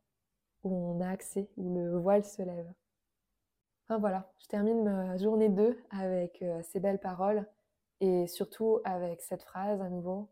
où 0.66 0.96
on 0.96 1.00
a 1.00 1.08
accès, 1.08 1.48
où 1.56 1.74
le 1.74 1.96
voile 1.96 2.24
se 2.24 2.42
lève. 2.42 2.72
Enfin 3.84 3.98
voilà, 3.98 4.28
je 4.40 4.46
termine 4.48 4.82
ma 4.82 5.16
journée 5.16 5.48
2 5.48 5.78
avec 5.90 6.42
euh, 6.42 6.60
ces 6.64 6.80
belles 6.80 6.98
paroles 6.98 7.46
et 8.00 8.26
surtout 8.26 8.80
avec 8.84 9.20
cette 9.20 9.42
phrase 9.42 9.80
à 9.80 9.88
nouveau. 9.88 10.28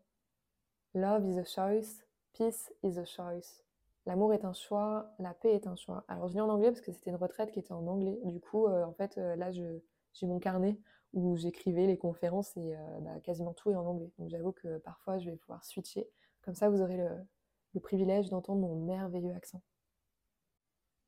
Love 0.93 1.25
is 1.25 1.39
a 1.39 1.45
choice, 1.45 2.03
peace 2.33 2.73
is 2.83 2.99
a 2.99 3.05
choice. 3.05 3.63
L'amour 4.05 4.33
est 4.33 4.43
un 4.43 4.53
choix, 4.53 5.09
la 5.19 5.33
paix 5.33 5.53
est 5.53 5.67
un 5.67 5.75
choix. 5.77 6.03
Alors 6.09 6.27
je 6.27 6.33
lis 6.33 6.41
en 6.41 6.49
anglais 6.49 6.69
parce 6.69 6.81
que 6.81 6.91
c'était 6.91 7.09
une 7.11 7.15
retraite 7.15 7.51
qui 7.51 7.59
était 7.59 7.71
en 7.71 7.87
anglais. 7.87 8.19
Du 8.25 8.41
coup, 8.41 8.67
euh, 8.67 8.83
en 8.83 8.93
fait, 8.93 9.17
euh, 9.17 9.37
là, 9.37 9.51
j'ai 9.51 9.81
mon 10.23 10.39
carnet 10.39 10.77
où 11.13 11.37
j'écrivais 11.37 11.87
les 11.87 11.97
conférences 11.97 12.57
et 12.57 12.75
bah, 12.99 13.21
quasiment 13.23 13.53
tout 13.53 13.71
est 13.71 13.75
en 13.75 13.85
anglais. 13.85 14.11
Donc 14.19 14.27
j'avoue 14.29 14.51
que 14.51 14.79
parfois, 14.79 15.17
je 15.17 15.29
vais 15.29 15.37
pouvoir 15.37 15.63
switcher. 15.63 16.09
Comme 16.41 16.55
ça, 16.55 16.69
vous 16.69 16.81
aurez 16.81 16.97
le 16.97 17.79
privilège 17.79 18.29
d'entendre 18.29 18.59
mon 18.59 18.75
merveilleux 18.75 19.33
accent. 19.33 19.61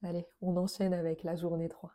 Allez, 0.04 0.28
on 0.42 0.56
enchaîne 0.58 0.94
avec 0.94 1.24
la 1.24 1.36
journée 1.36 1.70
3. 1.70 1.92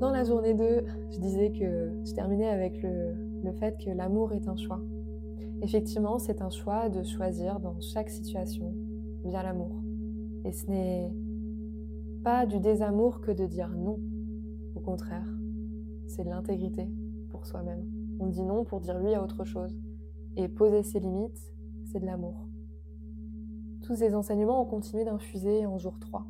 Dans 0.00 0.10
la 0.10 0.24
journée 0.24 0.54
2, 0.54 0.84
je 1.10 1.18
disais 1.20 1.52
que 1.52 2.02
je 2.04 2.12
terminais 2.14 2.48
avec 2.48 2.82
le, 2.82 3.52
fait 3.60 3.76
que 3.78 3.90
l'amour 3.90 4.32
est 4.32 4.48
un 4.48 4.56
choix. 4.56 4.80
Effectivement, 5.62 6.18
c'est 6.18 6.42
un 6.42 6.50
choix 6.50 6.88
de 6.88 7.04
choisir 7.04 7.60
dans 7.60 7.80
chaque 7.80 8.10
situation 8.10 8.74
via 9.24 9.44
l'amour. 9.44 9.84
Et 10.44 10.50
ce 10.50 10.66
n'est 10.66 11.12
pas 12.24 12.46
du 12.46 12.58
désamour 12.58 13.20
que 13.20 13.30
de 13.30 13.46
dire 13.46 13.70
non. 13.70 14.00
Au 14.74 14.80
contraire, 14.80 15.28
c'est 16.08 16.24
de 16.24 16.28
l'intégrité 16.28 16.90
pour 17.30 17.46
soi-même. 17.46 17.88
On 18.18 18.26
dit 18.26 18.42
non 18.42 18.64
pour 18.64 18.80
dire 18.80 18.98
oui 19.00 19.14
à 19.14 19.22
autre 19.22 19.44
chose. 19.44 19.78
Et 20.36 20.48
poser 20.48 20.82
ses 20.82 20.98
limites, 20.98 21.38
c'est 21.84 22.00
de 22.00 22.06
l'amour. 22.06 22.43
Tous 23.84 23.96
ces 23.96 24.14
enseignements 24.14 24.62
ont 24.62 24.64
continué 24.64 25.04
d'infuser 25.04 25.66
en 25.66 25.76
jour 25.76 25.98
3. 26.00 26.24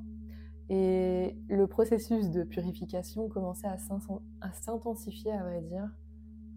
Et 0.71 1.37
le 1.49 1.67
processus 1.69 2.29
de 2.31 2.43
purification 2.43 3.29
commençait 3.29 3.69
à 3.69 4.53
s'intensifier, 4.53 5.31
à 5.31 5.45
vrai 5.45 5.61
dire, 5.61 5.89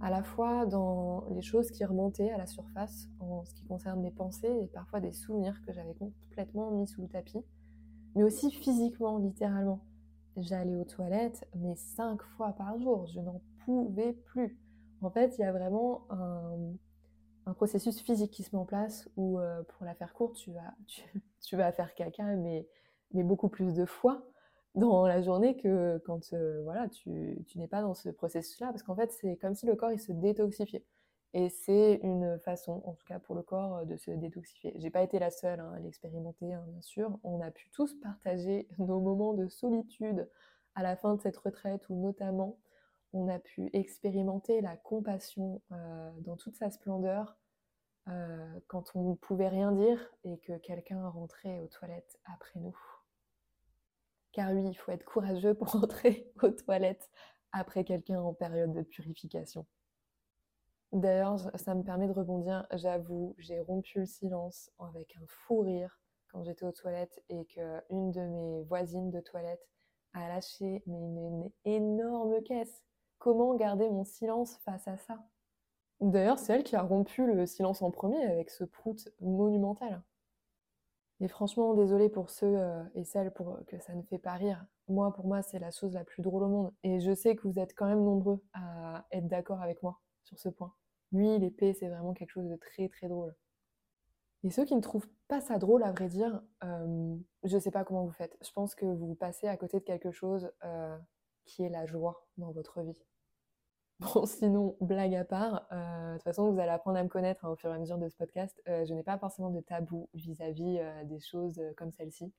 à 0.02 0.10
la 0.10 0.24
fois 0.24 0.66
dans 0.66 1.24
les 1.30 1.44
choses 1.44 1.70
qui 1.70 1.86
remontaient 1.86 2.32
à 2.32 2.38
la 2.40 2.48
surface 2.48 3.10
en 3.20 3.46
ce 3.46 3.54
qui 3.54 3.64
concerne 3.66 4.02
mes 4.02 4.10
pensées 4.10 4.52
et 4.64 4.66
parfois 4.66 5.00
des 5.00 5.14
souvenirs 5.14 5.62
que 5.68 5.72
j'avais 5.72 5.94
complètement 5.94 6.72
mis 6.72 6.88
sous 6.88 7.04
le 7.04 7.08
tapis, 7.08 7.44
mais 8.16 8.24
aussi 8.24 8.50
physiquement, 8.50 9.20
littéralement. 9.20 9.82
J'allais 10.36 10.76
aux 10.76 10.86
toilettes, 10.86 11.48
mais 11.56 11.76
cinq 11.76 12.24
fois 12.24 12.54
par 12.54 12.80
jour, 12.80 13.06
je 13.06 13.20
n'en 13.20 13.40
pouvais 13.66 14.14
plus. 14.14 14.58
En 15.02 15.12
fait, 15.12 15.36
il 15.38 15.42
y 15.42 15.44
a 15.46 15.52
vraiment 15.52 16.06
un, 16.10 16.74
un 17.48 17.54
processus 17.54 18.02
physique 18.02 18.32
qui 18.32 18.44
se 18.44 18.56
met 18.56 18.62
en 18.62 18.66
place 18.66 19.10
où, 19.16 19.40
euh, 19.40 19.64
pour 19.64 19.86
la 19.86 19.96
faire 19.96 20.14
courte, 20.14 20.36
tu 20.36 20.52
vas, 20.52 20.74
tu, 21.42 21.56
vas 21.56 21.72
faire 21.72 21.96
caca, 21.96 22.24
mais, 22.36 22.68
mais 23.14 23.24
beaucoup 23.24 23.48
plus 23.50 23.74
de 23.74 23.86
fois 23.86 24.24
dans 24.76 25.08
la 25.08 25.22
journée 25.22 25.56
que 25.56 25.98
quand 26.06 26.34
euh, 26.34 26.62
voilà, 26.64 26.88
tu, 26.90 27.44
tu 27.48 27.58
n'es 27.58 27.68
pas 27.68 27.82
dans 27.82 27.96
ce 27.96 28.10
processus-là. 28.10 28.68
Parce 28.68 28.84
qu'en 28.84 28.96
fait, 28.96 29.12
c'est 29.14 29.38
comme 29.38 29.56
si 29.56 29.66
le 29.66 29.76
corps 29.76 29.92
il 29.92 30.00
se 30.00 30.12
détoxifiait. 30.12 30.84
Et 31.34 31.50
c'est 31.50 32.00
une 32.04 32.38
façon, 32.40 32.82
en 32.86 32.94
tout 32.94 33.06
cas 33.06 33.20
pour 33.20 33.34
le 33.34 33.44
corps, 33.44 33.86
de 33.86 33.96
se 33.96 34.12
détoxifier. 34.12 34.74
J'ai 34.78 34.90
pas 34.90 35.02
été 35.02 35.18
la 35.18 35.30
seule 35.32 35.60
hein, 35.60 35.72
à 35.76 35.80
l'expérimenter, 35.80 36.54
hein, 36.54 36.64
bien 36.68 36.82
sûr. 36.82 37.18
On 37.24 37.40
a 37.42 37.50
pu 37.50 37.70
tous 37.72 37.94
partager 38.02 38.68
nos 38.78 39.00
moments 39.00 39.34
de 39.34 39.48
solitude 39.48 40.30
à 40.76 40.84
la 40.84 40.96
fin 40.96 41.16
de 41.16 41.22
cette 41.22 41.38
retraite, 41.38 41.88
où 41.90 41.96
notamment 41.96 42.58
on 43.18 43.28
a 43.28 43.40
pu 43.40 43.70
expérimenter 43.74 44.62
la 44.62 44.78
compassion 44.78 45.62
euh, 45.72 46.12
dans 46.20 46.36
toute 46.36 46.56
sa 46.56 46.70
splendeur 46.70 47.38
euh, 48.08 48.60
quand 48.68 48.96
on 48.96 49.10
ne 49.10 49.16
pouvait 49.16 49.50
rien 49.50 49.72
dire 49.72 50.00
et 50.24 50.38
que 50.40 50.58
quelqu'un 50.58 51.08
rentrait 51.10 51.60
aux 51.60 51.68
toilettes 51.68 52.20
après 52.26 52.60
nous. 52.60 52.78
Car 54.32 54.52
oui, 54.54 54.64
il 54.68 54.76
faut 54.76 54.92
être 54.92 55.06
courageux 55.06 55.54
pour 55.54 55.72
rentrer 55.72 56.32
aux 56.42 56.52
toilettes 56.52 57.10
après 57.52 57.84
quelqu'un 57.84 58.22
en 58.22 58.34
période 58.34 58.74
de 58.74 58.84
purification. 58.84 59.66
D'ailleurs, 60.94 61.52
ça 61.56 61.76
me 61.76 61.84
permet 61.84 62.08
de 62.08 62.14
rebondir. 62.14 62.66
J'avoue, 62.72 63.36
j'ai 63.40 63.60
rompu 63.60 64.00
le 64.00 64.06
silence 64.06 64.72
avec 64.80 65.16
un 65.18 65.26
fou 65.28 65.62
rire 65.62 66.00
quand 66.32 66.44
j'étais 66.44 66.66
aux 66.66 66.72
toilettes 66.72 67.22
et 67.30 67.46
qu'une 67.46 68.12
de 68.12 68.22
mes 68.22 68.64
voisines 68.64 69.12
de 69.12 69.20
toilette 69.20 69.68
a 70.14 70.28
lâché 70.30 70.84
une, 70.86 71.50
énorme 71.66 72.42
caisse. 72.44 72.84
Comment 73.20 73.56
garder 73.56 73.90
mon 73.90 74.04
silence 74.04 74.58
face 74.58 74.88
à 74.88 74.98
ça 74.98 75.26
D'ailleurs, 76.00 76.38
c'est 76.38 76.54
elle 76.54 76.64
qui 76.64 76.76
a 76.76 76.84
rompu 76.84 77.26
le 77.26 77.46
silence 77.46 77.82
en 77.82 77.90
premier 77.90 78.24
avec 78.24 78.50
ce 78.52 78.64
prout 78.64 79.10
monumental. 79.20 80.04
Et 81.20 81.28
franchement, 81.28 81.74
désolé 81.74 82.10
pour 82.10 82.30
ceux 82.30 82.46
euh, 82.46 82.84
et 82.94 83.04
celles 83.04 83.32
pour 83.32 83.58
que 83.66 83.80
ça 83.80 83.96
ne 83.96 84.04
fait 84.04 84.20
pas 84.20 84.34
rire. 84.34 84.64
Moi, 84.88 85.12
pour 85.14 85.26
moi, 85.26 85.42
c'est 85.42 85.58
la 85.58 85.72
chose 85.72 85.94
la 85.94 86.04
plus 86.04 86.22
drôle 86.22 86.44
au 86.44 86.48
monde. 86.48 86.74
Et 86.84 87.00
je 87.00 87.14
sais 87.16 87.36
que 87.36 87.48
vous 87.48 87.58
êtes 87.58 87.74
quand 87.76 87.88
même 87.88 88.04
nombreux 88.04 88.40
à 88.54 89.06
être 89.12 89.28
d'accord 89.28 89.62
avec 89.62 89.82
moi 89.82 90.00
sur 90.24 90.38
ce 90.38 90.50
point. 90.50 90.74
Lui, 91.12 91.40
l'épée, 91.40 91.74
c'est 91.74 91.90
vraiment 91.90 92.14
quelque 92.14 92.32
chose 92.32 92.48
de 92.48 92.56
très 92.56 92.88
très 92.90 93.08
drôle. 93.08 93.34
Et 94.44 94.52
ceux 94.52 94.66
qui 94.66 94.76
ne 94.76 94.82
trouvent 94.82 95.10
pas 95.28 95.42
ça 95.42 95.58
drôle, 95.58 95.84
à 95.84 95.92
vrai 95.92 96.08
dire, 96.08 96.42
euh, 96.64 97.16
je 97.44 97.58
sais 97.58 97.72
pas 97.72 97.84
comment 97.84 98.06
vous 98.06 98.12
faites. 98.12 98.38
Je 98.42 98.52
pense 98.52 98.76
que 98.76 98.86
vous 98.86 99.16
passez 99.16 99.48
à 99.48 99.58
côté 99.58 99.80
de 99.80 99.84
quelque 99.84 100.12
chose 100.12 100.52
euh, 100.64 100.98
qui 101.48 101.64
est 101.64 101.70
la 101.70 101.86
joie 101.86 102.28
dans 102.38 102.52
votre 102.52 102.82
vie. 102.82 102.98
Bon, 104.00 104.28
sinon, 104.28 104.78
blague 104.80 105.16
à 105.16 105.26
part, 105.26 105.68
euh, 105.72 106.12
de 106.12 106.18
toute 106.18 106.24
façon, 106.24 106.52
vous 106.52 106.60
allez 106.60 106.70
apprendre 106.70 107.00
à 107.00 107.04
me 107.04 107.10
connaître 107.10 107.44
hein, 107.46 107.50
au 107.50 107.56
fur 107.56 107.72
et 107.72 107.74
à 107.74 107.80
mesure 107.80 107.98
de 107.98 108.08
ce 108.08 108.16
podcast. 108.16 108.62
je 108.68 108.94
n'ai 108.94 109.02
pas 109.02 109.18
forcément 109.18 109.50
de 109.50 109.60
tabou 109.60 110.08
vis-à-vis 110.14 110.80
des 111.06 111.20
choses 111.20 111.60
comme 111.78 111.92
celle-ci 111.92 112.32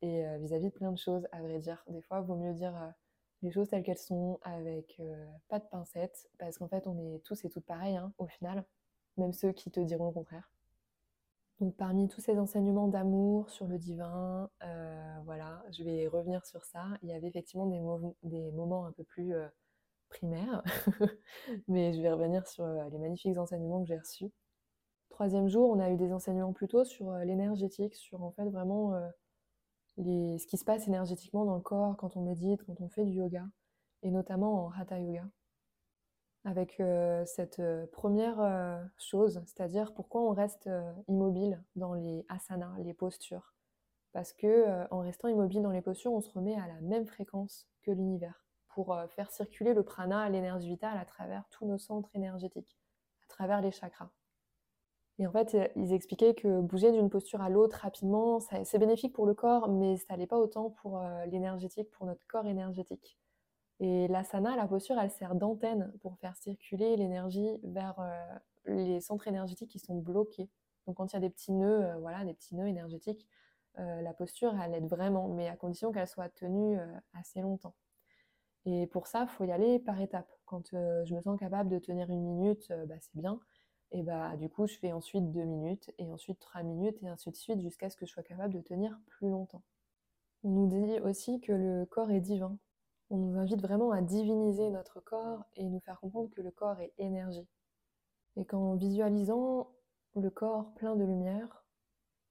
et 0.00 0.24
vis-à-vis 0.38 0.66
de 0.66 0.72
plein 0.72 0.92
de 0.92 0.98
choses, 0.98 1.26
à 1.32 1.40
vrai 1.40 1.58
dire. 1.58 1.82
Des 1.88 2.02
fois, 2.02 2.20
il 2.20 2.26
vaut 2.26 2.36
mieux 2.36 2.52
dire 2.52 2.94
les 3.42 3.50
choses 3.50 3.68
telles 3.68 3.82
qu'elles 3.82 3.98
sont, 3.98 4.38
avec 4.42 4.96
euh, 5.00 5.26
pas 5.48 5.58
de 5.58 5.64
pincettes, 5.64 6.28
parce 6.38 6.58
qu'en 6.58 6.68
fait, 6.68 6.86
on 6.86 6.96
est 6.98 7.22
tous 7.24 7.44
et 7.44 7.50
toutes 7.50 7.66
pareils, 7.66 7.96
hein, 7.96 8.12
au 8.18 8.26
final, 8.26 8.64
même 9.16 9.32
ceux 9.32 9.52
qui 9.52 9.70
te 9.70 9.80
diront 9.80 10.06
le 10.06 10.12
contraire. 10.12 10.51
Donc, 11.62 11.76
parmi 11.76 12.08
tous 12.08 12.20
ces 12.20 12.40
enseignements 12.40 12.88
d'amour 12.88 13.48
sur 13.48 13.68
le 13.68 13.78
divin, 13.78 14.50
euh, 14.64 15.16
voilà, 15.24 15.62
je 15.70 15.84
vais 15.84 16.08
revenir 16.08 16.44
sur 16.44 16.64
ça. 16.64 16.86
Il 17.02 17.08
y 17.08 17.12
avait 17.12 17.28
effectivement 17.28 17.66
des, 18.24 18.50
moments 18.50 18.84
un 18.84 18.90
peu 18.90 19.04
plus 19.04 19.32
euh, 19.32 19.46
primaires, 20.08 20.64
mais 21.68 21.92
je 21.92 22.02
vais 22.02 22.10
revenir 22.10 22.48
sur 22.48 22.66
les 22.66 22.98
magnifiques 22.98 23.38
enseignements 23.38 23.80
que 23.80 23.86
j'ai 23.86 23.96
reçus. 23.96 24.32
Troisième 25.10 25.46
jour, 25.46 25.70
on 25.70 25.78
a 25.78 25.88
eu 25.90 25.96
des 25.96 26.12
enseignements 26.12 26.52
plutôt 26.52 26.84
sur 26.84 27.12
l'énergétique, 27.18 27.94
sur 27.94 28.24
en 28.24 28.32
fait 28.32 28.50
vraiment 28.50 29.00
ce 29.96 30.46
qui 30.48 30.56
se 30.56 30.64
passe 30.64 30.88
énergétiquement 30.88 31.44
dans 31.44 31.54
le 31.54 31.62
corps 31.62 31.96
quand 31.96 32.16
on 32.16 32.22
médite, 32.22 32.64
quand 32.64 32.80
on 32.80 32.88
fait 32.88 33.04
du 33.04 33.12
yoga, 33.12 33.46
et 34.02 34.10
notamment 34.10 34.66
en 34.66 34.72
hatha 34.72 34.98
yoga. 34.98 35.28
Avec 36.44 36.82
cette 37.24 37.62
première 37.92 38.82
chose, 38.98 39.40
c'est-à-dire 39.46 39.94
pourquoi 39.94 40.22
on 40.22 40.32
reste 40.32 40.68
immobile 41.08 41.62
dans 41.76 41.94
les 41.94 42.26
asanas, 42.28 42.74
les 42.80 42.94
postures? 42.94 43.54
Parce 44.12 44.32
que 44.32 44.86
en 44.92 45.00
restant 45.00 45.28
immobile 45.28 45.62
dans 45.62 45.70
les 45.70 45.82
postures, 45.82 46.12
on 46.12 46.20
se 46.20 46.30
remet 46.30 46.56
à 46.56 46.66
la 46.66 46.80
même 46.80 47.06
fréquence 47.06 47.68
que 47.82 47.90
l'univers 47.90 48.44
pour 48.68 48.96
faire 49.10 49.30
circuler 49.30 49.72
le 49.72 49.82
prana, 49.82 50.28
l'énergie 50.30 50.68
vitale 50.68 50.98
à 50.98 51.04
travers 51.04 51.44
tous 51.50 51.66
nos 51.66 51.78
centres 51.78 52.10
énergétiques, 52.14 52.76
à 53.24 53.28
travers 53.28 53.60
les 53.60 53.70
chakras. 53.70 54.10
Et 55.18 55.26
en 55.26 55.30
fait, 55.30 55.56
ils 55.76 55.92
expliquaient 55.92 56.34
que 56.34 56.60
bouger 56.60 56.90
d'une 56.90 57.10
posture 57.10 57.42
à 57.42 57.50
l'autre 57.50 57.76
rapidement, 57.76 58.40
c'est 58.40 58.78
bénéfique 58.78 59.12
pour 59.12 59.26
le 59.26 59.34
corps, 59.34 59.68
mais 59.68 59.96
ça 59.96 60.06
n'allait 60.10 60.26
pas 60.26 60.38
autant 60.38 60.70
pour 60.70 61.00
l'énergétique, 61.26 61.90
pour 61.90 62.06
notre 62.06 62.26
corps 62.26 62.46
énergétique. 62.46 63.18
Et 63.82 64.06
l'asana, 64.06 64.54
la 64.56 64.68
posture, 64.68 64.96
elle 64.98 65.10
sert 65.10 65.34
d'antenne 65.34 65.92
pour 66.00 66.16
faire 66.18 66.36
circuler 66.36 66.96
l'énergie 66.96 67.58
vers 67.64 67.98
euh, 67.98 68.38
les 68.66 69.00
centres 69.00 69.26
énergétiques 69.26 69.70
qui 69.70 69.80
sont 69.80 69.96
bloqués. 69.96 70.48
Donc 70.86 70.96
quand 70.96 71.12
il 71.12 71.14
y 71.14 71.16
a 71.16 71.20
des 71.20 71.30
petits 71.30 71.52
nœuds, 71.52 71.84
euh, 71.84 71.96
voilà, 71.98 72.24
des 72.24 72.32
petits 72.32 72.54
nœuds 72.54 72.68
énergétiques, 72.68 73.26
la 73.76 74.12
posture, 74.12 74.54
elle 74.62 74.74
aide 74.74 74.86
vraiment, 74.86 75.28
mais 75.28 75.48
à 75.48 75.56
condition 75.56 75.92
qu'elle 75.92 76.06
soit 76.06 76.28
tenue 76.28 76.78
assez 77.14 77.40
longtemps. 77.40 77.74
Et 78.66 78.86
pour 78.86 79.06
ça, 79.06 79.22
il 79.22 79.28
faut 79.28 79.44
y 79.44 79.50
aller 79.50 79.78
par 79.78 79.98
étapes. 79.98 80.30
Quand 80.44 80.68
je 80.72 81.14
me 81.14 81.22
sens 81.22 81.40
capable 81.40 81.70
de 81.70 81.78
tenir 81.78 82.10
une 82.10 82.22
minute, 82.22 82.70
bah, 82.86 82.96
c'est 83.00 83.16
bien. 83.18 83.40
Et 83.92 84.02
bah 84.02 84.36
du 84.36 84.50
coup, 84.50 84.66
je 84.66 84.76
fais 84.76 84.92
ensuite 84.92 85.30
deux 85.32 85.44
minutes, 85.44 85.90
et 85.98 86.10
ensuite 86.12 86.38
trois 86.38 86.62
minutes, 86.62 87.02
et 87.02 87.08
ainsi 87.08 87.30
de 87.30 87.36
suite, 87.36 87.62
jusqu'à 87.62 87.88
ce 87.88 87.96
que 87.96 88.04
je 88.04 88.12
sois 88.12 88.22
capable 88.22 88.52
de 88.52 88.60
tenir 88.60 88.98
plus 89.06 89.30
longtemps. 89.30 89.62
On 90.44 90.50
nous 90.50 90.66
dit 90.66 91.00
aussi 91.00 91.40
que 91.40 91.52
le 91.52 91.86
corps 91.86 92.10
est 92.10 92.20
divin. 92.20 92.58
On 93.12 93.18
nous 93.18 93.38
invite 93.38 93.60
vraiment 93.60 93.90
à 93.92 94.00
diviniser 94.00 94.70
notre 94.70 94.98
corps 95.00 95.44
et 95.56 95.68
nous 95.68 95.80
faire 95.80 96.00
comprendre 96.00 96.30
que 96.30 96.40
le 96.40 96.50
corps 96.50 96.80
est 96.80 96.94
énergie. 96.96 97.46
Et 98.36 98.46
qu'en 98.46 98.74
visualisant 98.74 99.70
le 100.16 100.30
corps 100.30 100.72
plein 100.76 100.96
de 100.96 101.04
lumière, 101.04 101.62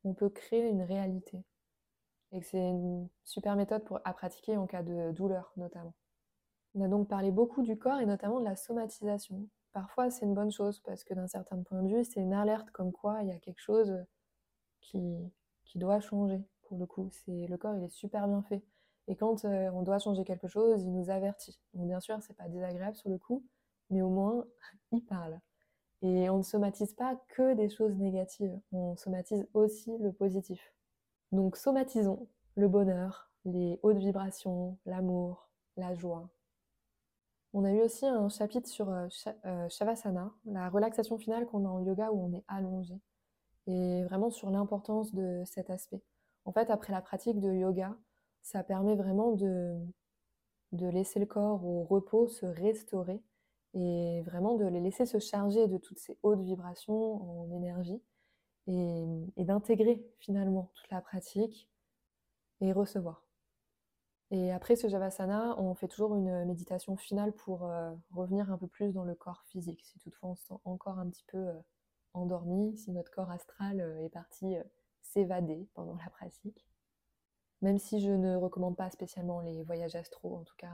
on 0.04 0.16
peut 0.16 0.30
créer 0.30 0.68
une 0.68 0.82
réalité. 0.82 1.46
Et 2.32 2.40
que 2.40 2.48
c'est 2.48 2.58
une 2.58 3.08
super 3.24 3.56
méthode 3.56 3.84
à 4.04 4.14
pratiquer 4.14 4.58
en 4.58 4.66
cas 4.66 4.82
de 4.82 5.12
douleur 5.12 5.54
notamment. 5.56 5.94
On 6.74 6.82
a 6.82 6.88
donc 6.88 7.08
parlé 7.08 7.30
beaucoup 7.30 7.62
du 7.62 7.78
corps 7.78 8.00
et 8.00 8.08
notamment 8.08 8.40
de 8.40 8.46
la 8.46 8.56
somatisation, 8.56 9.48
parfois 9.74 10.10
c'est 10.10 10.26
une 10.26 10.34
bonne 10.34 10.52
chose 10.52 10.80
parce 10.80 11.04
que 11.04 11.14
d'un 11.14 11.28
certain 11.28 11.62
point 11.62 11.84
de 11.84 11.90
vue, 11.96 12.04
c'est 12.06 12.22
une 12.22 12.34
alerte 12.34 12.72
comme 12.72 12.92
quoi 12.92 13.22
il 13.22 13.28
y 13.28 13.32
a 13.32 13.40
quelque 13.40 13.62
chose 13.62 14.04
qui, 14.80 15.32
qui 15.64 15.78
doit 15.78 16.00
changer 16.00 16.44
pour 16.64 16.80
le 16.80 16.88
coup. 16.88 17.12
Le 17.28 17.56
corps, 17.58 17.76
il 17.76 17.84
est 17.84 17.90
super 17.90 18.28
bien 18.28 18.42
fait. 18.42 18.64
Et 19.12 19.16
quand 19.18 19.44
euh, 19.44 19.70
on 19.74 19.82
doit 19.82 20.00
changer 20.00 20.24
quelque 20.24 20.48
chose, 20.48 20.82
il 20.84 20.94
nous 20.94 21.10
avertit. 21.10 21.60
Bien 21.74 22.00
sûr, 22.00 22.18
c'est 22.22 22.36
pas 22.36 22.48
désagréable 22.48 22.96
sur 22.96 23.10
le 23.10 23.18
coup, 23.18 23.44
mais 23.90 24.02
au 24.02 24.10
moins 24.10 24.46
il 24.94 25.04
parle. 25.04 25.40
Et 26.02 26.30
on 26.30 26.38
ne 26.38 26.44
somatise 26.44 26.94
pas 26.94 27.20
que 27.28 27.54
des 27.54 27.70
choses 27.70 27.96
négatives, 27.98 28.58
on 28.72 28.96
somatise 28.96 29.46
aussi 29.54 29.92
le 30.00 30.14
positif. 30.14 30.74
Donc 31.32 31.58
somatisons 31.58 32.28
le 32.56 32.70
bonheur, 32.70 33.30
les 33.46 33.80
hautes 33.84 33.98
vibrations, 33.98 34.78
l'amour, 34.86 35.50
la 35.76 35.94
joie, 35.94 36.32
on 37.54 37.66
a 37.66 37.72
eu 37.72 37.82
aussi 37.82 38.06
un 38.06 38.30
chapitre 38.30 38.70
sur 38.70 38.90
euh, 38.90 39.08
euh, 39.46 39.68
Shavasana, 39.68 40.32
la 40.46 40.70
relaxation 40.70 41.18
finale 41.18 41.46
qu'on 41.46 41.66
a 41.66 41.70
en 41.70 41.82
yoga 41.82 42.10
où 42.12 42.24
on 42.26 42.34
est 42.34 42.46
allongé, 42.48 43.02
et 43.68 44.04
vraiment 44.04 44.30
sur 44.30 44.50
l'importance 44.50 45.14
de 45.14 45.44
cet 45.46 45.70
aspect. 45.70 46.02
En 46.46 46.54
fait, 46.54 46.70
après 46.70 46.94
la 46.94 47.02
pratique 47.02 47.42
de 47.42 47.52
yoga, 47.52 47.98
ça 48.44 48.64
permet 48.64 48.96
vraiment 48.96 49.32
de, 49.34 49.78
laisser 50.72 51.20
le 51.20 51.26
corps 51.26 51.66
au 51.66 51.84
repos, 51.84 52.28
se 52.28 52.46
restaurer, 52.46 53.22
et 53.74 54.22
vraiment 54.24 54.56
de 54.56 54.66
les 54.66 54.82
laisser 54.82 55.06
se 55.06 55.20
charger 55.20 55.68
de 55.68 55.78
toutes 55.78 56.00
ces 56.00 56.18
hautes 56.24 56.42
vibrations 56.42 57.42
en 57.42 57.52
énergie, 57.52 58.02
et, 58.68 59.06
et 59.38 59.46
d'intégrer 59.46 60.06
finalement 60.20 60.72
toute 60.76 60.92
la 60.92 61.02
pratique 61.02 61.70
et 62.62 62.74
recevoir. 62.74 63.26
Et 64.32 64.50
après 64.54 64.78
ce 64.78 64.88
Javasana, 64.88 65.60
on 65.60 65.76
fait 65.76 65.90
toujours 65.90 66.16
une 66.16 66.46
méditation 66.46 66.96
finale 66.96 67.34
pour 67.34 67.66
euh, 67.66 67.92
revenir 68.12 68.50
un 68.50 68.58
peu 68.58 68.68
plus 68.68 68.94
dans 68.94 69.04
le 69.04 69.14
corps 69.14 69.44
physique. 69.44 69.84
Si 69.84 70.00
toutefois 70.00 70.30
on 70.30 70.36
se 70.36 70.46
sent 70.46 70.60
encore 70.64 71.00
un 71.00 71.10
petit 71.10 71.26
peu 71.28 71.38
euh, 71.38 71.54
endormi, 72.14 72.78
si 72.78 72.92
notre 72.92 73.12
corps 73.12 73.30
astral 73.30 73.82
euh, 73.82 74.06
est 74.06 74.10
parti 74.10 74.56
s'évader 75.02 75.68
pendant 75.74 75.98
la 75.98 76.10
pratique. 76.10 76.66
Même 77.62 77.78
si 77.78 78.00
je 78.02 78.12
ne 78.12 78.36
recommande 78.36 78.76
pas 78.76 78.90
spécialement 78.90 79.42
les 79.42 79.64
voyages 79.64 79.96
astro, 79.96 80.36
en 80.36 80.44
tout 80.44 80.56
cas 80.58 80.74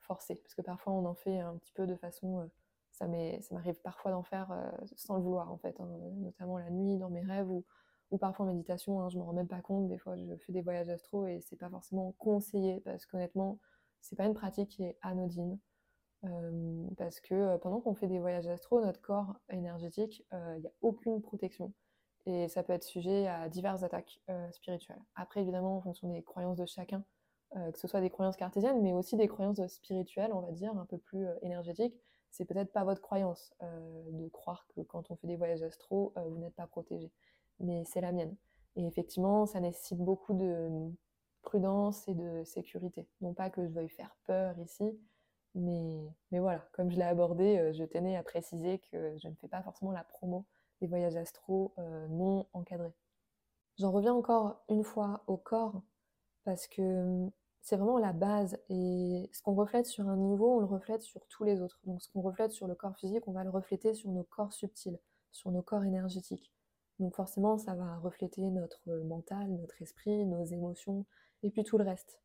forcés, 0.00 0.36
parce 0.36 0.54
que 0.54 0.62
parfois 0.62 0.92
on 0.92 1.04
en 1.04 1.14
fait 1.14 1.40
un 1.40 1.56
petit 1.56 1.72
peu 1.72 1.86
de 1.86 1.94
façon... 1.96 2.48
ça 2.92 3.06
m'arrive 3.50 3.80
parfois 3.82 4.10
d'en 4.12 4.22
faire 4.22 4.54
sans 4.96 5.16
le 5.16 5.22
vouloir 5.22 5.52
en 5.52 5.58
fait, 5.58 5.78
hein, 5.80 5.88
notamment 6.16 6.58
la 6.58 6.70
nuit 6.70 6.98
dans 6.98 7.10
mes 7.10 7.22
rêves 7.22 7.50
ou 7.50 8.18
parfois 8.18 8.46
en 8.46 8.48
méditation, 8.48 9.00
hein, 9.00 9.08
je 9.08 9.18
me 9.18 9.22
rends 9.22 9.32
même 9.32 9.48
pas 9.48 9.62
compte, 9.62 9.88
des 9.88 9.98
fois 9.98 10.16
je 10.16 10.36
fais 10.36 10.52
des 10.52 10.60
voyages 10.60 10.88
astro 10.90 11.26
et 11.26 11.40
c'est 11.40 11.56
pas 11.56 11.70
forcément 11.70 12.12
conseillé 12.18 12.80
parce 12.80 13.06
qu'honnêtement, 13.06 13.58
c'est 14.02 14.16
pas 14.16 14.26
une 14.26 14.34
pratique 14.34 14.68
qui 14.68 14.84
est 14.84 14.98
anodine. 15.00 15.58
Euh, 16.24 16.86
parce 16.96 17.20
que 17.20 17.34
euh, 17.34 17.58
pendant 17.58 17.80
qu'on 17.80 17.94
fait 17.94 18.06
des 18.06 18.20
voyages 18.20 18.46
astro, 18.46 18.80
notre 18.80 19.00
corps 19.00 19.34
énergétique, 19.50 20.24
il 20.30 20.36
euh, 20.36 20.58
n'y 20.58 20.66
a 20.66 20.72
aucune 20.82 21.20
protection. 21.20 21.72
Et 22.26 22.48
ça 22.48 22.62
peut 22.62 22.72
être 22.72 22.84
sujet 22.84 23.26
à 23.26 23.48
diverses 23.48 23.82
attaques 23.82 24.20
spirituelles. 24.52 25.02
Après, 25.16 25.40
évidemment, 25.40 25.78
en 25.78 25.80
fonction 25.80 26.08
des 26.08 26.22
croyances 26.22 26.56
de 26.56 26.66
chacun, 26.66 27.04
que 27.52 27.78
ce 27.78 27.88
soit 27.88 28.00
des 28.00 28.10
croyances 28.10 28.36
cartésiennes, 28.36 28.80
mais 28.80 28.92
aussi 28.92 29.16
des 29.16 29.26
croyances 29.26 29.66
spirituelles, 29.66 30.32
on 30.32 30.40
va 30.40 30.52
dire, 30.52 30.76
un 30.76 30.86
peu 30.86 30.98
plus 30.98 31.26
énergétiques, 31.42 31.94
c'est 32.30 32.44
peut-être 32.44 32.72
pas 32.72 32.84
votre 32.84 33.02
croyance 33.02 33.52
de 33.60 34.28
croire 34.28 34.66
que 34.68 34.82
quand 34.82 35.10
on 35.10 35.16
fait 35.16 35.26
des 35.26 35.36
voyages 35.36 35.62
astro, 35.62 36.14
vous 36.16 36.38
n'êtes 36.38 36.54
pas 36.54 36.68
protégé 36.68 37.10
mais 37.62 37.84
c'est 37.84 38.00
la 38.00 38.12
mienne. 38.12 38.36
Et 38.76 38.86
effectivement, 38.86 39.46
ça 39.46 39.60
nécessite 39.60 39.98
beaucoup 39.98 40.34
de 40.34 40.90
prudence 41.42 42.06
et 42.08 42.14
de 42.14 42.44
sécurité. 42.44 43.06
Non 43.20 43.34
pas 43.34 43.50
que 43.50 43.66
je 43.66 43.72
veuille 43.72 43.88
faire 43.88 44.16
peur 44.26 44.58
ici, 44.58 44.98
mais, 45.54 45.98
mais 46.30 46.38
voilà, 46.38 46.66
comme 46.72 46.90
je 46.90 46.96
l'ai 46.96 47.02
abordé, 47.02 47.58
euh, 47.58 47.72
je 47.72 47.84
tenais 47.84 48.16
à 48.16 48.22
préciser 48.22 48.80
que 48.90 49.16
je 49.18 49.28
ne 49.28 49.34
fais 49.34 49.48
pas 49.48 49.62
forcément 49.62 49.92
la 49.92 50.04
promo 50.04 50.46
voyages 50.86 51.16
astro 51.16 51.74
euh, 51.78 52.08
non 52.08 52.46
encadrés. 52.52 52.94
J'en 53.78 53.90
reviens 53.90 54.14
encore 54.14 54.62
une 54.68 54.84
fois 54.84 55.24
au 55.26 55.36
corps, 55.36 55.82
parce 56.44 56.66
que 56.66 57.28
c'est 57.62 57.76
vraiment 57.76 57.98
la 57.98 58.12
base. 58.12 58.58
Et 58.68 59.30
ce 59.32 59.42
qu'on 59.42 59.54
reflète 59.54 59.86
sur 59.86 60.08
un 60.08 60.16
niveau, 60.16 60.56
on 60.56 60.60
le 60.60 60.66
reflète 60.66 61.02
sur 61.02 61.26
tous 61.28 61.44
les 61.44 61.60
autres. 61.60 61.80
Donc 61.84 62.02
ce 62.02 62.08
qu'on 62.10 62.20
reflète 62.20 62.52
sur 62.52 62.66
le 62.66 62.74
corps 62.74 62.96
physique, 62.96 63.26
on 63.26 63.32
va 63.32 63.44
le 63.44 63.50
refléter 63.50 63.94
sur 63.94 64.10
nos 64.10 64.24
corps 64.24 64.52
subtils, 64.52 64.98
sur 65.30 65.50
nos 65.50 65.62
corps 65.62 65.84
énergétiques. 65.84 66.52
Donc 66.98 67.14
forcément, 67.16 67.58
ça 67.58 67.74
va 67.74 67.98
refléter 67.98 68.42
notre 68.42 68.90
mental, 69.04 69.48
notre 69.50 69.80
esprit, 69.82 70.26
nos 70.26 70.44
émotions, 70.44 71.06
et 71.42 71.50
puis 71.50 71.64
tout 71.64 71.78
le 71.78 71.84
reste. 71.84 72.20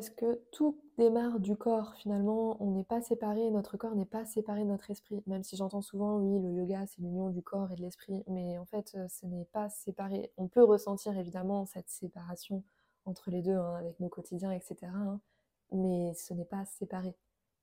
Parce 0.00 0.08
que 0.08 0.40
tout 0.50 0.80
démarre 0.96 1.40
du 1.40 1.56
corps, 1.56 1.92
finalement, 1.94 2.56
on 2.58 2.70
n'est 2.70 2.84
pas 2.84 3.02
séparé, 3.02 3.50
notre 3.50 3.76
corps 3.76 3.94
n'est 3.94 4.06
pas 4.06 4.24
séparé 4.24 4.62
de 4.62 4.68
notre 4.70 4.90
esprit. 4.90 5.22
Même 5.26 5.42
si 5.42 5.58
j'entends 5.58 5.82
souvent, 5.82 6.16
oui, 6.16 6.40
le 6.40 6.48
yoga, 6.52 6.86
c'est 6.86 7.02
l'union 7.02 7.28
du 7.28 7.42
corps 7.42 7.70
et 7.70 7.74
de 7.74 7.82
l'esprit, 7.82 8.24
mais 8.26 8.56
en 8.56 8.64
fait, 8.64 8.96
ce 9.10 9.26
n'est 9.26 9.44
pas 9.52 9.68
séparé. 9.68 10.32
On 10.38 10.48
peut 10.48 10.64
ressentir 10.64 11.18
évidemment 11.18 11.66
cette 11.66 11.90
séparation 11.90 12.64
entre 13.04 13.30
les 13.30 13.42
deux, 13.42 13.54
hein, 13.54 13.74
avec 13.74 14.00
nos 14.00 14.08
quotidiens, 14.08 14.52
etc. 14.52 14.76
Hein, 14.84 15.20
mais 15.70 16.14
ce 16.14 16.32
n'est 16.32 16.46
pas 16.46 16.64
séparé. 16.64 17.14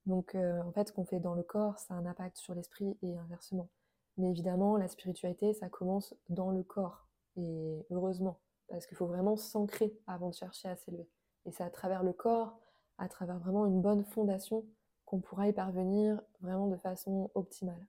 Donc 0.06 0.36
euh, 0.36 0.62
en 0.62 0.70
fait, 0.70 0.86
ce 0.86 0.92
qu'on 0.92 1.04
fait 1.04 1.18
dans 1.18 1.34
le 1.34 1.42
corps, 1.42 1.80
ça 1.80 1.94
a 1.94 1.96
un 1.96 2.06
impact 2.06 2.36
sur 2.36 2.54
l'esprit 2.54 2.96
et 3.02 3.18
inversement. 3.18 3.68
Mais 4.16 4.30
évidemment, 4.30 4.76
la 4.76 4.86
spiritualité, 4.86 5.54
ça 5.54 5.68
commence 5.68 6.14
dans 6.28 6.52
le 6.52 6.62
corps. 6.62 7.08
Et 7.34 7.84
heureusement, 7.90 8.38
parce 8.68 8.86
qu'il 8.86 8.96
faut 8.96 9.06
vraiment 9.06 9.36
s'ancrer 9.36 9.98
avant 10.06 10.28
de 10.28 10.36
chercher 10.36 10.68
à 10.68 10.76
s'élever. 10.76 11.08
Et 11.46 11.52
c'est 11.52 11.64
à 11.64 11.70
travers 11.70 12.02
le 12.02 12.12
corps, 12.12 12.58
à 12.98 13.08
travers 13.08 13.38
vraiment 13.38 13.66
une 13.66 13.80
bonne 13.80 14.04
fondation, 14.04 14.64
qu'on 15.04 15.20
pourra 15.20 15.48
y 15.48 15.52
parvenir 15.52 16.20
vraiment 16.40 16.66
de 16.66 16.76
façon 16.76 17.30
optimale. 17.34 17.86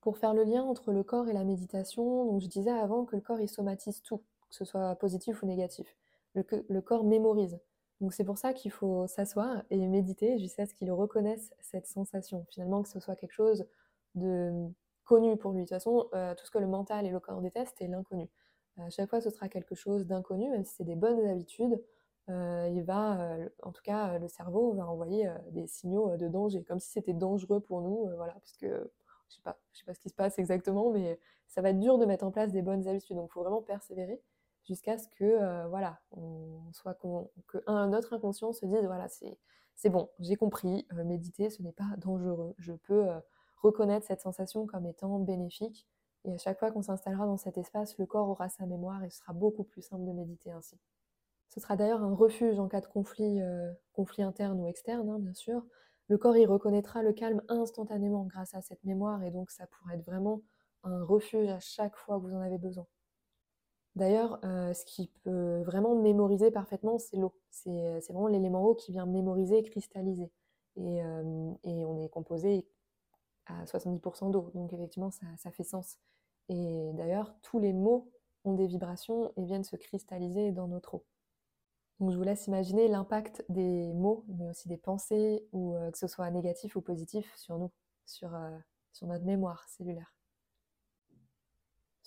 Pour 0.00 0.16
faire 0.16 0.34
le 0.34 0.44
lien 0.44 0.62
entre 0.62 0.92
le 0.92 1.02
corps 1.02 1.28
et 1.28 1.32
la 1.32 1.44
méditation, 1.44 2.26
donc 2.26 2.40
je 2.40 2.46
disais 2.46 2.70
avant 2.70 3.04
que 3.04 3.16
le 3.16 3.22
corps 3.22 3.40
il 3.40 3.48
somatise 3.48 4.02
tout, 4.02 4.18
que 4.18 4.54
ce 4.54 4.64
soit 4.64 4.94
positif 4.96 5.42
ou 5.42 5.46
négatif 5.46 5.96
le, 6.34 6.80
corps 6.80 7.04
mémorise. 7.04 7.58
Donc 8.00 8.12
c'est 8.12 8.24
pour 8.24 8.38
ça 8.38 8.52
qu'il 8.52 8.70
faut 8.70 9.06
s'asseoir 9.06 9.62
et 9.70 9.86
méditer 9.88 10.38
jusqu'à 10.38 10.66
ce 10.66 10.74
qu'il 10.74 10.90
reconnaisse 10.92 11.52
cette 11.60 11.86
sensation. 11.86 12.46
Finalement, 12.50 12.82
que 12.82 12.88
ce 12.88 13.00
soit 13.00 13.16
quelque 13.16 13.32
chose 13.32 13.66
de 14.14 14.68
connu 15.04 15.36
pour 15.36 15.52
lui. 15.52 15.62
De 15.62 15.64
toute 15.64 15.70
façon, 15.70 16.08
euh, 16.14 16.34
tout 16.34 16.46
ce 16.46 16.50
que 16.50 16.58
le 16.58 16.66
mental 16.66 17.06
et 17.06 17.10
le 17.10 17.20
corps 17.20 17.40
détestent 17.40 17.80
est 17.80 17.88
l'inconnu. 17.88 18.28
À 18.76 18.90
chaque 18.90 19.10
fois, 19.10 19.20
ce 19.20 19.30
sera 19.30 19.48
quelque 19.48 19.74
chose 19.74 20.06
d'inconnu, 20.06 20.48
même 20.50 20.64
si 20.64 20.74
c'est 20.74 20.84
des 20.84 20.94
bonnes 20.94 21.26
habitudes. 21.26 21.82
Euh, 22.28 22.68
il 22.72 22.82
va, 22.82 23.36
en 23.62 23.72
tout 23.72 23.82
cas, 23.82 24.18
le 24.18 24.28
cerveau 24.28 24.72
va 24.74 24.86
envoyer 24.86 25.30
des 25.50 25.66
signaux 25.66 26.16
de 26.16 26.28
danger, 26.28 26.64
comme 26.64 26.78
si 26.80 26.90
c'était 26.90 27.14
dangereux 27.14 27.60
pour 27.60 27.80
nous, 27.80 28.08
voilà, 28.16 28.34
puisque 28.42 28.66
je 28.66 29.34
sais 29.34 29.42
pas, 29.42 29.58
je 29.72 29.78
sais 29.78 29.84
pas 29.84 29.94
ce 29.94 30.00
qui 30.00 30.08
se 30.08 30.14
passe 30.14 30.38
exactement, 30.38 30.90
mais 30.90 31.18
ça 31.46 31.62
va 31.62 31.70
être 31.70 31.80
dur 31.80 31.98
de 31.98 32.06
mettre 32.06 32.24
en 32.24 32.30
place 32.30 32.52
des 32.52 32.62
bonnes 32.62 32.86
habitudes. 32.86 33.16
Donc, 33.16 33.30
il 33.30 33.32
faut 33.32 33.42
vraiment 33.42 33.62
persévérer 33.62 34.20
jusqu'à 34.68 34.98
ce 34.98 35.08
que 35.08 35.24
euh, 35.24 35.66
voilà, 35.68 35.98
soit 36.72 36.94
que 36.94 37.62
un 37.66 37.92
autre 37.92 38.14
inconscient 38.14 38.52
se 38.52 38.66
dise 38.66 38.84
voilà, 38.84 39.08
c'est 39.08 39.90
bon, 39.90 40.10
j'ai 40.20 40.36
compris, 40.36 40.86
euh, 40.92 41.04
méditer 41.04 41.50
ce 41.50 41.62
n'est 41.62 41.72
pas 41.72 41.88
dangereux. 41.96 42.54
Je 42.58 42.74
peux 42.74 43.08
euh, 43.08 43.18
reconnaître 43.62 44.06
cette 44.06 44.20
sensation 44.20 44.66
comme 44.66 44.86
étant 44.86 45.18
bénéfique 45.18 45.86
et 46.24 46.34
à 46.34 46.38
chaque 46.38 46.58
fois 46.58 46.70
qu'on 46.70 46.82
s'installera 46.82 47.26
dans 47.26 47.38
cet 47.38 47.56
espace, 47.58 47.96
le 47.98 48.06
corps 48.06 48.28
aura 48.28 48.48
sa 48.48 48.66
mémoire 48.66 49.02
et 49.04 49.10
ce 49.10 49.18
sera 49.18 49.32
beaucoup 49.32 49.64
plus 49.64 49.82
simple 49.82 50.04
de 50.04 50.12
méditer 50.12 50.52
ainsi. 50.52 50.78
Ce 51.50 51.60
sera 51.60 51.76
d'ailleurs 51.76 52.02
un 52.02 52.14
refuge 52.14 52.58
en 52.58 52.68
cas 52.68 52.80
de 52.80 52.86
conflit, 52.86 53.40
conflit 53.92 54.22
interne 54.22 54.60
ou 54.60 54.66
externe, 54.66 55.08
hein, 55.08 55.18
bien 55.18 55.34
sûr. 55.34 55.64
Le 56.08 56.18
corps 56.18 56.36
y 56.36 56.46
reconnaîtra 56.46 57.02
le 57.02 57.12
calme 57.12 57.42
instantanément 57.48 58.24
grâce 58.24 58.54
à 58.54 58.62
cette 58.62 58.82
mémoire 58.84 59.22
et 59.22 59.30
donc 59.30 59.50
ça 59.50 59.66
pourrait 59.66 59.96
être 59.96 60.04
vraiment 60.04 60.42
un 60.84 61.04
refuge 61.04 61.48
à 61.48 61.60
chaque 61.60 61.96
fois 61.96 62.18
que 62.18 62.26
vous 62.26 62.34
en 62.34 62.40
avez 62.40 62.58
besoin. 62.58 62.86
D'ailleurs, 63.94 64.38
euh, 64.44 64.72
ce 64.74 64.84
qui 64.84 65.10
peut 65.24 65.62
vraiment 65.62 65.96
mémoriser 65.96 66.50
parfaitement, 66.50 66.98
c'est 66.98 67.16
l'eau. 67.16 67.34
C'est 67.50 68.00
vraiment 68.10 68.28
l'élément 68.28 68.64
eau 68.64 68.74
qui 68.74 68.92
vient 68.92 69.06
mémoriser, 69.06 69.62
cristalliser. 69.62 70.30
Et, 70.76 71.02
euh, 71.02 71.50
et 71.64 71.84
on 71.84 71.98
est 72.00 72.08
composé 72.08 72.68
à 73.46 73.64
70% 73.64 74.30
d'eau, 74.30 74.50
donc 74.54 74.72
effectivement, 74.72 75.10
ça, 75.10 75.50
fait 75.50 75.64
sens. 75.64 75.98
Et 76.48 76.92
d'ailleurs, 76.94 77.34
tous 77.42 77.58
les 77.58 77.72
mots 77.72 78.10
ont 78.44 78.54
des 78.54 78.66
vibrations 78.66 79.32
et 79.36 79.44
viennent 79.44 79.64
se 79.64 79.76
cristalliser 79.76 80.52
dans 80.52 80.68
notre 80.68 80.94
eau. 80.94 81.04
Donc 82.00 82.12
je 82.12 82.16
vous 82.16 82.22
laisse 82.22 82.46
imaginer 82.46 82.88
l'impact 82.88 83.44
des 83.48 83.92
mots, 83.92 84.24
mais 84.28 84.48
aussi 84.48 84.68
des 84.68 84.76
pensées, 84.76 85.44
ou 85.52 85.74
euh, 85.74 85.90
que 85.90 85.98
ce 85.98 86.06
soit 86.06 86.30
négatif 86.30 86.76
ou 86.76 86.80
positif 86.80 87.32
sur 87.36 87.58
nous, 87.58 87.72
sur, 88.06 88.30
sur 88.92 89.06
notre 89.06 89.24
mémoire 89.24 89.68
cellulaire. 89.68 90.14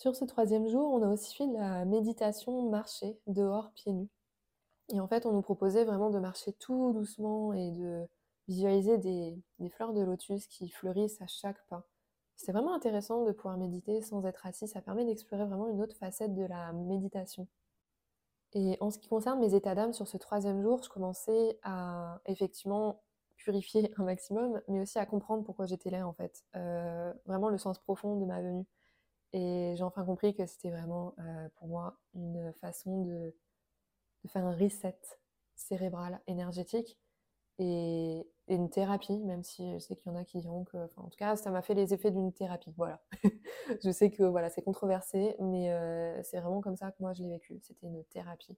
Sur 0.01 0.15
ce 0.15 0.25
troisième 0.25 0.67
jour, 0.67 0.91
on 0.93 1.03
a 1.03 1.13
aussi 1.13 1.35
fait 1.35 1.45
la 1.45 1.85
méditation 1.85 2.69
marcher 2.69 3.19
dehors 3.27 3.71
pieds 3.73 3.93
nus. 3.93 4.09
Et 4.89 4.99
en 4.99 5.07
fait, 5.07 5.25
on 5.25 5.31
nous 5.31 5.41
proposait 5.43 5.85
vraiment 5.85 6.09
de 6.09 6.19
marcher 6.19 6.53
tout 6.53 6.91
doucement 6.91 7.53
et 7.53 7.71
de 7.71 8.07
visualiser 8.47 8.97
des, 8.97 9.69
fleurs 9.69 9.93
de 9.93 10.01
lotus 10.01 10.47
qui 10.47 10.69
fleurissent 10.69 11.21
à 11.21 11.27
chaque 11.27 11.63
pas. 11.67 11.87
C'est 12.35 12.51
vraiment 12.51 12.73
intéressant 12.73 13.25
de 13.25 13.31
pouvoir 13.31 13.57
méditer 13.57 14.01
sans 14.01 14.25
être 14.25 14.45
assis. 14.45 14.67
Ça 14.67 14.81
permet 14.81 15.05
d'explorer 15.05 15.45
vraiment 15.45 15.67
une 15.67 15.81
autre 15.81 15.95
facette 15.95 16.33
de 16.33 16.43
la 16.43 16.73
méditation. 16.73 17.47
Et 18.53 18.77
en 18.81 18.91
ce 18.91 18.99
qui 18.99 19.07
concerne 19.07 19.39
mes 19.39 19.53
états 19.55 19.75
d'âme 19.75 19.93
sur 19.93 20.07
ce 20.07 20.17
troisième 20.17 20.61
jour, 20.61 20.83
je 20.83 20.89
commençais 20.89 21.59
à 21.63 22.19
effectivement 22.25 23.01
purifier 23.37 23.93
un 23.97 24.03
maximum, 24.03 24.61
mais 24.67 24.81
aussi 24.81 24.99
à 24.99 25.05
comprendre 25.05 25.43
pourquoi 25.43 25.65
j'étais 25.65 25.89
là 25.89 26.07
en 26.07 26.13
fait. 26.13 26.43
Euh, 26.55 27.13
vraiment 27.25 27.49
le 27.49 27.57
sens 27.57 27.79
profond 27.79 28.17
de 28.17 28.25
ma 28.25 28.41
venue. 28.41 28.65
Et 29.33 29.75
j'ai 29.77 29.83
enfin 29.83 30.03
compris 30.03 30.33
que 30.33 30.45
c'était 30.45 30.71
vraiment 30.71 31.15
euh, 31.19 31.47
pour 31.55 31.67
moi 31.67 31.97
une 32.13 32.51
façon 32.53 33.03
de, 33.03 33.33
faire 34.27 34.45
un 34.45 34.55
reset 34.55 34.99
cérébral, 35.55 36.21
énergétique 36.27 36.99
et, 37.57 38.27
une 38.55 38.69
thérapie, 38.69 39.17
même 39.19 39.43
si 39.43 39.73
je 39.73 39.79
sais 39.79 39.95
qu'il 39.95 40.11
y 40.11 40.15
en 40.15 40.17
a 40.17 40.23
qui 40.23 40.39
diront 40.39 40.63
que, 40.65 40.77
en 40.97 41.09
tout 41.09 41.17
cas, 41.17 41.35
ça 41.35 41.51
m'a 41.51 41.61
fait 41.61 41.73
les 41.73 41.93
effets 41.93 42.11
d'une 42.11 42.33
thérapie. 42.33 42.73
Voilà. 42.77 43.01
je 43.83 43.91
sais 43.91 44.09
que 44.11 44.23
voilà, 44.23 44.49
c'est 44.49 44.61
controversé, 44.61 45.35
mais 45.39 45.71
euh, 45.71 46.21
c'est 46.23 46.39
vraiment 46.39 46.61
comme 46.61 46.77
ça 46.77 46.91
que 46.91 46.97
moi 46.99 47.13
je 47.13 47.23
l'ai 47.23 47.29
vécu. 47.29 47.59
C'était 47.61 47.87
une 47.87 48.03
thérapie. 48.05 48.57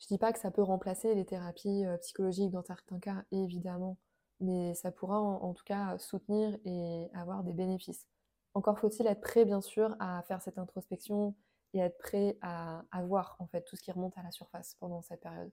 Je 0.00 0.06
dis 0.06 0.18
pas 0.18 0.32
que 0.32 0.38
ça 0.38 0.50
peut 0.50 0.62
remplacer 0.62 1.14
les 1.14 1.24
thérapies 1.24 1.84
euh, 1.86 1.96
psychologiques 1.98 2.50
dans 2.50 2.64
certains 2.64 2.98
cas, 2.98 3.24
évidemment, 3.32 3.98
mais 4.40 4.74
ça 4.74 4.90
pourra 4.90 5.20
en 5.20 5.54
tout 5.54 5.64
cas 5.64 5.96
soutenir 5.98 6.58
et 6.64 7.08
avoir 7.14 7.44
des 7.44 7.52
bénéfices. 7.52 8.06
Encore 8.54 8.78
faut-il 8.78 9.06
être 9.06 9.20
prêt, 9.20 9.44
bien 9.44 9.60
sûr, 9.60 9.96
à 9.98 10.22
faire 10.22 10.42
cette 10.42 10.58
introspection 10.58 11.34
et 11.74 11.80
être 11.80 11.98
prêt 11.98 12.38
à, 12.40 12.84
voir 13.04 13.36
en 13.40 13.46
fait 13.46 13.62
tout 13.62 13.76
ce 13.76 13.82
qui 13.82 13.90
remonte 13.90 14.16
à 14.16 14.22
la 14.22 14.30
surface 14.30 14.76
pendant 14.78 15.02
cette 15.02 15.20
période. 15.20 15.50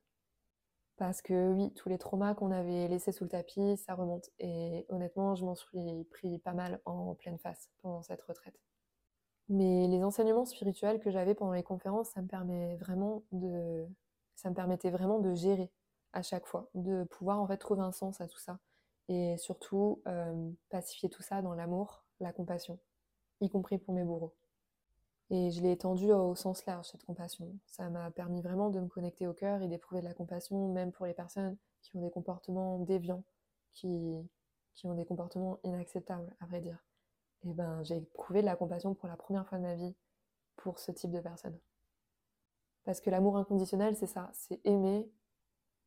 Parce 0.97 1.21
que 1.21 1.49
oui, 1.51 1.73
tous 1.73 1.89
les 1.89 1.97
traumas 1.97 2.35
qu'on 2.35 2.51
avait 2.51 2.87
laissés 2.87 3.11
sous 3.11 3.23
le 3.23 3.29
tapis, 3.29 3.77
ça 3.77 3.95
remonte. 3.95 4.29
Et 4.39 4.85
honnêtement, 4.89 5.35
je 5.35 5.45
m'en 5.45 5.55
suis 5.55 6.05
pris 6.11 6.39
pas 6.39 6.53
mal 6.53 6.79
en 6.85 7.15
pleine 7.15 7.39
face 7.39 7.69
pendant 7.81 8.03
cette 8.03 8.21
retraite. 8.21 8.59
Mais 9.49 9.87
les 9.87 10.03
enseignements 10.03 10.45
spirituels 10.45 10.99
que 10.99 11.11
j'avais 11.11 11.35
pendant 11.35 11.53
les 11.53 11.63
conférences, 11.63 12.09
ça 12.11 12.21
me 12.21 12.27
permet 12.27 12.75
vraiment 12.77 13.23
de, 13.31 13.87
ça 14.35 14.49
me 14.49 14.55
permettait 14.55 14.91
vraiment 14.91 15.19
de 15.19 15.33
gérer 15.33 15.71
à 16.13 16.21
chaque 16.21 16.45
fois, 16.45 16.69
de 16.75 17.03
pouvoir 17.05 17.39
en 17.39 17.47
fait 17.47 17.57
trouver 17.57 17.81
un 17.81 17.91
sens 17.91 18.21
à 18.21 18.27
tout 18.27 18.39
ça, 18.39 18.59
et 19.09 19.37
surtout 19.37 20.01
euh, 20.07 20.51
pacifier 20.69 21.09
tout 21.09 21.21
ça 21.21 21.41
dans 21.41 21.53
l'amour, 21.53 22.05
la 22.19 22.33
compassion 22.33 22.79
y 23.41 23.49
compris 23.49 23.77
pour 23.77 23.93
mes 23.93 24.03
bourreaux. 24.03 24.35
Et 25.33 25.49
je 25.49 25.61
l'ai 25.61 25.71
étendu 25.71 26.11
au 26.11 26.35
sens 26.35 26.65
large, 26.65 26.87
cette 26.87 27.05
compassion. 27.05 27.57
Ça 27.65 27.89
m'a 27.89 28.11
permis 28.11 28.41
vraiment 28.41 28.69
de 28.69 28.81
me 28.81 28.87
connecter 28.87 29.27
au 29.27 29.33
cœur 29.33 29.61
et 29.61 29.69
d'éprouver 29.69 30.01
de 30.01 30.05
la 30.05 30.13
compassion, 30.13 30.67
même 30.67 30.91
pour 30.91 31.05
les 31.05 31.13
personnes 31.13 31.57
qui 31.81 31.95
ont 31.95 32.01
des 32.01 32.11
comportements 32.11 32.79
déviants, 32.79 33.23
qui, 33.73 34.29
qui 34.73 34.87
ont 34.87 34.93
des 34.93 35.05
comportements 35.05 35.57
inacceptables, 35.63 36.35
à 36.41 36.45
vrai 36.47 36.59
dire. 36.59 36.85
Et 37.45 37.53
ben, 37.53 37.81
j'ai 37.83 37.95
éprouvé 37.95 38.41
de 38.41 38.45
la 38.45 38.57
compassion 38.57 38.93
pour 38.93 39.07
la 39.07 39.15
première 39.15 39.47
fois 39.47 39.57
de 39.57 39.63
ma 39.63 39.73
vie 39.73 39.95
pour 40.57 40.79
ce 40.79 40.91
type 40.91 41.11
de 41.11 41.21
personnes. 41.21 41.57
Parce 42.83 42.99
que 42.99 43.09
l'amour 43.09 43.37
inconditionnel, 43.37 43.95
c'est 43.95 44.07
ça, 44.07 44.29
c'est 44.33 44.59
aimer 44.65 45.09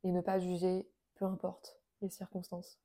et 0.04 0.10
ne 0.10 0.22
pas 0.22 0.38
juger, 0.38 0.88
peu 1.16 1.26
importe 1.26 1.78
les 2.00 2.08
circonstances. 2.08 2.78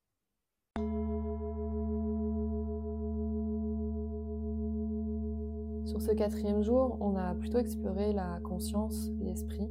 Sur 5.90 6.04
ce 6.04 6.12
quatrième 6.12 6.62
jour, 6.62 7.00
on 7.02 7.16
a 7.16 7.34
plutôt 7.34 7.58
exploré 7.58 8.14
la 8.14 8.40
conscience, 8.42 9.10
l'esprit, 9.22 9.68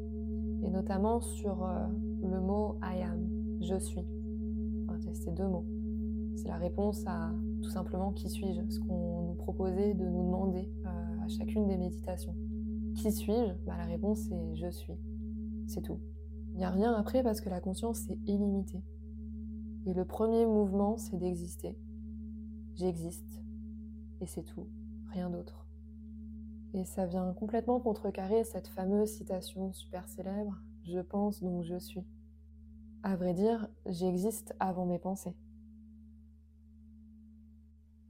et 0.64 0.68
notamment 0.68 1.20
sur 1.20 1.62
euh, 1.62 1.86
le 2.22 2.40
mot 2.40 2.76
I 2.82 3.02
am, 3.02 3.28
je 3.60 3.78
suis. 3.78 4.04
Enfin, 4.88 5.14
ces 5.14 5.30
deux 5.30 5.46
mots. 5.46 5.64
C'est 6.34 6.48
la 6.48 6.56
réponse 6.56 7.04
à 7.06 7.30
tout 7.62 7.70
simplement 7.70 8.10
qui 8.10 8.28
suis-je, 8.28 8.68
ce 8.68 8.80
qu'on 8.80 9.28
nous 9.28 9.34
proposait 9.34 9.94
de 9.94 10.08
nous 10.08 10.24
demander 10.24 10.68
euh, 10.86 11.24
à 11.24 11.28
chacune 11.28 11.68
des 11.68 11.76
méditations. 11.76 12.34
Qui 12.96 13.12
suis-je? 13.12 13.52
Bah, 13.64 13.76
La 13.78 13.84
réponse 13.84 14.28
est 14.32 14.56
je 14.56 14.70
suis. 14.72 14.98
C'est 15.68 15.82
tout. 15.82 16.00
Il 16.50 16.56
n'y 16.56 16.64
a 16.64 16.70
rien 16.70 16.94
après 16.94 17.22
parce 17.22 17.40
que 17.40 17.48
la 17.48 17.60
conscience 17.60 18.10
est 18.10 18.18
illimitée. 18.26 18.82
Et 19.86 19.94
le 19.94 20.04
premier 20.04 20.46
mouvement, 20.46 20.96
c'est 20.96 21.16
d'exister. 21.16 21.78
J'existe. 22.74 23.40
Et 24.20 24.26
c'est 24.26 24.42
tout. 24.42 24.66
Rien 25.12 25.30
d'autre. 25.30 25.67
Et 26.74 26.84
ça 26.84 27.06
vient 27.06 27.32
complètement 27.32 27.80
contrecarrer 27.80 28.44
cette 28.44 28.68
fameuse 28.68 29.10
citation 29.10 29.72
super 29.72 30.08
célèbre 30.08 30.60
Je 30.84 31.00
pense 31.00 31.42
donc 31.42 31.62
je 31.64 31.78
suis. 31.78 32.04
À 33.02 33.16
vrai 33.16 33.32
dire, 33.32 33.68
j'existe 33.86 34.54
avant 34.60 34.84
mes 34.84 34.98
pensées. 34.98 35.34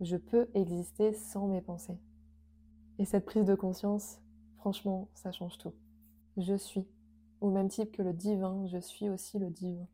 Je 0.01 0.17
peux 0.17 0.49
exister 0.55 1.13
sans 1.13 1.47
mes 1.47 1.61
pensées. 1.61 1.99
Et 2.99 3.05
cette 3.05 3.27
prise 3.27 3.45
de 3.45 3.55
conscience, 3.55 4.21
franchement, 4.57 5.09
ça 5.15 5.31
change 5.31 5.59
tout. 5.59 5.75
Je 6.37 6.55
suis. 6.55 6.87
Au 7.41 7.51
même 7.51 7.69
type 7.69 7.93
que 7.93 8.03
le 8.03 8.13
divin, 8.13 8.67
je 8.67 8.79
suis 8.79 9.09
aussi 9.09 9.39
le 9.39 9.51
divin. 9.51 9.87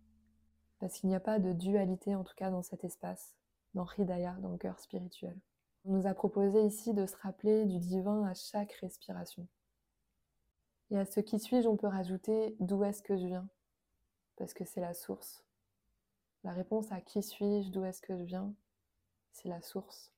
Parce 0.78 0.98
qu'il 0.98 1.08
n'y 1.08 1.14
a 1.14 1.20
pas 1.20 1.38
de 1.38 1.52
dualité, 1.52 2.14
en 2.14 2.24
tout 2.24 2.34
cas 2.36 2.50
dans 2.50 2.62
cet 2.62 2.84
espace, 2.84 3.34
dans 3.74 3.84
Hridaya, 3.84 4.36
dans 4.40 4.52
le 4.52 4.58
cœur 4.58 4.78
spirituel. 4.78 5.38
On 5.86 5.92
nous 5.92 6.06
a 6.06 6.14
proposé 6.14 6.64
ici 6.64 6.94
de 6.94 7.04
se 7.04 7.16
rappeler 7.16 7.66
du 7.66 7.78
divin 7.78 8.24
à 8.24 8.32
chaque 8.32 8.72
respiration. 8.72 9.46
Et 10.90 10.98
à 10.98 11.04
ce 11.04 11.20
qui 11.20 11.38
suis-je, 11.38 11.68
on 11.68 11.76
peut 11.76 11.86
rajouter 11.86 12.56
d'où 12.58 12.84
est-ce 12.84 13.02
que 13.02 13.16
je 13.16 13.26
viens 13.26 13.48
Parce 14.36 14.54
que 14.54 14.64
c'est 14.64 14.80
la 14.80 14.94
source. 14.94 15.44
La 16.42 16.52
réponse 16.52 16.90
à 16.90 17.02
qui 17.02 17.22
suis-je, 17.22 17.70
d'où 17.70 17.84
est-ce 17.84 18.00
que 18.00 18.16
je 18.16 18.24
viens, 18.24 18.54
c'est 19.32 19.48
la 19.48 19.60
source. 19.60 20.10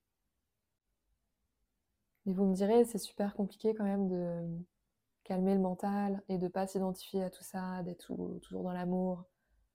Et 2.26 2.32
vous 2.32 2.44
me 2.44 2.54
direz, 2.54 2.84
c'est 2.84 2.98
super 2.98 3.34
compliqué 3.34 3.74
quand 3.74 3.84
même 3.84 4.08
de 4.08 4.64
calmer 5.24 5.54
le 5.54 5.60
mental 5.60 6.22
et 6.28 6.38
de 6.38 6.44
ne 6.44 6.48
pas 6.48 6.68
s'identifier 6.68 7.24
à 7.24 7.30
tout 7.30 7.42
ça, 7.42 7.82
d'être 7.82 8.14
toujours 8.42 8.62
dans 8.62 8.72
l'amour. 8.72 9.24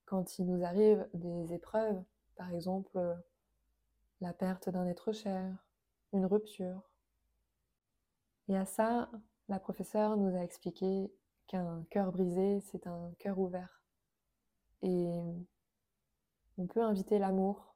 Quand 0.05 0.39
il 0.39 0.45
nous 0.45 0.63
arrive 0.63 1.05
des 1.13 1.53
épreuves, 1.53 2.01
par 2.35 2.49
exemple 2.53 2.97
la 4.21 4.33
perte 4.33 4.69
d'un 4.69 4.87
être 4.87 5.11
cher, 5.11 5.70
une 6.13 6.25
rupture. 6.25 6.89
Et 8.47 8.57
à 8.57 8.65
ça, 8.65 9.09
la 9.47 9.59
professeure 9.59 10.17
nous 10.17 10.35
a 10.35 10.43
expliqué 10.43 11.11
qu'un 11.47 11.85
cœur 11.89 12.11
brisé, 12.11 12.61
c'est 12.61 12.87
un 12.87 13.13
cœur 13.19 13.39
ouvert. 13.39 13.81
Et 14.81 15.21
on 16.57 16.67
peut 16.67 16.81
inviter 16.81 17.19
l'amour 17.19 17.75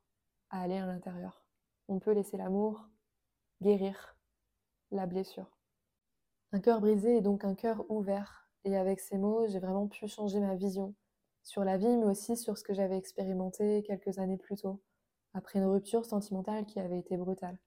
à 0.49 0.61
aller 0.61 0.77
à 0.77 0.85
l'intérieur. 0.85 1.45
On 1.87 1.99
peut 1.99 2.13
laisser 2.13 2.37
l'amour 2.37 2.87
guérir 3.61 4.17
la 4.91 5.05
blessure. 5.05 5.57
Un 6.51 6.59
cœur 6.59 6.81
brisé 6.81 7.17
est 7.17 7.21
donc 7.21 7.43
un 7.43 7.55
cœur 7.55 7.89
ouvert. 7.89 8.49
Et 8.63 8.77
avec 8.77 8.99
ces 8.99 9.17
mots, 9.17 9.47
j'ai 9.47 9.59
vraiment 9.59 9.87
pu 9.87 10.07
changer 10.07 10.39
ma 10.39 10.55
vision 10.55 10.95
sur 11.43 11.63
la 11.63 11.77
vie, 11.77 11.97
mais 11.97 12.05
aussi 12.05 12.35
sur 12.35 12.57
ce 12.57 12.63
que 12.63 12.73
j'avais 12.73 12.97
expérimenté 12.97 13.83
quelques 13.83 14.17
années 14.17 14.37
plus 14.37 14.55
tôt, 14.55 14.81
après 15.33 15.59
une 15.59 15.65
rupture 15.65 16.05
sentimentale 16.05 16.65
qui 16.65 16.79
avait 16.79 16.97
été 16.97 17.17
brutale. 17.17 17.59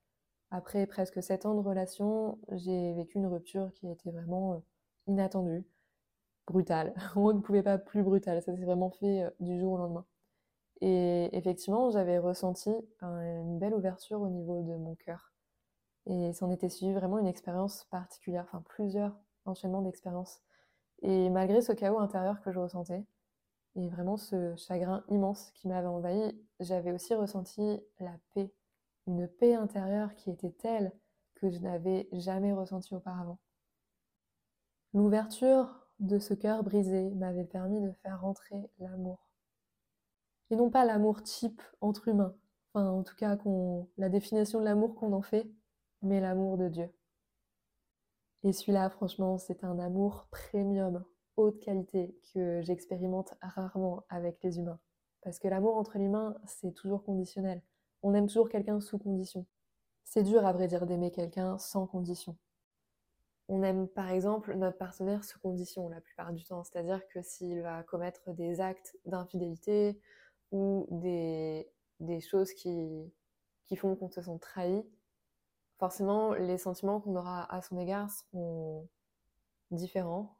Après 0.50 0.86
presque 0.86 1.22
sept 1.22 1.46
ans 1.46 1.54
de 1.54 1.60
relation, 1.60 2.38
j'ai 2.52 2.94
vécu 2.94 3.18
une 3.18 3.26
rupture 3.26 3.70
qui 3.74 3.86
a 3.86 3.92
été 3.92 4.10
vraiment 4.10 4.62
inattendue, 5.06 5.64
brutale. 6.46 6.94
On 7.16 7.32
ne 7.32 7.40
pouvait 7.40 7.62
pas 7.62 7.78
plus 7.78 8.02
brutale, 8.02 8.42
ça 8.42 8.54
s'est 8.54 8.64
vraiment 8.64 8.90
fait 8.90 9.24
du 9.40 9.58
jour 9.58 9.72
au 9.72 9.78
lendemain. 9.78 10.06
Et 10.80 11.36
effectivement, 11.36 11.90
j'avais 11.90 12.18
ressenti 12.18 12.70
une 13.02 13.58
belle 13.58 13.74
ouverture 13.74 14.20
au 14.20 14.28
niveau 14.28 14.62
de 14.62 14.76
mon 14.76 14.94
cœur. 14.94 15.32
Et 16.06 16.32
s'en 16.32 16.50
était 16.50 16.70
suivi 16.70 16.92
vraiment 16.94 17.18
une 17.18 17.26
expérience 17.26 17.84
particulière, 17.90 18.44
enfin 18.44 18.62
plusieurs 18.66 19.20
enchaînements 19.44 19.82
d'expériences. 19.82 20.40
Et 21.02 21.28
malgré 21.30 21.60
ce 21.60 21.72
chaos 21.72 21.98
intérieur 21.98 22.40
que 22.40 22.52
je 22.52 22.58
ressentais, 22.58 23.04
et 23.76 23.88
vraiment 23.88 24.16
ce 24.16 24.56
chagrin 24.56 25.04
immense 25.08 25.50
qui 25.52 25.68
m'avait 25.68 25.86
envahi, 25.86 26.40
j'avais 26.60 26.92
aussi 26.92 27.14
ressenti 27.14 27.80
la 28.00 28.14
paix 28.34 28.52
une 29.08 29.26
paix 29.26 29.54
intérieure 29.54 30.14
qui 30.14 30.30
était 30.30 30.52
telle 30.52 30.92
que 31.34 31.50
je 31.50 31.58
n'avais 31.58 32.08
jamais 32.12 32.52
ressentie 32.52 32.94
auparavant. 32.94 33.38
L'ouverture 34.92 35.88
de 35.98 36.18
ce 36.18 36.34
cœur 36.34 36.62
brisé 36.62 37.10
m'avait 37.14 37.44
permis 37.44 37.80
de 37.80 37.90
faire 38.02 38.20
rentrer 38.20 38.70
l'amour. 38.78 39.26
Et 40.50 40.56
non 40.56 40.70
pas 40.70 40.84
l'amour 40.84 41.22
type 41.22 41.62
entre 41.80 42.08
humains, 42.08 42.34
enfin 42.72 42.88
en 42.88 43.02
tout 43.02 43.16
cas 43.16 43.36
la 43.96 44.08
définition 44.08 44.60
de 44.60 44.64
l'amour 44.64 44.94
qu'on 44.94 45.12
en 45.12 45.22
fait, 45.22 45.50
mais 46.02 46.20
l'amour 46.20 46.58
de 46.58 46.68
Dieu. 46.68 46.90
Et 48.44 48.52
celui-là, 48.52 48.88
franchement, 48.90 49.38
c'est 49.38 49.64
un 49.64 49.78
amour 49.78 50.28
premium, 50.30 51.04
haute 51.36 51.60
qualité, 51.60 52.16
que 52.32 52.60
j'expérimente 52.62 53.34
rarement 53.40 54.04
avec 54.10 54.42
les 54.42 54.58
humains. 54.58 54.78
Parce 55.22 55.38
que 55.38 55.48
l'amour 55.48 55.76
entre 55.76 55.98
l'humain, 55.98 56.36
c'est 56.46 56.72
toujours 56.72 57.02
conditionnel 57.02 57.62
on 58.02 58.14
aime 58.14 58.26
toujours 58.26 58.48
quelqu'un 58.48 58.80
sous 58.80 58.98
condition. 58.98 59.46
C'est 60.04 60.22
dur 60.22 60.46
à 60.46 60.52
vrai 60.52 60.68
dire 60.68 60.86
d'aimer 60.86 61.10
quelqu'un 61.10 61.58
sans 61.58 61.86
condition. 61.86 62.36
On 63.48 63.62
aime 63.62 63.88
par 63.88 64.10
exemple 64.10 64.54
notre 64.54 64.76
partenaire 64.76 65.24
sous 65.24 65.38
condition 65.40 65.88
la 65.88 66.00
plupart 66.00 66.32
du 66.32 66.44
temps, 66.44 66.64
c'est-à-dire 66.64 67.06
que 67.08 67.22
s'il 67.22 67.62
va 67.62 67.82
commettre 67.82 68.32
des 68.32 68.60
actes 68.60 68.96
d'infidélité 69.06 69.98
ou 70.52 70.86
des, 70.90 71.70
choses 72.20 72.52
qui, 72.52 73.10
qui 73.66 73.76
font 73.76 73.96
qu'on 73.96 74.10
se 74.10 74.20
sent 74.20 74.38
trahi, 74.40 74.84
forcément 75.78 76.34
les 76.34 76.58
sentiments 76.58 77.00
qu'on 77.00 77.16
aura 77.16 77.52
à 77.52 77.62
son 77.62 77.78
égard 77.78 78.10
seront 78.10 78.86
différents 79.70 80.36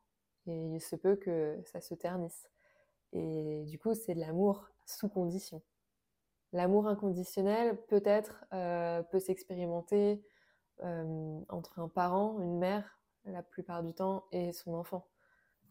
et 0.47 0.75
il 0.75 0.81
se 0.81 0.97
peut 0.97 1.17
que 1.17 1.61
ça 1.65 1.81
se 1.81 1.95
ternisse. 1.95 2.51
Et 3.13 3.65
du 3.67 3.79
coup, 3.79 3.95
c'est 3.95 4.15
de 4.15 4.21
l'amour 4.21 4.69
sous 4.87 5.09
condition. 5.09 5.63
L'amour 6.53 6.87
inconditionnel, 6.87 7.77
peut-être, 7.89 8.45
euh, 8.55 9.03
peut 9.03 9.19
s'expérimenter 9.19 10.23
euh, 10.83 11.41
entre 11.49 11.79
un 11.79 11.89
parent, 11.89 12.41
une 12.41 12.59
mère, 12.59 12.99
la 13.25 13.43
plupart 13.43 13.83
du 13.83 13.93
temps, 13.93 14.25
et 14.33 14.53
son 14.53 14.75
enfant. 14.75 15.07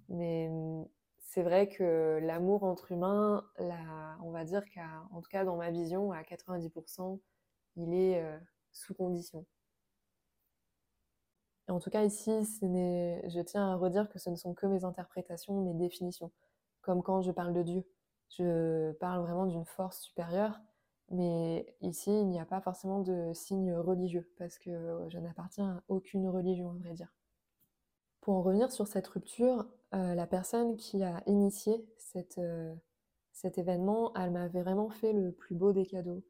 Mais 0.09 0.49
mm, 0.49 0.85
c'est 1.19 1.43
vrai 1.43 1.67
que 1.67 2.19
l'amour 2.21 2.63
entre 2.63 2.91
humains, 2.91 3.45
on 4.23 4.31
va 4.31 4.45
dire 4.45 4.63
qu'en 4.73 5.21
tout 5.21 5.29
cas 5.29 5.45
dans 5.45 5.57
ma 5.57 5.71
vision, 5.71 6.11
à 6.11 6.21
90%, 6.21 7.19
il 7.75 7.93
est 7.93 8.21
euh, 8.23 8.37
sous 8.71 8.93
condition. 8.93 9.45
en 11.69 11.79
tout 11.79 11.89
cas 11.89 12.03
ici, 12.03 12.31
je 12.61 13.41
tiens 13.41 13.71
à 13.71 13.75
redire 13.75 14.09
que 14.09 14.19
ce 14.19 14.29
ne 14.29 14.35
sont 14.35 14.53
que 14.53 14.65
mes 14.67 14.83
interprétations, 14.85 15.61
mes 15.61 15.73
définitions. 15.73 16.31
Comme 16.81 17.03
quand 17.03 17.21
je 17.21 17.31
parle 17.31 17.53
de 17.53 17.63
Dieu. 17.63 17.83
Je 18.29 18.91
parle 18.93 19.21
vraiment 19.21 19.45
d'une 19.45 19.65
force 19.65 20.01
supérieure, 20.01 20.59
mais 21.09 21.75
ici, 21.81 22.11
il 22.11 22.27
n'y 22.27 22.39
a 22.39 22.45
pas 22.45 22.61
forcément 22.61 22.99
de 22.99 23.31
signe 23.33 23.73
religieux, 23.73 24.29
parce 24.37 24.57
que 24.59 25.05
je 25.09 25.17
n'appartiens 25.17 25.77
à 25.77 25.83
aucune 25.87 26.27
religion, 26.27 26.71
à 26.71 26.77
vrai 26.79 26.93
dire. 26.93 27.13
Pour 28.21 28.35
en 28.35 28.41
revenir 28.41 28.71
sur 28.71 28.87
cette 28.87 29.07
rupture, 29.07 29.65
euh, 29.93 30.13
la 30.13 30.27
personne 30.27 30.75
qui 30.75 31.01
a 31.01 31.23
initié 31.27 31.87
euh, 32.37 32.75
cet 33.31 33.57
événement, 33.57 34.13
elle 34.15 34.31
m'avait 34.31 34.61
vraiment 34.61 34.89
fait 34.89 35.13
le 35.13 35.31
plus 35.31 35.55
beau 35.55 35.71
des 35.71 35.85
cadeaux. 35.85 36.23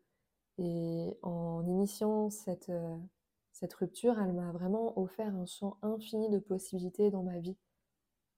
Et 0.59 1.17
en 1.23 1.65
initiant 1.65 2.29
cette, 2.29 2.69
euh, 2.69 2.97
cette 3.51 3.73
rupture, 3.73 4.19
elle 4.19 4.33
m'a 4.33 4.51
vraiment 4.51 4.99
offert 4.99 5.33
un 5.35 5.47
champ 5.47 5.77
infini 5.81 6.29
de 6.29 6.37
possibilités 6.37 7.09
dans 7.09 7.23
ma 7.23 7.39
vie. 7.39 7.57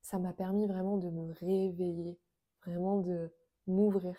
Ça 0.01 0.19
m'a 0.19 0.31
permis 0.31 0.65
vraiment 0.65 0.97
de 0.97 1.09
me 1.09 1.33
réveiller, 1.33 2.17
vraiment 2.65 2.99
de 2.99 3.29
m'ouvrir. 3.69 4.15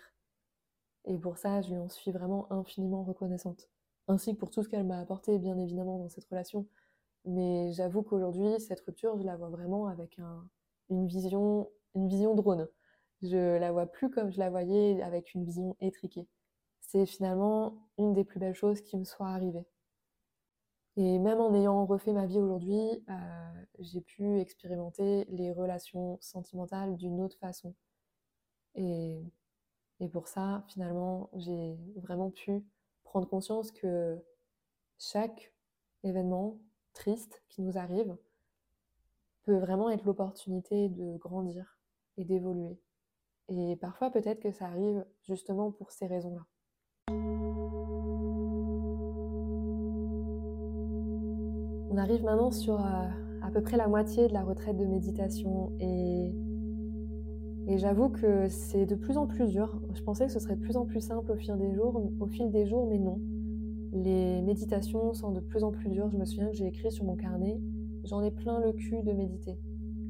Et 1.05 1.17
pour 1.17 1.37
ça, 1.37 1.61
je 1.61 1.69
lui 1.71 1.77
en 1.77 1.89
suis 1.89 2.11
vraiment 2.11 2.51
infiniment 2.51 3.03
reconnaissante. 3.03 3.69
Ainsi 4.07 4.33
que 4.33 4.39
pour 4.39 4.51
tout 4.51 4.63
ce 4.63 4.69
qu'elle 4.69 4.85
m'a 4.85 4.99
apporté, 4.99 5.39
bien 5.39 5.57
évidemment, 5.57 5.97
dans 5.97 6.09
cette 6.09 6.25
relation. 6.25 6.67
Mais 7.25 7.71
j'avoue 7.73 8.03
qu'aujourd'hui, 8.03 8.59
cette 8.59 8.81
rupture, 8.81 9.17
je 9.17 9.23
la 9.23 9.37
vois 9.37 9.49
vraiment 9.49 9.87
avec 9.87 10.19
une, 10.89 11.07
vision, 11.07 11.69
une 11.95 12.07
vision 12.07 12.35
drone. 12.35 12.67
Je 13.21 13.57
la 13.57 13.71
vois 13.71 13.85
plus 13.87 14.09
comme 14.09 14.31
je 14.31 14.39
la 14.39 14.49
voyais 14.49 15.01
avec 15.03 15.33
une 15.33 15.45
vision 15.45 15.75
étriquée. 15.79 16.27
C'est 16.81 17.05
finalement 17.05 17.77
une 17.97 18.13
des 18.13 18.23
plus 18.25 18.39
belles 18.39 18.55
choses 18.55 18.81
qui 18.81 18.97
me 18.97 19.03
soit 19.05 19.29
arrivée. 19.29 19.65
Et 20.97 21.19
même 21.19 21.39
en 21.39 21.53
ayant 21.53 21.85
refait 21.85 22.11
ma 22.11 22.25
vie 22.25 22.39
aujourd'hui, 22.39 23.03
euh, 23.09 23.63
j'ai 23.79 24.01
pu 24.01 24.39
expérimenter 24.39 25.25
les 25.29 25.51
relations 25.53 26.17
sentimentales 26.21 26.97
d'une 26.97 27.21
autre 27.21 27.37
façon. 27.37 27.73
Et 28.75 29.21
et 30.01 30.09
pour 30.09 30.27
ça, 30.27 30.63
finalement, 30.67 31.29
j'ai 31.35 31.77
vraiment 31.97 32.31
pu 32.31 32.65
prendre 33.03 33.27
conscience 33.29 33.71
que 33.71 34.17
chaque 34.97 35.53
événement 36.03 36.57
triste 36.93 37.43
qui 37.49 37.61
nous 37.61 37.77
arrive 37.77 38.17
peut 39.43 39.59
vraiment 39.59 39.91
être 39.91 40.03
l'opportunité 40.03 40.89
de 40.89 41.17
grandir 41.17 41.77
et 42.17 42.25
d'évoluer. 42.25 42.79
Et 43.47 43.75
parfois, 43.75 44.09
peut-être 44.09 44.39
que 44.39 44.51
ça 44.51 44.65
arrive 44.65 45.05
justement 45.21 45.71
pour 45.71 45.91
ces 45.91 46.07
raisons-là. 46.07 46.47
On 51.91 51.97
arrive 51.97 52.23
maintenant 52.23 52.49
sur 52.49 52.83
euh, 52.83 53.07
à 53.43 53.51
peu 53.53 53.61
près 53.61 53.77
la 53.77 53.87
moitié 53.87 54.27
de 54.27 54.33
la 54.33 54.43
retraite 54.43 54.77
de 54.77 54.85
méditation 54.85 55.71
et 55.79 56.33
et 57.71 57.77
j'avoue 57.77 58.09
que 58.09 58.49
c'est 58.49 58.85
de 58.85 58.95
plus 58.95 59.17
en 59.17 59.27
plus 59.27 59.47
dur. 59.47 59.79
Je 59.93 60.01
pensais 60.03 60.25
que 60.25 60.31
ce 60.31 60.39
serait 60.39 60.55
de 60.55 60.61
plus 60.61 60.75
en 60.75 60.85
plus 60.85 60.99
simple 60.99 61.31
au 61.31 61.37
fil 61.37 61.55
des 61.57 61.73
jours, 61.73 62.03
au 62.19 62.27
fil 62.27 62.51
des 62.51 62.65
jours 62.65 62.85
mais 62.85 62.99
non. 62.99 63.21
Les 63.93 64.41
méditations 64.41 65.13
sont 65.13 65.31
de 65.31 65.39
plus 65.39 65.63
en 65.63 65.71
plus 65.71 65.87
dures. 65.87 66.09
Je 66.09 66.17
me 66.17 66.25
souviens 66.25 66.49
que 66.49 66.55
j'ai 66.55 66.67
écrit 66.67 66.91
sur 66.91 67.05
mon 67.05 67.15
carnet, 67.15 67.61
j'en 68.03 68.21
ai 68.23 68.31
plein 68.31 68.59
le 68.59 68.73
cul 68.73 69.01
de 69.03 69.13
méditer. 69.13 69.57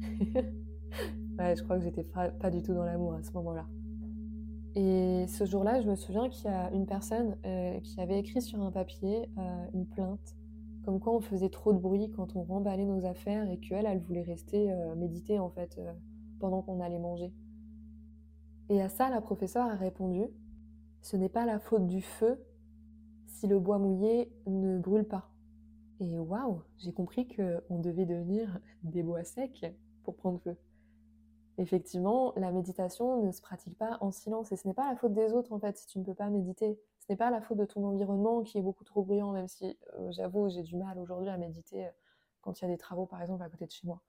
je 1.38 1.62
crois 1.62 1.78
que 1.78 1.84
j'étais 1.84 2.02
pas, 2.02 2.50
du 2.50 2.62
tout 2.62 2.74
dans 2.74 2.84
l'amour 2.84 3.14
à 3.14 3.22
ce 3.22 3.30
moment-là. 3.34 3.66
Et 4.74 5.26
ce 5.28 5.44
jour-là, 5.44 5.80
je 5.82 5.88
me 5.88 5.94
souviens 5.94 6.28
qu'il 6.30 6.50
y 6.50 6.54
a 6.54 6.68
une 6.72 6.86
personne 6.86 7.36
euh, 7.46 7.78
qui 7.78 8.00
avait 8.00 8.18
écrit 8.18 8.42
sur 8.42 8.60
un 8.60 8.72
papier 8.72 9.28
euh, 9.38 9.66
une 9.72 9.86
plainte, 9.86 10.34
comme 10.84 10.98
quoi 10.98 11.14
on 11.14 11.20
faisait 11.20 11.50
trop 11.50 11.72
de 11.72 11.78
bruit 11.78 12.10
quand 12.10 12.34
on 12.34 12.42
remballait 12.42 12.86
nos 12.86 13.06
affaires 13.06 13.48
et 13.48 13.58
qu'elle, 13.58 13.86
elle 13.86 14.00
voulait 14.00 14.22
rester 14.22 14.72
euh, 14.72 14.96
méditer 14.96 15.38
en 15.38 15.50
fait 15.50 15.78
pendant 16.40 16.60
qu'on 16.62 16.80
allait 16.80 16.98
manger. 16.98 17.32
Et 18.72 18.80
à 18.80 18.88
ça, 18.88 19.10
la 19.10 19.20
professeure 19.20 19.66
a 19.66 19.74
répondu 19.74 20.24
Ce 21.02 21.18
n'est 21.18 21.28
pas 21.28 21.44
la 21.44 21.58
faute 21.58 21.86
du 21.86 22.00
feu 22.00 22.42
si 23.26 23.46
le 23.46 23.58
bois 23.58 23.76
mouillé 23.76 24.32
ne 24.46 24.78
brûle 24.78 25.04
pas. 25.06 25.30
Et 26.00 26.18
waouh, 26.18 26.62
j'ai 26.78 26.94
compris 26.94 27.28
qu'on 27.28 27.78
devait 27.78 28.06
devenir 28.06 28.58
des 28.82 29.02
bois 29.02 29.24
secs 29.24 29.76
pour 30.04 30.16
prendre 30.16 30.40
feu 30.40 30.56
effectivement, 31.58 32.32
la 32.36 32.50
méditation 32.50 33.22
ne 33.22 33.30
se 33.30 33.42
pratique 33.42 33.76
pas 33.76 33.98
en 34.00 34.10
silence. 34.10 34.52
Et 34.52 34.56
ce 34.56 34.66
n'est 34.66 34.74
pas 34.74 34.88
la 34.88 34.96
faute 34.96 35.12
des 35.12 35.34
autres, 35.34 35.52
en 35.52 35.58
fait, 35.58 35.76
si 35.76 35.86
tu 35.86 35.98
ne 35.98 36.04
peux 36.04 36.14
pas 36.14 36.30
méditer. 36.30 36.80
Ce 37.00 37.12
n'est 37.12 37.16
pas 37.16 37.30
la 37.30 37.42
faute 37.42 37.58
de 37.58 37.66
ton 37.66 37.84
environnement 37.84 38.42
qui 38.42 38.56
est 38.56 38.62
beaucoup 38.62 38.84
trop 38.84 39.02
bruyant, 39.02 39.32
même 39.32 39.48
si, 39.48 39.76
euh, 39.98 40.10
j'avoue, 40.12 40.48
j'ai 40.48 40.62
du 40.62 40.76
mal 40.76 40.98
aujourd'hui 40.98 41.28
à 41.28 41.36
méditer 41.36 41.86
euh, 41.86 41.90
quand 42.40 42.58
il 42.58 42.62
y 42.62 42.68
a 42.68 42.70
des 42.70 42.78
travaux, 42.78 43.04
par 43.04 43.20
exemple, 43.20 43.42
à 43.42 43.50
côté 43.50 43.66
de 43.66 43.70
chez 43.70 43.86
moi. 43.86 44.00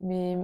Mais 0.00 0.36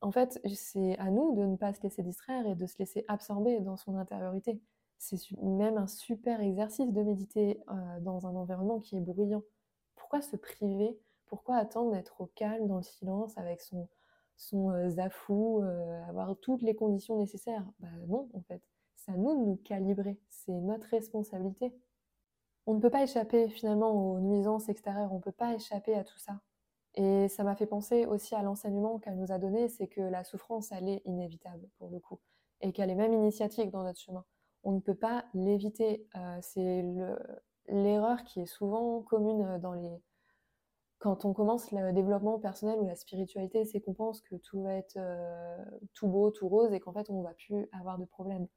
en 0.00 0.12
fait, 0.12 0.40
c'est 0.54 0.98
à 0.98 1.10
nous 1.10 1.34
de 1.34 1.44
ne 1.44 1.56
pas 1.56 1.72
se 1.72 1.82
laisser 1.82 2.02
distraire 2.02 2.46
et 2.46 2.54
de 2.54 2.66
se 2.66 2.78
laisser 2.78 3.04
absorber 3.08 3.60
dans 3.60 3.76
son 3.76 3.96
intériorité. 3.96 4.60
C'est 4.98 5.18
même 5.42 5.76
un 5.76 5.86
super 5.86 6.40
exercice 6.40 6.92
de 6.92 7.02
méditer 7.02 7.60
euh, 7.70 8.00
dans 8.00 8.26
un 8.26 8.34
environnement 8.34 8.80
qui 8.80 8.96
est 8.96 9.00
bruyant. 9.00 9.42
Pourquoi 9.94 10.22
se 10.22 10.36
priver? 10.36 10.98
Pourquoi 11.26 11.56
attendre 11.56 11.92
d'être 11.92 12.20
au 12.20 12.26
calme, 12.26 12.66
dans 12.68 12.76
le 12.76 12.82
silence, 12.82 13.36
avec 13.36 13.60
son, 13.60 13.88
son 14.36 14.70
euh, 14.70 14.88
zafou, 14.90 15.62
euh, 15.62 16.02
avoir 16.08 16.36
toutes 16.38 16.62
les 16.62 16.74
conditions 16.74 17.18
nécessaires? 17.18 17.66
Bah 17.80 17.88
non, 18.08 18.28
en 18.34 18.40
fait. 18.42 18.62
C'est 18.96 19.12
à 19.12 19.16
nous 19.16 19.38
de 19.38 19.46
nous 19.46 19.56
calibrer. 19.56 20.18
C'est 20.30 20.52
notre 20.52 20.88
responsabilité. 20.88 21.72
On 22.66 22.74
ne 22.74 22.80
peut 22.80 22.90
pas 22.90 23.02
échapper 23.02 23.48
finalement 23.48 23.90
aux 23.92 24.20
nuisances 24.20 24.68
extérieures. 24.68 25.12
On 25.12 25.16
ne 25.16 25.22
peut 25.22 25.32
pas 25.32 25.54
échapper 25.54 25.94
à 25.94 26.04
tout 26.04 26.18
ça. 26.18 26.40
Et 26.96 27.28
ça 27.28 27.44
m'a 27.44 27.54
fait 27.54 27.66
penser 27.66 28.06
aussi 28.06 28.34
à 28.34 28.42
l'enseignement 28.42 28.98
qu'elle 28.98 29.18
nous 29.18 29.30
a 29.32 29.38
donné, 29.38 29.68
c'est 29.68 29.86
que 29.86 30.00
la 30.00 30.24
souffrance, 30.24 30.72
elle 30.72 30.88
est 30.88 31.02
inévitable 31.04 31.68
pour 31.78 31.90
le 31.90 32.00
coup, 32.00 32.20
et 32.62 32.72
qu'elle 32.72 32.90
est 32.90 32.94
même 32.94 33.12
initiatique 33.12 33.70
dans 33.70 33.82
notre 33.82 34.00
chemin. 34.00 34.24
On 34.64 34.72
ne 34.72 34.80
peut 34.80 34.94
pas 34.94 35.26
l'éviter. 35.34 36.08
Euh, 36.16 36.38
c'est 36.40 36.84
l'erreur 37.68 38.24
qui 38.24 38.40
est 38.40 38.46
souvent 38.46 39.02
commune 39.02 39.58
dans 39.58 39.74
les, 39.74 40.00
quand 40.98 41.24
on 41.24 41.32
commence 41.34 41.70
le 41.72 41.92
développement 41.92 42.38
personnel 42.38 42.80
ou 42.80 42.86
la 42.86 42.96
spiritualité, 42.96 43.64
c'est 43.64 43.80
qu'on 43.80 43.94
pense 43.94 44.22
que 44.22 44.36
tout 44.36 44.62
va 44.62 44.74
être 44.74 44.96
euh, 44.96 45.64
tout 45.94 46.08
beau, 46.08 46.30
tout 46.30 46.48
rose 46.48 46.72
et 46.72 46.80
qu'en 46.80 46.92
fait 46.92 47.10
on 47.10 47.18
ne 47.18 47.22
va 47.22 47.34
plus 47.34 47.68
avoir 47.72 47.98
de 47.98 48.04
problème. 48.04 48.48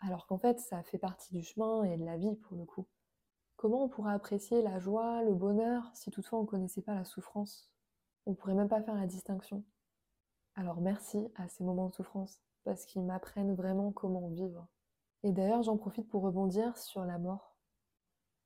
Alors 0.00 0.26
qu'en 0.26 0.38
fait 0.38 0.58
ça 0.58 0.82
fait 0.82 0.98
partie 0.98 1.32
du 1.32 1.42
chemin 1.42 1.84
et 1.84 1.96
de 1.96 2.04
la 2.04 2.16
vie 2.16 2.34
pour 2.36 2.56
le 2.56 2.64
coup. 2.64 2.86
Comment 3.56 3.84
on 3.84 3.88
pourra 3.88 4.12
apprécier 4.12 4.62
la 4.62 4.78
joie, 4.78 5.22
le 5.22 5.34
bonheur 5.34 5.90
si 5.94 6.10
toutefois 6.10 6.40
on 6.40 6.42
ne 6.42 6.46
connaissait 6.46 6.82
pas 6.82 6.94
la 6.94 7.04
souffrance? 7.04 7.70
On 8.26 8.34
pourrait 8.34 8.54
même 8.54 8.68
pas 8.68 8.82
faire 8.82 8.96
la 8.96 9.06
distinction. 9.06 9.64
Alors 10.56 10.80
merci 10.80 11.28
à 11.36 11.48
ces 11.48 11.64
moments 11.64 11.88
de 11.88 11.94
souffrance 11.94 12.40
parce 12.64 12.84
qu'ils 12.84 13.02
m'apprennent 13.02 13.54
vraiment 13.54 13.92
comment 13.92 14.28
vivre. 14.28 14.66
Et 15.22 15.32
d'ailleurs 15.32 15.62
j'en 15.62 15.76
profite 15.76 16.08
pour 16.08 16.22
rebondir 16.22 16.76
sur 16.76 17.04
la 17.04 17.18
mort. 17.18 17.56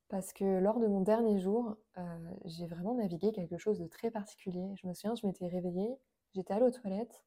Parce 0.09 0.33
que 0.33 0.59
lors 0.59 0.79
de 0.79 0.87
mon 0.87 1.01
dernier 1.01 1.39
jour, 1.39 1.77
euh, 1.97 2.31
j'ai 2.45 2.67
vraiment 2.67 2.95
navigué 2.95 3.31
quelque 3.31 3.57
chose 3.57 3.79
de 3.79 3.87
très 3.87 4.11
particulier. 4.11 4.75
Je 4.75 4.85
me 4.85 4.93
souviens, 4.93 5.15
je 5.15 5.25
m'étais 5.25 5.47
réveillée, 5.47 5.97
j'étais 6.33 6.53
allée 6.53 6.65
aux 6.65 6.71
toilettes 6.71 7.25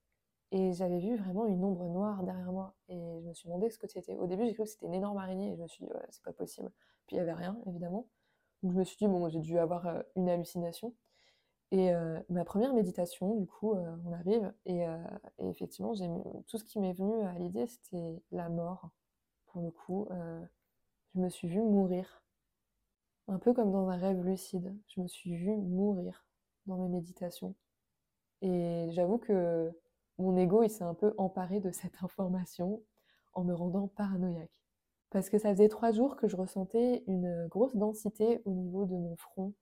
et 0.53 0.73
j'avais 0.75 0.99
vu 0.99 1.17
vraiment 1.17 1.47
une 1.47 1.65
ombre 1.65 1.89
noire 1.89 2.23
derrière 2.23 2.53
moi. 2.53 2.75
Et 2.89 3.21
je 3.23 3.27
me 3.27 3.33
suis 3.33 3.49
demandé 3.49 3.71
ce 3.71 3.79
que 3.79 3.89
c'était. 3.89 4.17
Au 4.17 4.27
début, 4.27 4.45
j'ai 4.45 4.55
cru 4.55 4.65
que 4.65 4.69
c'était 4.69 4.87
une 4.87 4.95
énorme 4.95 5.17
araignée 5.17 5.53
et 5.53 5.57
je 5.57 5.63
me 5.63 5.67
suis 5.67 5.85
dit, 5.85 5.91
c'est 6.11 6.23
pas 6.23 6.33
possible. 6.35 6.71
Puis 7.07 7.17
il 7.17 7.19
n'y 7.19 7.23
avait 7.23 7.33
rien, 7.33 7.59
évidemment. 7.67 8.07
Donc 8.63 8.73
je 8.73 8.79
me 8.79 8.85
suis 8.85 8.99
dit, 8.99 9.09
bon, 9.09 9.29
j'ai 9.31 9.41
dû 9.41 9.59
avoir 9.59 9.87
euh, 9.87 10.03
une 10.15 10.29
hallucination. 10.29 10.95
Et 11.75 11.93
euh, 11.93 12.21
ma 12.29 12.45
première 12.45 12.73
méditation, 12.73 13.35
du 13.35 13.47
coup, 13.49 13.75
on 13.75 14.13
arrive 14.13 14.53
et, 14.65 14.83
et 15.39 15.49
effectivement, 15.49 15.93
tout 16.47 16.57
ce 16.57 16.63
qui 16.63 16.79
m'est 16.79 16.93
venu 16.93 17.21
à 17.25 17.37
l'idée, 17.37 17.67
c'était 17.67 18.23
la 18.31 18.49
mort. 18.49 18.91
Pour 19.47 19.61
le 19.61 19.73
coup, 19.73 20.07
je 21.15 21.19
me 21.19 21.29
suis 21.29 21.49
vue 21.49 21.63
mourir 21.63 22.23
un 23.27 23.41
peu 23.41 23.53
comme 23.53 23.73
dans 23.73 23.89
un 23.89 23.97
rêve 23.97 24.23
lucide. 24.25 24.73
Je 24.87 25.01
me 25.01 25.09
suis 25.09 25.35
vue 25.35 25.57
mourir 25.57 26.25
dans 26.67 26.77
mes 26.77 26.89
méditations. 26.89 27.57
Et 28.41 28.87
j'avoue 28.93 29.19
que 29.19 29.73
mon 30.19 30.37
ego, 30.37 30.63
il 30.63 30.71
s'est 30.71 30.85
un 30.85 30.95
peu 30.95 31.13
emparé 31.19 31.59
de 31.59 31.73
cette 31.73 32.05
information 32.05 32.83
en 33.33 33.43
me 33.43 33.53
rendant 33.53 33.89
paranoïaque. 33.89 34.51
Parce 35.11 35.29
que 35.29 35.39
ça 35.39 35.51
faisait 35.51 35.69
trois 35.69 35.91
jours 35.91 36.15
que 36.15 36.29
je 36.29 36.37
ressentais 36.37 37.03
une 37.09 37.49
grosse 37.49 37.75
densité 37.75 38.43
au 38.45 38.53
niveau 38.53 38.85
de 38.87 38.95
mon 38.95 39.17
front. 39.17 39.55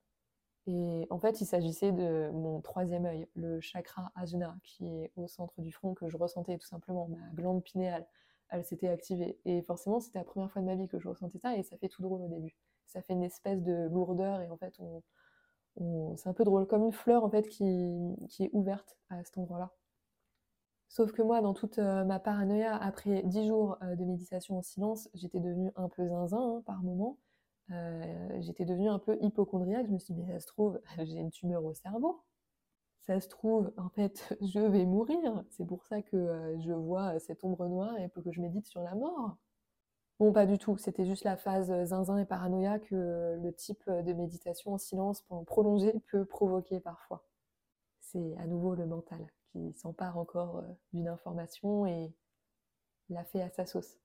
Et 0.67 1.07
en 1.09 1.19
fait, 1.19 1.41
il 1.41 1.45
s'agissait 1.45 1.91
de 1.91 2.29
mon 2.31 2.61
troisième 2.61 3.05
œil, 3.05 3.27
le 3.35 3.59
chakra 3.59 4.11
ajna, 4.15 4.55
qui 4.63 4.87
est 4.87 5.11
au 5.15 5.27
centre 5.27 5.59
du 5.61 5.71
front, 5.71 5.93
que 5.93 6.07
je 6.07 6.17
ressentais 6.17 6.57
tout 6.57 6.67
simplement. 6.67 7.07
Ma 7.09 7.29
glande 7.33 7.63
pinéale, 7.63 8.07
elle 8.49 8.63
s'était 8.63 8.87
activée. 8.87 9.39
Et 9.45 9.61
forcément, 9.61 9.99
c'était 9.99 10.19
la 10.19 10.25
première 10.25 10.51
fois 10.51 10.61
de 10.61 10.67
ma 10.67 10.75
vie 10.75 10.87
que 10.87 10.99
je 10.99 11.07
ressentais 11.09 11.39
ça, 11.39 11.57
et 11.57 11.63
ça 11.63 11.77
fait 11.77 11.89
tout 11.89 12.01
drôle 12.01 12.21
au 12.21 12.29
début 12.29 12.55
ça 12.93 13.01
fait 13.01 13.13
une 13.13 13.23
espèce 13.23 13.61
de 13.63 13.87
lourdeur 13.89 14.41
et 14.41 14.49
en 14.49 14.57
fait 14.57 14.75
on, 14.79 15.01
c'est 16.15 16.29
un 16.29 16.33
peu 16.33 16.43
drôle, 16.43 16.67
comme 16.67 16.83
une 16.83 16.91
fleur 16.91 17.23
en 17.23 17.29
fait 17.29 17.47
qui, 17.49 17.65
est 17.65 18.49
ouverte 18.53 18.95
à 19.09 19.23
cet 19.23 19.37
endroit-là. 19.39 19.71
Sauf 20.87 21.11
que 21.11 21.23
moi, 21.23 21.41
dans 21.41 21.55
toute 21.55 21.79
euh, 21.79 22.03
ma 22.03 22.19
paranoïa, 22.19 22.75
après 22.75 23.23
dix 23.23 23.47
jours 23.47 23.77
euh, 23.81 23.95
de 23.95 24.05
méditation 24.05 24.59
en 24.59 24.61
silence, 24.61 25.09
j'étais 25.15 25.39
devenue 25.39 25.71
un 25.75 25.89
peu 25.89 26.07
zinzin 26.07 26.57
hein, 26.57 26.63
par 26.67 26.83
moment. 26.83 27.17
Euh, 27.73 28.41
j'étais 28.41 28.65
devenue 28.65 28.89
un 28.89 28.99
peu 28.99 29.17
hypochondriaque. 29.21 29.87
Je 29.87 29.91
me 29.91 29.99
suis 29.99 30.13
dit, 30.13 30.23
mais 30.23 30.33
ça 30.33 30.39
se 30.39 30.47
trouve, 30.47 30.79
j'ai 30.97 31.19
une 31.19 31.31
tumeur 31.31 31.65
au 31.65 31.73
cerveau. 31.73 32.23
Ça 33.01 33.19
se 33.19 33.27
trouve, 33.29 33.73
en 33.77 33.89
fait, 33.89 34.35
je 34.41 34.59
vais 34.59 34.85
mourir. 34.85 35.43
C'est 35.49 35.65
pour 35.65 35.85
ça 35.85 36.01
que 36.01 36.55
je 36.65 36.71
vois 36.71 37.19
cette 37.19 37.43
ombre 37.43 37.67
noire 37.67 37.97
et 37.99 38.09
que 38.09 38.31
je 38.31 38.41
médite 38.41 38.67
sur 38.67 38.81
la 38.81 38.95
mort. 38.95 39.37
Bon, 40.19 40.31
pas 40.31 40.45
du 40.45 40.57
tout. 40.57 40.77
C'était 40.77 41.05
juste 41.05 41.23
la 41.23 41.37
phase 41.37 41.71
euh, 41.71 41.85
zinzin 41.85 42.17
et 42.17 42.25
paranoïa 42.25 42.79
que 42.79 43.37
le 43.41 43.53
type 43.53 43.83
euh, 43.87 44.01
de 44.03 44.13
méditation 44.13 44.73
en 44.73 44.77
silence 44.77 45.21
pendant 45.23 45.43
prolongé 45.43 45.93
peut 46.11 46.25
provoquer 46.25 46.79
parfois. 46.79 47.25
C'est 47.99 48.37
à 48.37 48.45
nouveau 48.47 48.75
le 48.75 48.85
mental 48.85 49.25
qui 49.51 49.73
s'empare 49.73 50.17
encore 50.17 50.57
euh, 50.59 50.63
d'une 50.93 51.07
information 51.07 51.85
et 51.87 52.13
la 53.09 53.23
fait 53.25 53.41
à 53.41 53.49
sa 53.49 53.65
sauce. 53.65 53.97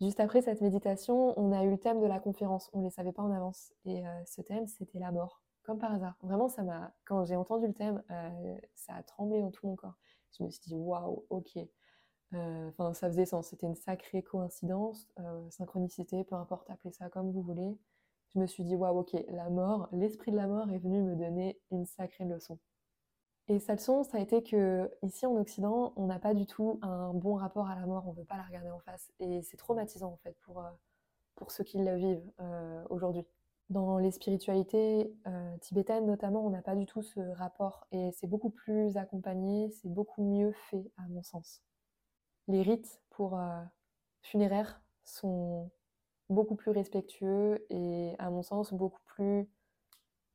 Juste 0.00 0.20
après 0.20 0.42
cette 0.42 0.60
méditation, 0.60 1.38
on 1.38 1.52
a 1.52 1.64
eu 1.64 1.70
le 1.70 1.78
thème 1.78 2.00
de 2.00 2.06
la 2.06 2.20
conférence. 2.20 2.70
On 2.72 2.80
ne 2.80 2.84
les 2.84 2.90
savait 2.90 3.12
pas 3.12 3.22
en 3.22 3.32
avance. 3.32 3.72
Et 3.84 4.02
ce 4.26 4.42
thème, 4.42 4.66
c'était 4.66 4.98
la 4.98 5.10
mort. 5.10 5.42
Comme 5.62 5.78
par 5.78 5.92
hasard. 5.92 6.16
Vraiment, 6.22 6.48
ça 6.48 6.62
m'a. 6.62 6.92
Quand 7.06 7.24
j'ai 7.24 7.34
entendu 7.34 7.66
le 7.66 7.72
thème, 7.72 8.02
ça 8.74 8.94
a 8.94 9.02
tremblé 9.02 9.40
dans 9.40 9.50
tout 9.50 9.66
mon 9.66 9.74
corps. 9.74 9.96
Je 10.38 10.44
me 10.44 10.50
suis 10.50 10.60
dit, 10.66 10.76
waouh, 10.76 11.24
ok. 11.30 11.58
Euh, 12.34 12.68
enfin, 12.68 12.92
ça 12.94 13.08
faisait 13.08 13.26
sens. 13.26 13.48
C'était 13.48 13.66
une 13.66 13.76
sacrée 13.76 14.22
coïncidence, 14.22 15.08
euh, 15.20 15.48
synchronicité, 15.50 16.24
peu 16.24 16.34
importe, 16.34 16.68
appelez 16.70 16.92
ça 16.92 17.08
comme 17.08 17.30
vous 17.30 17.42
voulez. 17.42 17.78
Je 18.34 18.38
me 18.38 18.46
suis 18.46 18.64
dit, 18.64 18.76
waouh, 18.76 19.00
ok, 19.00 19.16
la 19.28 19.48
mort, 19.48 19.88
l'esprit 19.92 20.32
de 20.32 20.36
la 20.36 20.46
mort 20.46 20.70
est 20.70 20.78
venu 20.78 21.02
me 21.02 21.14
donner 21.14 21.60
une 21.70 21.86
sacrée 21.86 22.24
leçon. 22.24 22.58
Et 23.48 23.60
cette 23.60 23.78
leçon, 23.78 24.02
ça 24.02 24.18
a 24.18 24.20
été 24.20 24.42
que 24.42 24.90
ici 25.02 25.24
en 25.24 25.36
Occident, 25.36 25.92
on 25.96 26.06
n'a 26.06 26.18
pas 26.18 26.34
du 26.34 26.46
tout 26.46 26.78
un 26.82 27.12
bon 27.14 27.34
rapport 27.34 27.68
à 27.68 27.76
la 27.76 27.86
mort, 27.86 28.06
on 28.06 28.12
ne 28.12 28.16
veut 28.16 28.24
pas 28.24 28.36
la 28.36 28.42
regarder 28.42 28.70
en 28.70 28.80
face. 28.80 29.12
Et 29.20 29.42
c'est 29.42 29.56
traumatisant 29.56 30.12
en 30.12 30.16
fait 30.16 30.36
pour, 30.42 30.60
euh, 30.60 30.70
pour 31.36 31.52
ceux 31.52 31.64
qui 31.64 31.78
la 31.78 31.96
vivent 31.96 32.24
aujourd'hui. 32.90 33.24
Dans 33.68 33.98
les 33.98 34.12
spiritualités 34.12 35.12
tibétaines 35.60 36.06
notamment, 36.06 36.46
on 36.46 36.50
n'a 36.50 36.62
pas 36.62 36.76
du 36.76 36.86
tout 36.86 37.02
ce 37.02 37.18
rapport 37.34 37.86
et 37.90 38.12
c'est 38.12 38.28
beaucoup 38.28 38.50
plus 38.50 38.96
accompagné, 38.96 39.70
c'est 39.70 39.88
beaucoup 39.88 40.22
mieux 40.22 40.52
fait 40.70 40.88
à 40.98 41.02
mon 41.08 41.24
sens 41.24 41.62
les 42.48 42.62
rites 42.62 43.00
pour 43.10 43.38
euh, 43.38 43.62
funéraires 44.22 44.80
sont 45.04 45.70
beaucoup 46.28 46.56
plus 46.56 46.70
respectueux 46.70 47.64
et 47.70 48.14
à 48.18 48.30
mon 48.30 48.42
sens 48.42 48.72
beaucoup 48.72 49.02
plus 49.04 49.48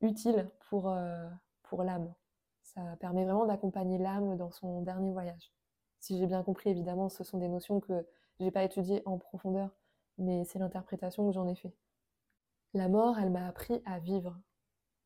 utiles 0.00 0.50
pour, 0.68 0.88
euh, 0.90 1.28
pour 1.62 1.84
l'âme. 1.84 2.12
Ça 2.74 2.96
permet 3.00 3.24
vraiment 3.24 3.46
d'accompagner 3.46 3.98
l'âme 3.98 4.36
dans 4.36 4.50
son 4.50 4.82
dernier 4.82 5.12
voyage. 5.12 5.52
Si 6.00 6.18
j'ai 6.18 6.26
bien 6.26 6.42
compris, 6.42 6.70
évidemment, 6.70 7.08
ce 7.08 7.24
sont 7.24 7.38
des 7.38 7.48
notions 7.48 7.80
que 7.80 8.06
je 8.38 8.44
n'ai 8.44 8.50
pas 8.50 8.64
étudiées 8.64 9.02
en 9.04 9.18
profondeur, 9.18 9.70
mais 10.18 10.44
c'est 10.44 10.58
l'interprétation 10.58 11.26
que 11.28 11.34
j'en 11.34 11.46
ai 11.46 11.54
fait. 11.54 11.74
La 12.74 12.88
mort, 12.88 13.18
elle 13.18 13.30
m'a 13.30 13.46
appris 13.46 13.82
à 13.84 13.98
vivre. 13.98 14.38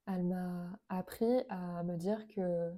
Elle 0.06 0.24
m'a 0.24 0.78
appris 0.88 1.42
à 1.48 1.82
me 1.82 1.96
dire 1.96 2.26
que 2.28 2.72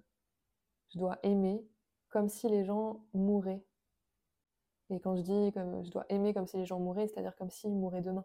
je 0.88 0.98
dois 0.98 1.18
aimer 1.22 1.62
comme 2.08 2.28
si 2.28 2.48
les 2.48 2.64
gens 2.64 3.04
mouraient 3.12 3.62
et 4.90 5.00
quand 5.00 5.16
je 5.16 5.22
dis 5.22 5.52
que 5.52 5.60
je 5.82 5.90
dois 5.90 6.06
aimer 6.08 6.32
comme 6.32 6.46
si 6.46 6.56
les 6.56 6.64
gens 6.64 6.80
mouraient, 6.80 7.06
c'est-à-dire 7.08 7.36
comme 7.36 7.50
s'ils 7.50 7.74
mouraient 7.74 8.00
demain. 8.00 8.24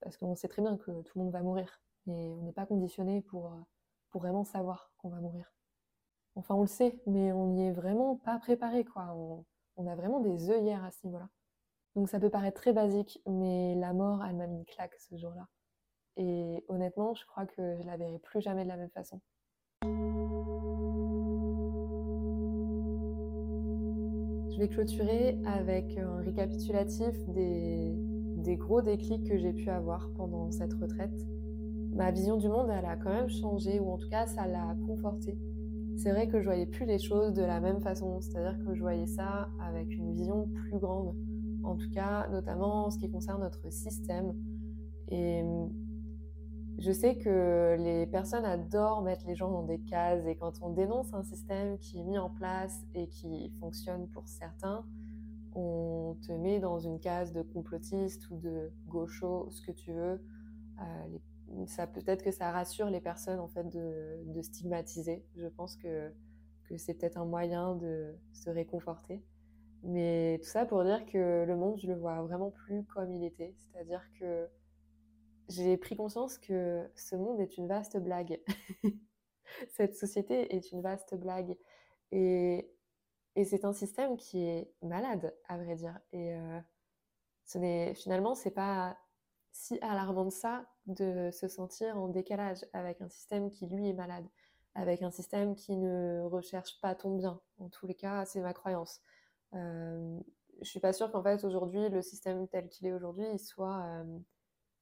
Parce 0.00 0.16
qu'on 0.16 0.34
sait 0.36 0.48
très 0.48 0.62
bien 0.62 0.76
que 0.76 1.02
tout 1.02 1.18
le 1.18 1.24
monde 1.24 1.32
va 1.32 1.42
mourir. 1.42 1.82
Et 2.06 2.32
on 2.32 2.42
n'est 2.42 2.52
pas 2.52 2.66
conditionné 2.66 3.20
pour, 3.20 3.52
pour 4.10 4.20
vraiment 4.20 4.44
savoir 4.44 4.92
qu'on 4.98 5.08
va 5.08 5.20
mourir. 5.20 5.52
Enfin, 6.38 6.54
on 6.54 6.60
le 6.60 6.68
sait, 6.68 6.96
mais 7.06 7.32
on 7.32 7.48
n'y 7.48 7.66
est 7.66 7.72
vraiment 7.72 8.14
pas 8.14 8.38
préparé, 8.38 8.84
quoi. 8.84 9.12
On, 9.76 9.86
a 9.88 9.96
vraiment 9.96 10.20
des 10.20 10.50
œillères 10.50 10.84
à 10.84 10.92
ce 10.92 11.04
niveau-là. 11.04 11.28
Donc 11.96 12.08
ça 12.08 12.20
peut 12.20 12.30
paraître 12.30 12.60
très 12.60 12.72
basique, 12.72 13.20
mais 13.26 13.74
la 13.74 13.92
mort, 13.92 14.24
elle 14.24 14.36
m'a 14.36 14.46
mis 14.46 14.58
une 14.58 14.64
claque 14.64 14.94
ce 14.98 15.16
jour-là. 15.16 15.48
Et 16.16 16.64
honnêtement, 16.68 17.14
je 17.14 17.26
crois 17.26 17.44
que 17.46 17.76
je 17.80 17.86
la 17.86 17.96
verrai 17.96 18.20
plus 18.20 18.40
jamais 18.40 18.62
de 18.62 18.68
la 18.68 18.76
même 18.76 18.90
façon. 18.90 19.20
Je 24.52 24.58
vais 24.58 24.68
clôturer 24.68 25.40
avec 25.44 25.96
un 25.98 26.18
récapitulatif 26.18 27.16
des, 27.30 27.94
des 27.96 28.56
gros 28.56 28.80
déclics 28.80 29.28
que 29.28 29.38
j'ai 29.38 29.52
pu 29.52 29.70
avoir 29.70 30.08
pendant 30.16 30.52
cette 30.52 30.74
retraite. 30.74 31.18
Ma 31.90 32.12
vision 32.12 32.36
du 32.36 32.48
monde, 32.48 32.70
elle 32.70 32.84
a 32.84 32.96
quand 32.96 33.10
même 33.10 33.28
changé, 33.28 33.80
ou 33.80 33.90
en 33.90 33.98
tout 33.98 34.08
cas, 34.08 34.28
ça 34.28 34.46
l'a 34.46 34.76
conforté. 34.86 35.36
C'est 35.98 36.12
vrai 36.12 36.28
que 36.28 36.40
je 36.40 36.44
voyais 36.44 36.66
plus 36.66 36.86
les 36.86 36.98
choses 36.98 37.34
de 37.34 37.42
la 37.42 37.60
même 37.60 37.80
façon, 37.80 38.20
c'est-à-dire 38.20 38.56
que 38.64 38.74
je 38.74 38.80
voyais 38.80 39.06
ça 39.06 39.48
avec 39.60 39.90
une 39.90 40.14
vision 40.14 40.48
plus 40.48 40.78
grande 40.78 41.14
en 41.64 41.76
tout 41.76 41.90
cas 41.90 42.28
notamment 42.28 42.86
en 42.86 42.90
ce 42.90 42.98
qui 42.98 43.10
concerne 43.10 43.42
notre 43.42 43.70
système. 43.70 44.34
Et 45.08 45.42
hum, 45.42 45.70
je 46.78 46.92
sais 46.92 47.18
que 47.18 47.76
les 47.78 48.06
personnes 48.06 48.44
adorent 48.44 49.02
mettre 49.02 49.26
les 49.26 49.34
gens 49.34 49.50
dans 49.50 49.64
des 49.64 49.80
cases 49.80 50.24
et 50.26 50.36
quand 50.36 50.62
on 50.62 50.70
dénonce 50.70 51.12
un 51.12 51.24
système 51.24 51.78
qui 51.78 51.98
est 51.98 52.04
mis 52.04 52.18
en 52.18 52.30
place 52.30 52.86
et 52.94 53.08
qui 53.08 53.50
fonctionne 53.58 54.06
pour 54.08 54.28
certains, 54.28 54.84
on 55.54 56.16
te 56.24 56.30
met 56.30 56.60
dans 56.60 56.78
une 56.78 57.00
case 57.00 57.32
de 57.32 57.42
complotiste 57.42 58.30
ou 58.30 58.38
de 58.38 58.70
gaucho, 58.86 59.48
ce 59.50 59.60
que 59.62 59.72
tu 59.72 59.92
veux. 59.92 60.22
Euh, 60.80 61.18
ça 61.66 61.86
peut-être 61.86 62.22
que 62.22 62.30
ça 62.30 62.50
rassure 62.50 62.90
les 62.90 63.00
personnes 63.00 63.40
en 63.40 63.48
fait 63.48 63.68
de, 63.68 64.42
stigmatiser. 64.42 65.24
Je 65.36 65.46
pense 65.46 65.76
que, 65.76 66.12
que 66.68 66.76
c'est 66.76 66.94
peut-être 66.94 67.18
un 67.18 67.24
moyen 67.24 67.74
de 67.76 68.14
se 68.32 68.50
réconforter. 68.50 69.22
Mais 69.82 70.38
tout 70.42 70.48
ça 70.48 70.66
pour 70.66 70.82
dire 70.84 71.04
que 71.06 71.44
le 71.46 71.56
monde, 71.56 71.78
je 71.78 71.86
le 71.86 71.94
vois 71.94 72.20
vraiment 72.22 72.50
plus 72.50 72.84
comme 72.84 73.12
il 73.12 73.24
était. 73.24 73.54
C'est-à-dire 73.58 74.02
que 74.18 74.48
j'ai 75.48 75.76
pris 75.76 75.96
conscience 75.96 76.38
que 76.38 76.90
ce 76.94 77.16
monde 77.16 77.40
est 77.40 77.56
une 77.56 77.68
vaste 77.68 77.96
blague. 77.98 78.40
Cette 79.70 79.94
société 79.96 80.54
est 80.54 80.72
une 80.72 80.82
vaste 80.82 81.14
blague. 81.14 81.56
Et, 82.12 82.70
et 83.34 83.44
c'est 83.44 83.64
un 83.64 83.72
système 83.72 84.16
qui 84.16 84.44
est 84.44 84.72
malade, 84.82 85.34
à 85.48 85.56
vrai 85.58 85.76
dire. 85.76 85.98
Et 86.12 86.34
euh, 86.34 86.60
ce 87.44 87.58
n'est, 87.58 87.94
finalement, 87.94 88.34
c'est 88.34 88.50
pas 88.50 88.98
si 89.52 89.78
alarmant 89.80 90.26
de 90.26 90.30
ça 90.30 90.66
de 90.88 91.30
se 91.30 91.48
sentir 91.48 91.96
en 91.96 92.08
décalage 92.08 92.64
avec 92.72 93.00
un 93.00 93.08
système 93.08 93.50
qui, 93.50 93.66
lui, 93.66 93.88
est 93.88 93.94
malade. 93.94 94.26
Avec 94.74 95.02
un 95.02 95.10
système 95.10 95.54
qui 95.54 95.76
ne 95.76 96.22
recherche 96.22 96.80
pas 96.80 96.94
ton 96.94 97.14
bien. 97.16 97.40
En 97.58 97.68
tous 97.68 97.86
les 97.86 97.94
cas, 97.94 98.24
c'est 98.24 98.40
ma 98.40 98.54
croyance. 98.54 99.00
Euh, 99.54 100.18
je 100.60 100.68
suis 100.68 100.80
pas 100.80 100.92
sûre 100.92 101.10
qu'en 101.12 101.22
fait 101.22 101.44
aujourd'hui 101.44 101.88
le 101.88 102.02
système 102.02 102.48
tel 102.48 102.68
qu'il 102.68 102.86
est 102.86 102.92
aujourd'hui 102.92 103.38
soit 103.38 103.82
euh, 103.84 104.18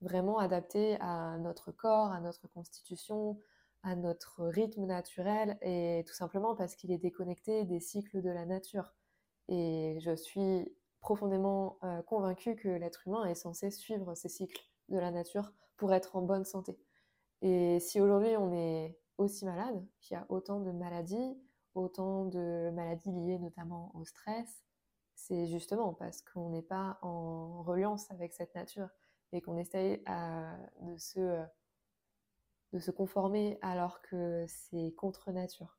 vraiment 0.00 0.38
adapté 0.38 0.96
à 1.00 1.36
notre 1.38 1.70
corps, 1.70 2.10
à 2.12 2.20
notre 2.20 2.48
constitution, 2.48 3.38
à 3.82 3.94
notre 3.94 4.44
rythme 4.46 4.86
naturel 4.86 5.58
et 5.62 6.04
tout 6.06 6.14
simplement 6.14 6.56
parce 6.56 6.74
qu'il 6.74 6.90
est 6.92 6.98
déconnecté 6.98 7.64
des 7.64 7.80
cycles 7.80 8.22
de 8.22 8.30
la 8.30 8.46
nature. 8.46 8.94
Et 9.48 9.98
je 10.00 10.16
suis 10.16 10.74
profondément 11.00 11.78
euh, 11.84 12.02
convaincue 12.02 12.56
que 12.56 12.68
l'être 12.68 13.06
humain 13.06 13.24
est 13.26 13.34
censé 13.34 13.70
suivre 13.70 14.14
ces 14.14 14.28
cycles 14.28 14.66
de 14.88 14.98
la 14.98 15.10
nature 15.10 15.52
pour 15.76 15.92
être 15.92 16.16
en 16.16 16.22
bonne 16.22 16.44
santé. 16.44 16.78
Et 17.42 17.80
si 17.80 18.00
aujourd'hui 18.00 18.36
on 18.36 18.52
est 18.52 18.98
aussi 19.18 19.44
malade, 19.44 19.86
qu'il 20.00 20.16
y 20.16 20.18
a 20.18 20.26
autant 20.28 20.60
de 20.60 20.72
maladies, 20.72 21.38
autant 21.74 22.24
de 22.24 22.70
maladies 22.70 23.12
liées 23.12 23.38
notamment 23.38 23.90
au 23.94 24.04
stress, 24.04 24.64
c'est 25.14 25.46
justement 25.46 25.94
parce 25.94 26.22
qu'on 26.22 26.50
n'est 26.50 26.62
pas 26.62 26.98
en 27.02 27.62
reliance 27.62 28.10
avec 28.10 28.32
cette 28.32 28.54
nature 28.54 28.88
et 29.32 29.40
qu'on 29.40 29.56
essaye 29.56 30.02
de, 30.82 30.96
se, 30.96 31.44
de 32.72 32.78
se 32.78 32.90
conformer 32.90 33.58
alors 33.62 34.02
que 34.02 34.44
c'est 34.46 34.92
contre 34.96 35.32
nature. 35.32 35.78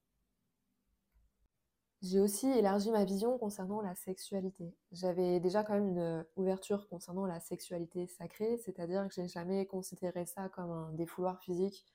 J'ai 2.02 2.20
aussi 2.20 2.48
élargi 2.48 2.92
ma 2.92 3.06
vision 3.06 3.38
concernant 3.40 3.82
la 3.82 3.96
sexualité. 3.96 4.76
J'avais 4.92 5.40
déjà 5.40 5.64
quand 5.64 5.74
même 5.74 5.90
une 5.90 6.26
ouverture 6.36 6.88
concernant 6.90 7.26
la 7.26 7.40
sexualité 7.40 8.08
sacrée, 8.08 8.58
c'est-à-dire 8.58 9.08
que 9.08 9.14
j'ai 9.16 9.28
jamais 9.28 9.66
considéré 9.66 10.26
ça 10.28 10.48
comme 10.50 10.70
un 10.70 10.92
défouloir 10.94 11.40
physique 11.42 11.86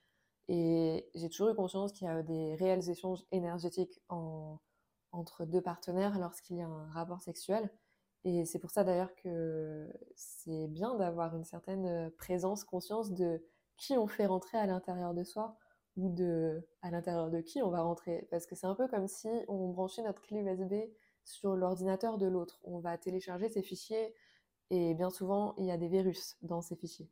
et 0.48 1.08
j'ai 1.14 1.28
toujours 1.28 1.50
eu 1.50 1.54
conscience 1.54 1.92
qu'il 1.92 2.06
y 2.06 2.10
a 2.10 2.22
des 2.22 2.56
réels 2.56 2.90
échanges 2.90 3.24
énergétiques 3.30 4.02
entre 4.08 5.44
deux 5.44 5.62
partenaires 5.62 6.18
lorsqu'il 6.18 6.56
y 6.56 6.62
a 6.62 6.66
un 6.66 6.90
rapport 6.90 7.22
sexuel. 7.22 7.70
Et 8.24 8.44
c'est 8.44 8.58
pour 8.58 8.70
ça 8.70 8.84
d'ailleurs 8.84 9.14
que 9.16 9.88
c'est 10.16 10.66
bien 10.68 10.96
d'avoir 10.96 11.36
une 11.36 11.44
certaine 11.44 12.10
présence, 12.18 12.64
conscience 12.64 13.12
de 13.12 13.44
qui 13.76 13.96
on 13.96 14.06
fait 14.06 14.26
rentrer 14.26 14.58
à 14.58 14.66
l'intérieur 14.66 15.14
de 15.14 15.24
soi 15.24 15.56
ou 15.96 16.08
de 16.10 16.66
à 16.82 16.90
l'intérieur 16.90 17.30
de 17.30 17.40
qui 17.40 17.62
on 17.62 17.70
va 17.70 17.82
rentrer. 17.82 18.26
Parce 18.30 18.46
que 18.46 18.54
c'est 18.54 18.66
un 18.66 18.74
peu 18.74 18.88
comme 18.88 19.08
si 19.08 19.28
on 19.48 19.68
branchait 19.68 20.02
notre 20.02 20.22
clé 20.22 20.40
USB 20.40 20.74
sur 21.24 21.56
l'ordinateur 21.56 22.18
de 22.18 22.26
l'autre. 22.26 22.60
On 22.64 22.78
va 22.80 22.98
télécharger 22.98 23.48
ces 23.48 23.62
fichiers 23.62 24.14
et 24.70 24.94
bien 24.94 25.10
souvent 25.10 25.54
il 25.58 25.66
y 25.66 25.70
a 25.70 25.76
des 25.76 25.88
virus 25.88 26.36
dans 26.42 26.62
ces 26.62 26.76
fichiers. 26.76 27.10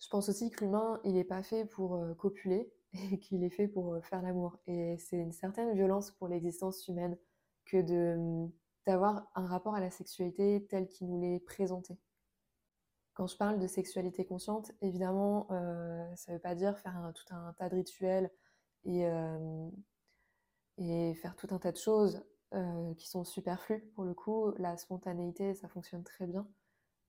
Je 0.00 0.08
pense 0.08 0.28
aussi 0.28 0.50
que 0.50 0.64
l'humain, 0.64 1.00
il 1.04 1.14
n'est 1.14 1.24
pas 1.24 1.42
fait 1.42 1.64
pour 1.64 1.94
euh, 1.96 2.14
copuler 2.14 2.70
et 3.12 3.18
qu'il 3.18 3.42
est 3.42 3.50
fait 3.50 3.68
pour 3.68 3.94
euh, 3.94 4.00
faire 4.02 4.22
l'amour. 4.22 4.58
Et 4.66 4.96
c'est 4.98 5.16
une 5.16 5.32
certaine 5.32 5.74
violence 5.74 6.10
pour 6.10 6.28
l'existence 6.28 6.86
humaine 6.88 7.16
que 7.64 7.80
d'avoir 8.86 9.26
un 9.34 9.46
rapport 9.46 9.74
à 9.74 9.80
la 9.80 9.90
sexualité 9.90 10.66
tel 10.68 10.88
qu'il 10.88 11.08
nous 11.08 11.20
l'est 11.20 11.40
présenté. 11.40 11.96
Quand 13.14 13.26
je 13.26 13.36
parle 13.36 13.58
de 13.58 13.66
sexualité 13.66 14.24
consciente, 14.24 14.72
évidemment, 14.82 15.46
euh, 15.50 16.04
ça 16.16 16.32
ne 16.32 16.36
veut 16.36 16.42
pas 16.42 16.54
dire 16.54 16.76
faire 16.78 17.12
tout 17.14 17.34
un 17.34 17.52
tas 17.54 17.68
de 17.68 17.76
rituels 17.76 18.30
et, 18.84 19.06
et 20.78 21.14
faire 21.14 21.36
tout 21.36 21.48
un 21.50 21.58
tas 21.58 21.72
de 21.72 21.76
choses 21.76 22.22
qui 22.98 23.08
sont 23.08 23.24
superflues. 23.24 23.80
Pour 23.94 24.04
le 24.04 24.14
coup, 24.14 24.52
la 24.58 24.76
spontanéité, 24.76 25.54
ça 25.54 25.68
fonctionne 25.68 26.04
très 26.04 26.26
bien. 26.26 26.46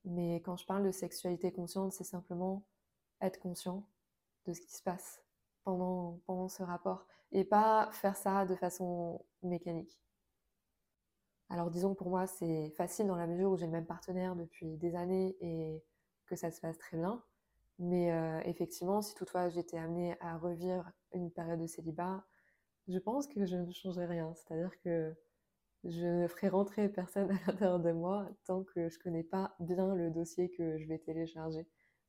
Mais 0.04 0.36
quand 0.36 0.56
je 0.56 0.64
parle 0.64 0.84
de 0.84 0.92
sexualité 0.92 1.52
consciente, 1.52 1.92
c'est 1.92 2.04
simplement 2.04 2.64
être 3.20 3.40
conscient 3.40 3.86
de 4.46 4.52
ce 4.52 4.60
qui 4.60 4.72
se 4.72 4.82
passe 4.82 5.20
pendant, 5.64 6.20
pendant 6.26 6.48
ce 6.48 6.62
rapport 6.62 7.06
et 7.32 7.44
pas 7.44 7.90
faire 7.92 8.16
ça 8.16 8.46
de 8.46 8.54
façon 8.54 9.24
mécanique. 9.42 10.00
Alors 11.48 11.70
disons 11.70 11.92
que 11.92 11.98
pour 11.98 12.08
moi 12.08 12.26
c'est 12.26 12.70
facile 12.76 13.06
dans 13.06 13.16
la 13.16 13.26
mesure 13.26 13.50
où 13.50 13.56
j'ai 13.56 13.66
le 13.66 13.72
même 13.72 13.86
partenaire 13.86 14.36
depuis 14.36 14.76
des 14.76 14.94
années 14.94 15.36
et 15.40 15.82
que 16.26 16.36
ça 16.36 16.50
se 16.50 16.60
passe 16.60 16.78
très 16.78 16.96
bien. 16.96 17.22
Mais 17.78 18.12
euh, 18.12 18.40
effectivement, 18.44 19.02
si 19.02 19.14
toutefois 19.14 19.48
j'étais 19.50 19.78
amenée 19.78 20.16
à 20.20 20.38
revivre 20.38 20.90
une 21.12 21.30
période 21.30 21.60
de 21.60 21.66
célibat, 21.66 22.24
je 22.88 22.98
pense 22.98 23.26
que 23.26 23.44
je 23.46 23.56
ne 23.56 23.70
changerais 23.72 24.06
rien. 24.06 24.34
C'est-à-dire 24.34 24.78
que 24.80 25.14
je 25.84 26.06
ne 26.06 26.28
ferai 26.28 26.48
rentrer 26.48 26.88
personne 26.88 27.30
à 27.46 27.52
l'intérieur 27.52 27.80
de 27.80 27.92
moi 27.92 28.28
tant 28.44 28.64
que 28.64 28.88
je 28.88 28.98
ne 28.98 29.02
connais 29.02 29.22
pas 29.24 29.54
bien 29.60 29.94
le 29.94 30.10
dossier 30.10 30.50
que 30.50 30.78
je 30.78 30.86
vais 30.86 30.98
télécharger 30.98 31.66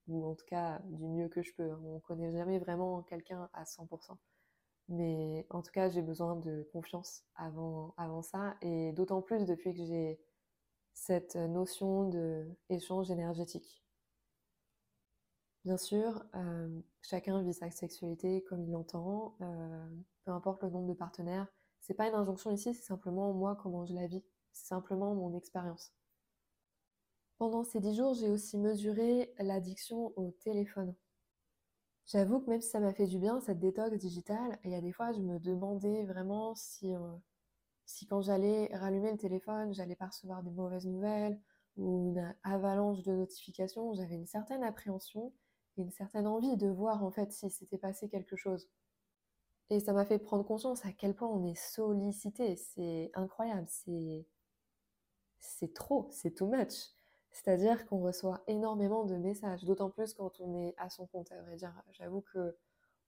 ou 0.08 0.26
en 0.26 0.36
tout 0.36 0.46
cas 0.46 0.82
du 0.86 1.06
mieux 1.08 1.30
que 1.30 1.42
je 1.42 1.54
peux. 1.54 1.72
On 1.84 1.96
ne 1.96 2.00
connaît 2.00 2.32
jamais 2.32 2.60
vraiment 2.60 3.04
quelqu'un 3.04 3.50
à 3.54 3.66
100%. 3.66 4.18
Mais 4.90 5.46
en 5.50 5.62
tout 5.62 5.72
cas, 5.72 5.90
j'ai 5.90 6.02
besoin 6.02 6.38
de 6.38 6.68
confiance 6.72 7.24
avant, 7.36 7.94
avant 7.98 8.22
ça, 8.22 8.56
et 8.62 8.94
d'autant 8.94 9.22
plus 9.22 9.46
depuis 9.46 9.74
que 9.74 9.84
j'ai 9.84 10.20
cette 10.94 11.36
notion 11.36 12.10
d'échange 12.70 13.12
énergétique. 13.12 13.84
Bien 15.66 15.78
sûr, 15.78 16.24
euh, 16.36 16.82
chacun 17.04 17.42
vit 17.44 17.54
sa 17.54 17.70
sexualité 17.70 18.44
comme 18.46 18.64
il 18.64 18.72
l'entend, 18.72 19.36
euh, 19.42 19.88
peu 20.26 20.32
importe 20.32 20.64
le 20.64 20.70
nombre 20.72 20.88
de 20.88 20.94
partenaires. 20.96 21.48
C'est 21.82 21.94
pas 21.94 22.08
une 22.08 22.16
injonction 22.16 22.50
ici, 22.52 22.74
c'est 22.74 22.84
simplement 22.86 23.34
moi 23.34 23.56
comment 23.62 23.86
je 23.86 23.94
la 23.94 24.08
vis, 24.08 24.24
c'est 24.52 24.66
simplement 24.68 25.14
mon 25.14 25.36
expérience. 25.36 25.94
Pendant 27.40 27.64
ces 27.64 27.80
dix 27.80 27.96
jours, 27.96 28.14
j'ai 28.14 28.30
aussi 28.30 28.60
mesuré 28.60 29.34
l'addiction 29.40 30.14
au 30.18 30.30
téléphone. 30.30 30.94
J'avoue 32.08 32.40
que 32.40 32.50
même 32.50 32.62
si 32.62 32.70
ça 32.70 32.80
m'a 32.80 32.92
fait 32.94 33.06
du 33.06 33.20
bien, 33.20 33.40
cette 33.42 33.60
détox 33.60 33.98
digitale, 33.98 34.58
il 34.64 34.72
y 34.72 34.76
a 34.76 34.82
des 34.82 34.92
fois, 34.92 35.12
je 35.12 35.20
me 35.20 35.40
demandais 35.40 36.06
vraiment 36.06 36.56
si, 36.56 36.96
euh, 36.96 37.00
si 37.86 38.08
quand 38.08 38.22
j'allais 38.22 38.70
rallumer 38.76 39.12
le 39.12 39.18
téléphone, 39.18 39.74
j'allais 39.74 39.96
pas 39.96 40.08
recevoir 40.08 40.44
des 40.44 40.52
mauvaises 40.52 40.88
nouvelles 40.88 41.40
ou 41.78 42.10
une 42.16 42.36
avalanche 42.44 43.04
de 43.04 43.14
notifications. 43.14 43.94
J'avais 43.96 44.16
une 44.16 44.28
certaine 44.28 44.64
appréhension 44.64 45.34
une 45.78 45.92
certaine 45.92 46.28
envie 46.28 46.58
de 46.58 46.68
voir 46.68 47.04
en 47.04 47.12
fait 47.12 47.32
si 47.32 47.50
s'était 47.50 47.78
passé 47.78 48.10
quelque 48.10 48.36
chose. 48.36 48.70
Et 49.70 49.80
ça 49.80 49.94
m'a 49.94 50.06
fait 50.06 50.20
prendre 50.20 50.46
conscience 50.46 50.86
à 50.86 50.92
quel 50.92 51.14
point 51.14 51.28
on 51.28 51.46
est 51.46 51.56
sollicité. 51.56 52.56
C'est 52.56 53.12
incroyable, 53.16 53.68
c'est 53.68 54.26
c'est 55.40 55.74
trop, 55.74 56.08
c'est 56.12 56.32
too 56.32 56.48
much. 56.48 56.92
C'est-à-dire 57.32 57.86
qu'on 57.86 58.00
reçoit 58.00 58.42
énormément 58.48 59.06
de 59.06 59.16
messages, 59.16 59.64
d'autant 59.64 59.90
plus 59.90 60.14
quand 60.14 60.40
on 60.40 60.56
est 60.56 60.74
à 60.78 60.90
son 60.90 61.06
compte, 61.08 61.32
à 61.32 61.42
vrai 61.42 61.56
dire. 61.56 61.74
J'avoue 61.92 62.22
que 62.22 62.58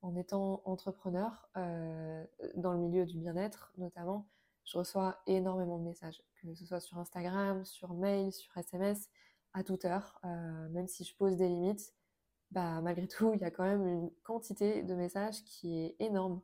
en 0.02 0.16
étant 0.16 0.62
entrepreneur, 0.66 1.50
euh, 1.58 2.26
dans 2.56 2.74
le 2.74 2.80
milieu 2.80 3.06
du 3.06 3.18
bien-être 3.18 3.74
notamment, 3.78 4.28
je 4.66 4.78
reçois 4.78 5.20
énormément 5.28 5.80
de 5.80 5.84
messages, 5.84 6.24
que 6.42 6.54
ce 6.54 6.66
soit 6.66 6.80
sur 6.80 6.98
Instagram, 7.00 7.66
sur 7.66 7.94
mail, 7.94 8.32
sur 8.32 8.56
SMS, 8.58 9.10
à 9.54 9.64
toute 9.64 9.86
heure. 9.86 10.20
même 10.24 10.88
si 10.88 11.04
je 11.04 11.16
pose 11.16 11.36
des 11.38 11.48
limites, 11.48 11.94
bah, 12.52 12.82
malgré 12.82 13.08
tout, 13.08 13.34
il 13.34 13.42
y 13.42 13.46
a 13.46 13.52
quand 13.52 13.64
même 13.64 13.86
une 13.88 14.12
quantité 14.24 14.84
de 14.84 14.96
messages 14.96 15.44
qui 15.44 15.78
est 15.78 15.96
énorme. 16.00 16.42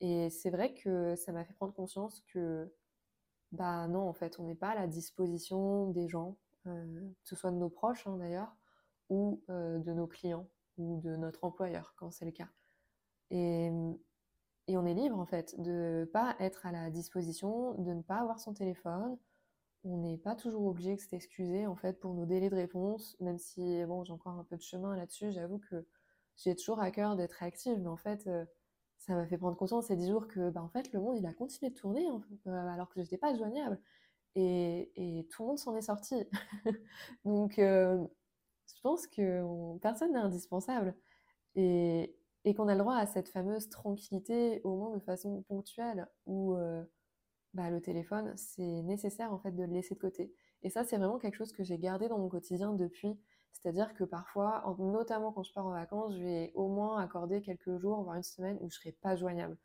Et 0.00 0.28
c'est 0.30 0.50
vrai 0.50 0.74
que 0.74 1.14
ça 1.16 1.32
m'a 1.32 1.44
fait 1.44 1.54
prendre 1.54 1.72
conscience 1.74 2.22
que, 2.32 2.72
bah 3.52 3.88
non, 3.88 4.08
en 4.08 4.12
fait, 4.12 4.38
on 4.38 4.44
n'est 4.44 4.54
pas 4.54 4.70
à 4.70 4.74
la 4.74 4.86
disposition 4.86 5.90
des 5.90 6.08
gens, 6.08 6.36
que 6.64 7.14
ce 7.24 7.36
soit 7.36 7.52
de 7.52 7.56
nos 7.56 7.70
proches 7.70 8.06
hein, 8.06 8.16
d'ailleurs, 8.18 8.54
ou 9.08 9.42
de 9.48 9.92
nos 9.92 10.06
clients, 10.06 10.48
ou 10.78 11.00
de 11.00 11.16
notre 11.16 11.44
employeur 11.44 11.94
quand 11.96 12.10
c'est 12.10 12.24
le 12.24 12.32
cas. 12.32 12.48
Et, 13.30 13.70
et, 14.68 14.76
on 14.76 14.84
est 14.86 14.94
libre 14.94 15.18
en 15.18 15.26
fait 15.26 15.58
de 15.60 16.00
ne 16.00 16.04
pas 16.04 16.36
être 16.38 16.66
à 16.66 16.72
la 16.72 16.90
disposition, 16.90 17.74
de 17.74 17.92
ne 17.92 18.02
pas 18.02 18.18
avoir 18.18 18.38
son 18.38 18.52
téléphone. 18.52 19.16
On 19.88 19.98
n'est 19.98 20.18
pas 20.18 20.34
toujours 20.34 20.66
obligé 20.66 20.96
de 20.96 21.00
s'excuser 21.00 21.66
en 21.66 21.76
fait 21.76 22.00
pour 22.00 22.12
nos 22.12 22.26
délais 22.26 22.50
de 22.50 22.56
réponse, 22.56 23.16
même 23.20 23.38
si 23.38 23.84
bon 23.86 24.02
j'ai 24.04 24.12
encore 24.12 24.32
un 24.32 24.44
peu 24.44 24.56
de 24.56 24.62
chemin 24.62 24.96
là-dessus. 24.96 25.30
J'avoue 25.32 25.58
que 25.58 25.86
j'ai 26.36 26.56
toujours 26.56 26.80
à 26.80 26.90
cœur 26.90 27.16
d'être 27.16 27.42
active, 27.42 27.78
mais 27.78 27.88
en 27.88 27.96
fait 27.96 28.28
ça 28.98 29.14
m'a 29.14 29.26
fait 29.26 29.38
prendre 29.38 29.56
conscience 29.56 29.86
ces 29.86 29.96
dix 29.96 30.08
jours 30.08 30.26
que 30.28 30.50
bah, 30.50 30.62
en 30.62 30.68
fait 30.68 30.92
le 30.92 31.00
monde 31.00 31.16
il 31.18 31.26
a 31.26 31.32
continué 31.32 31.70
de 31.70 31.76
tourner 31.76 32.04
alors 32.46 32.88
que 32.88 32.96
je 32.96 33.02
n'étais 33.02 33.18
pas 33.18 33.34
joignable 33.36 33.80
et, 34.34 34.90
et, 34.96 35.26
tout 35.28 35.42
le 35.42 35.48
monde 35.48 35.58
s'en 35.58 35.76
est 35.76 35.82
sorti. 35.82 36.16
Donc 37.24 37.54
je 37.58 38.80
pense 38.82 39.06
que 39.06 39.78
personne 39.78 40.12
n'est 40.12 40.18
indispensable 40.18 40.94
et, 41.54 42.16
et 42.44 42.54
qu'on 42.54 42.68
a 42.68 42.74
le 42.74 42.80
droit 42.80 42.96
à 42.96 43.06
cette 43.06 43.28
fameuse 43.28 43.68
tranquillité 43.68 44.60
au 44.64 44.76
moins 44.76 44.96
de 44.96 45.00
façon 45.00 45.42
ponctuelle 45.42 46.08
où 46.26 46.54
euh, 46.54 46.84
bah, 47.56 47.70
le 47.70 47.80
téléphone, 47.80 48.32
c'est 48.36 48.82
nécessaire 48.82 49.32
en 49.32 49.38
fait 49.38 49.52
de 49.52 49.64
le 49.64 49.72
laisser 49.72 49.94
de 49.94 50.00
côté. 50.00 50.32
Et 50.62 50.70
ça, 50.70 50.84
c'est 50.84 50.96
vraiment 50.96 51.18
quelque 51.18 51.36
chose 51.36 51.52
que 51.52 51.64
j'ai 51.64 51.78
gardé 51.78 52.08
dans 52.08 52.18
mon 52.18 52.28
quotidien 52.28 52.72
depuis. 52.72 53.18
C'est-à-dire 53.52 53.94
que 53.94 54.04
parfois, 54.04 54.64
notamment 54.78 55.32
quand 55.32 55.42
je 55.42 55.52
pars 55.52 55.66
en 55.66 55.72
vacances, 55.72 56.14
je 56.14 56.22
vais 56.22 56.52
au 56.54 56.68
moins 56.68 57.00
accorder 57.02 57.40
quelques 57.42 57.78
jours, 57.78 58.02
voire 58.02 58.16
une 58.16 58.22
semaine 58.22 58.58
où 58.60 58.70
je 58.70 58.76
serai 58.76 58.92
pas 58.92 59.16
joignable. 59.16 59.56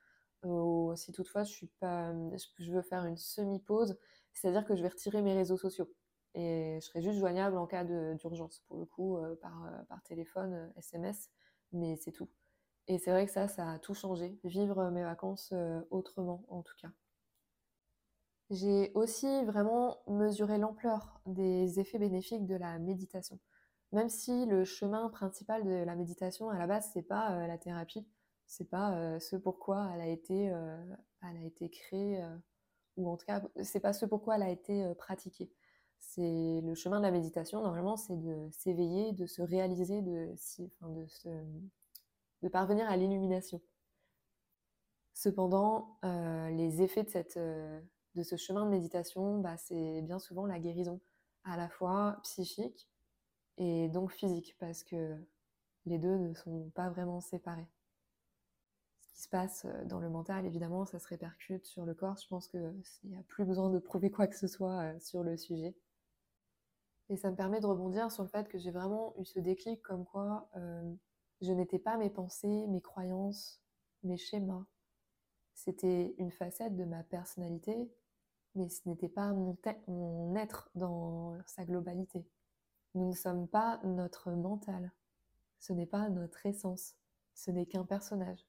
si 0.95 1.11
toutefois 1.11 1.43
je 1.43 1.51
suis 1.51 1.67
pas, 1.79 2.13
je 2.57 2.71
veux 2.71 2.81
faire 2.81 3.05
une 3.05 3.17
semi-pause, 3.17 3.97
c'est-à-dire 4.33 4.65
que 4.65 4.75
je 4.75 4.81
vais 4.81 4.89
retirer 4.89 5.21
mes 5.21 5.33
réseaux 5.33 5.57
sociaux 5.57 5.89
et 6.33 6.79
je 6.81 6.85
serai 6.85 7.01
juste 7.01 7.19
joignable 7.19 7.57
en 7.57 7.67
cas 7.67 7.83
d'urgence, 7.83 8.61
pour 8.67 8.77
le 8.77 8.85
coup, 8.85 9.17
euh, 9.17 9.35
par, 9.41 9.65
euh, 9.65 9.83
par, 9.89 10.01
téléphone, 10.03 10.71
SMS, 10.77 11.29
euh, 11.29 11.77
mais 11.77 11.95
c'est 11.97 12.11
tout. 12.11 12.29
Et 12.87 12.97
c'est 12.99 13.11
vrai 13.11 13.25
que 13.25 13.31
ça, 13.31 13.47
ça 13.47 13.69
a 13.71 13.79
tout 13.79 13.93
changé, 13.93 14.39
vivre 14.43 14.89
mes 14.91 15.03
vacances 15.03 15.53
autrement 15.91 16.43
en 16.49 16.61
tout 16.61 16.75
cas. 16.81 16.89
J'ai 18.51 18.91
aussi 18.93 19.43
vraiment 19.45 19.97
mesuré 20.07 20.57
l'ampleur 20.59 21.21
des 21.25 21.79
effets 21.79 21.97
bénéfiques 21.97 22.45
de 22.45 22.55
la 22.55 22.77
méditation. 22.77 23.39
Même 23.93 24.09
si 24.09 24.45
le 24.45 24.65
chemin 24.65 25.09
principal 25.09 25.63
de 25.63 25.83
la 25.83 25.95
méditation 25.95 26.49
à 26.49 26.59
la 26.59 26.67
base, 26.67 26.89
c'est 26.93 27.01
pas 27.01 27.47
la 27.47 27.57
thérapie, 27.57 28.05
c'est 28.47 28.69
pas 28.69 29.19
ce 29.19 29.35
pourquoi 29.35 29.89
elle 29.95 30.01
a 30.01 30.07
été, 30.07 30.45
elle 30.45 31.37
a 31.37 31.43
été 31.45 31.69
créée, 31.69 32.21
ou 32.97 33.09
en 33.09 33.17
tout 33.17 33.25
cas, 33.25 33.41
c'est 33.63 33.79
pas 33.79 33.93
ce 33.93 34.05
pourquoi 34.05 34.35
elle 34.35 34.43
a 34.43 34.49
été 34.49 34.93
pratiquée 34.95 35.51
c'est 36.01 36.61
le 36.63 36.75
chemin 36.75 36.97
de 36.97 37.03
la 37.03 37.11
méditation, 37.11 37.61
normalement, 37.61 37.95
c'est 37.95 38.17
de 38.17 38.49
s'éveiller, 38.51 39.13
de 39.13 39.27
se 39.27 39.41
réaliser, 39.41 40.01
de, 40.01 40.33
de, 42.41 42.49
parvenir 42.49 42.89
à 42.89 42.97
l'illumination. 42.97 43.61
Cependant, 45.13 45.99
euh, 46.03 46.49
les 46.49 46.81
effets 46.81 47.03
de, 47.03 47.09
cette, 47.09 47.37
euh, 47.37 47.79
de 48.15 48.23
ce 48.23 48.35
chemin 48.35 48.65
de 48.65 48.71
méditation, 48.71 49.39
bah, 49.39 49.57
c'est 49.57 50.01
bien 50.01 50.19
souvent 50.19 50.45
la 50.45 50.59
guérison, 50.59 50.99
à 51.43 51.57
la 51.57 51.69
fois 51.69 52.19
psychique 52.23 52.89
et 53.57 53.89
donc 53.89 54.11
physique, 54.11 54.55
parce 54.59 54.83
que 54.83 55.15
les 55.85 55.97
deux 55.97 56.17
ne 56.17 56.33
sont 56.33 56.69
pas 56.75 56.89
vraiment 56.89 57.21
séparés. 57.21 57.67
Ce 59.01 59.13
qui 59.13 59.21
se 59.21 59.29
passe 59.29 59.65
euh, 59.65 59.85
dans 59.85 59.99
le 59.99 60.09
mental, 60.09 60.45
évidemment, 60.45 60.85
ça 60.85 60.99
se 60.99 61.07
répercute 61.07 61.65
sur 61.65 61.85
le 61.85 61.93
corps. 61.93 62.17
Je 62.17 62.27
pense 62.27 62.47
qu'il 62.47 62.73
n'y 63.03 63.15
a 63.15 63.23
plus 63.23 63.45
besoin 63.45 63.69
de 63.69 63.79
prouver 63.79 64.11
quoi 64.11 64.27
que 64.27 64.37
ce 64.37 64.47
soit 64.47 64.99
sur 64.99 65.23
le 65.23 65.37
sujet. 65.37 65.75
Et 67.09 67.17
ça 67.17 67.29
me 67.29 67.35
permet 67.35 67.59
de 67.59 67.65
rebondir 67.65 68.09
sur 68.09 68.23
le 68.23 68.29
fait 68.29 68.47
que 68.47 68.57
j'ai 68.57 68.71
vraiment 68.71 69.13
eu 69.17 69.25
ce 69.25 69.39
déclic 69.39 69.81
comme 69.81 70.05
quoi 70.05 70.49
euh, 70.55 70.93
je 71.41 71.51
n'étais 71.51 71.77
pas 71.77 71.97
mes 71.97 72.09
pensées, 72.09 72.67
mes 72.67 72.79
croyances, 72.79 73.59
mes 74.03 74.15
schémas. 74.15 74.65
C'était 75.53 76.15
une 76.17 76.31
facette 76.31 76.75
de 76.75 76.85
ma 76.85 77.03
personnalité, 77.03 77.91
mais 78.55 78.69
ce 78.69 78.81
n'était 78.87 79.09
pas 79.09 79.33
mon, 79.33 80.35
être 80.35 80.69
dans 80.75 81.37
sa 81.45 81.65
globalité. 81.65 82.25
Nous 82.95 83.07
ne 83.07 83.13
sommes 83.13 83.47
pas 83.47 83.79
notre 83.83 84.31
mental. 84.31 84.91
Ce 85.59 85.73
n'est 85.73 85.85
pas 85.85 86.09
notre 86.09 86.45
essence. 86.45 86.95
Ce 87.33 87.51
n'est 87.51 87.65
qu'un 87.65 87.85
personnage. 87.85 88.45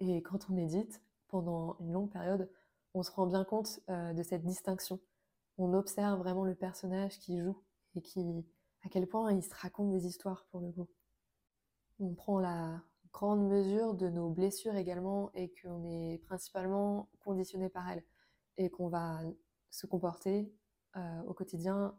Et 0.00 0.22
quand 0.22 0.50
on 0.50 0.54
médite, 0.54 1.02
pendant 1.28 1.76
une 1.80 1.92
longue 1.92 2.10
période, 2.10 2.50
on 2.94 3.02
se 3.02 3.10
rend 3.10 3.26
bien 3.26 3.44
compte 3.44 3.80
euh, 3.90 4.12
de 4.12 4.22
cette 4.22 4.44
distinction. 4.44 4.98
On 5.58 5.74
observe 5.74 6.18
vraiment 6.18 6.44
le 6.44 6.54
personnage 6.54 7.18
qui 7.18 7.38
joue 7.38 7.56
et 7.94 8.02
qui, 8.02 8.46
à 8.84 8.88
quel 8.88 9.06
point 9.06 9.32
il 9.32 9.42
se 9.42 9.54
raconte 9.54 9.90
des 9.90 10.06
histoires 10.06 10.46
pour 10.50 10.60
le 10.60 10.72
coup. 10.72 10.88
On 12.00 12.14
prend 12.14 12.38
la 12.38 12.80
grande 13.12 13.46
mesure 13.46 13.94
de 13.94 14.08
nos 14.08 14.30
blessures 14.30 14.76
également 14.76 15.30
et 15.34 15.52
qu'on 15.62 15.84
est 15.84 16.18
principalement 16.26 17.08
conditionné 17.20 17.68
par 17.68 17.88
elles 17.90 18.04
et 18.58 18.70
qu'on 18.70 18.88
va 18.88 19.20
se 19.70 19.86
comporter 19.86 20.52
euh, 20.96 21.22
au 21.26 21.32
quotidien 21.32 21.96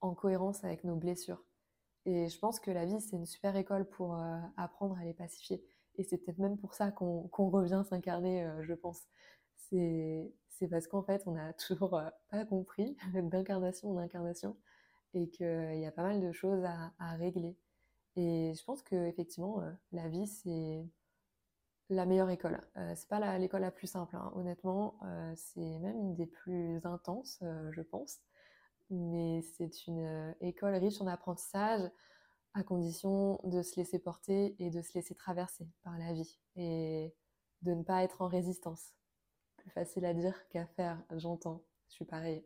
en 0.00 0.14
cohérence 0.14 0.64
avec 0.64 0.84
nos 0.84 0.96
blessures. 0.96 1.42
Et 2.04 2.28
je 2.28 2.38
pense 2.38 2.60
que 2.60 2.70
la 2.70 2.84
vie, 2.84 3.00
c'est 3.00 3.16
une 3.16 3.26
super 3.26 3.56
école 3.56 3.88
pour 3.88 4.16
euh, 4.16 4.38
apprendre 4.56 4.98
à 4.98 5.04
les 5.04 5.14
pacifier. 5.14 5.64
Et 5.96 6.04
c'est 6.04 6.18
peut-être 6.18 6.38
même 6.38 6.58
pour 6.58 6.74
ça 6.74 6.90
qu'on 6.90 7.28
revient 7.50 7.82
s'incarner, 7.88 8.44
euh, 8.44 8.62
je 8.62 8.74
pense. 8.74 9.02
C'est 9.56 10.68
parce 10.70 10.86
qu'en 10.86 11.02
fait, 11.02 11.22
on 11.26 11.32
n'a 11.32 11.52
toujours 11.68 12.00
pas 12.30 12.44
compris 12.46 12.96
d'incarnation 13.14 13.90
en 13.90 13.98
incarnation 13.98 14.56
et 15.14 15.28
qu'il 15.30 15.78
y 15.80 15.86
a 15.86 15.92
pas 15.92 16.02
mal 16.02 16.20
de 16.20 16.32
choses 16.32 16.64
à, 16.64 17.12
régler. 17.16 17.56
Et 18.16 18.52
je 18.54 18.64
pense 18.64 18.82
que 18.82 19.06
effectivement, 19.06 19.62
la 19.92 20.08
vie, 20.08 20.26
c'est 20.26 20.86
la 21.88 22.06
meilleure 22.06 22.30
école. 22.30 22.60
Euh, 22.76 22.92
c'est 22.96 23.08
pas 23.08 23.38
l'école 23.38 23.60
la, 23.62 23.70
plus 23.70 23.86
simple, 23.86 24.16
hein. 24.16 24.32
honnêtement. 24.34 24.98
Euh, 25.04 25.32
c'est 25.36 25.78
même 25.78 25.98
une 25.98 26.14
des 26.14 26.26
plus 26.26 26.80
intenses, 26.84 27.42
je 27.42 27.82
pense. 27.82 28.20
Mais 28.90 29.42
c'est 29.56 29.86
une 29.86 30.34
école 30.40 30.74
riche 30.74 31.00
en 31.00 31.06
apprentissage, 31.06 31.90
à 32.54 32.62
condition 32.62 33.40
de 33.44 33.62
se 33.62 33.76
laisser 33.76 33.98
porter 33.98 34.56
et 34.58 34.70
de 34.70 34.80
se 34.80 34.94
laisser 34.94 35.14
traverser 35.14 35.68
par 35.82 35.98
la 35.98 36.12
vie 36.14 36.38
et 36.54 37.14
de 37.62 37.74
ne 37.74 37.82
pas 37.82 38.02
être 38.02 38.22
en 38.22 38.28
résistance. 38.28 38.92
Plus 39.56 39.70
facile 39.70 40.04
à 40.04 40.14
dire 40.14 40.48
qu'à 40.48 40.66
faire, 40.66 41.02
j'entends. 41.10 41.62
Je 41.88 41.94
suis 41.94 42.04
pareil. 42.04 42.44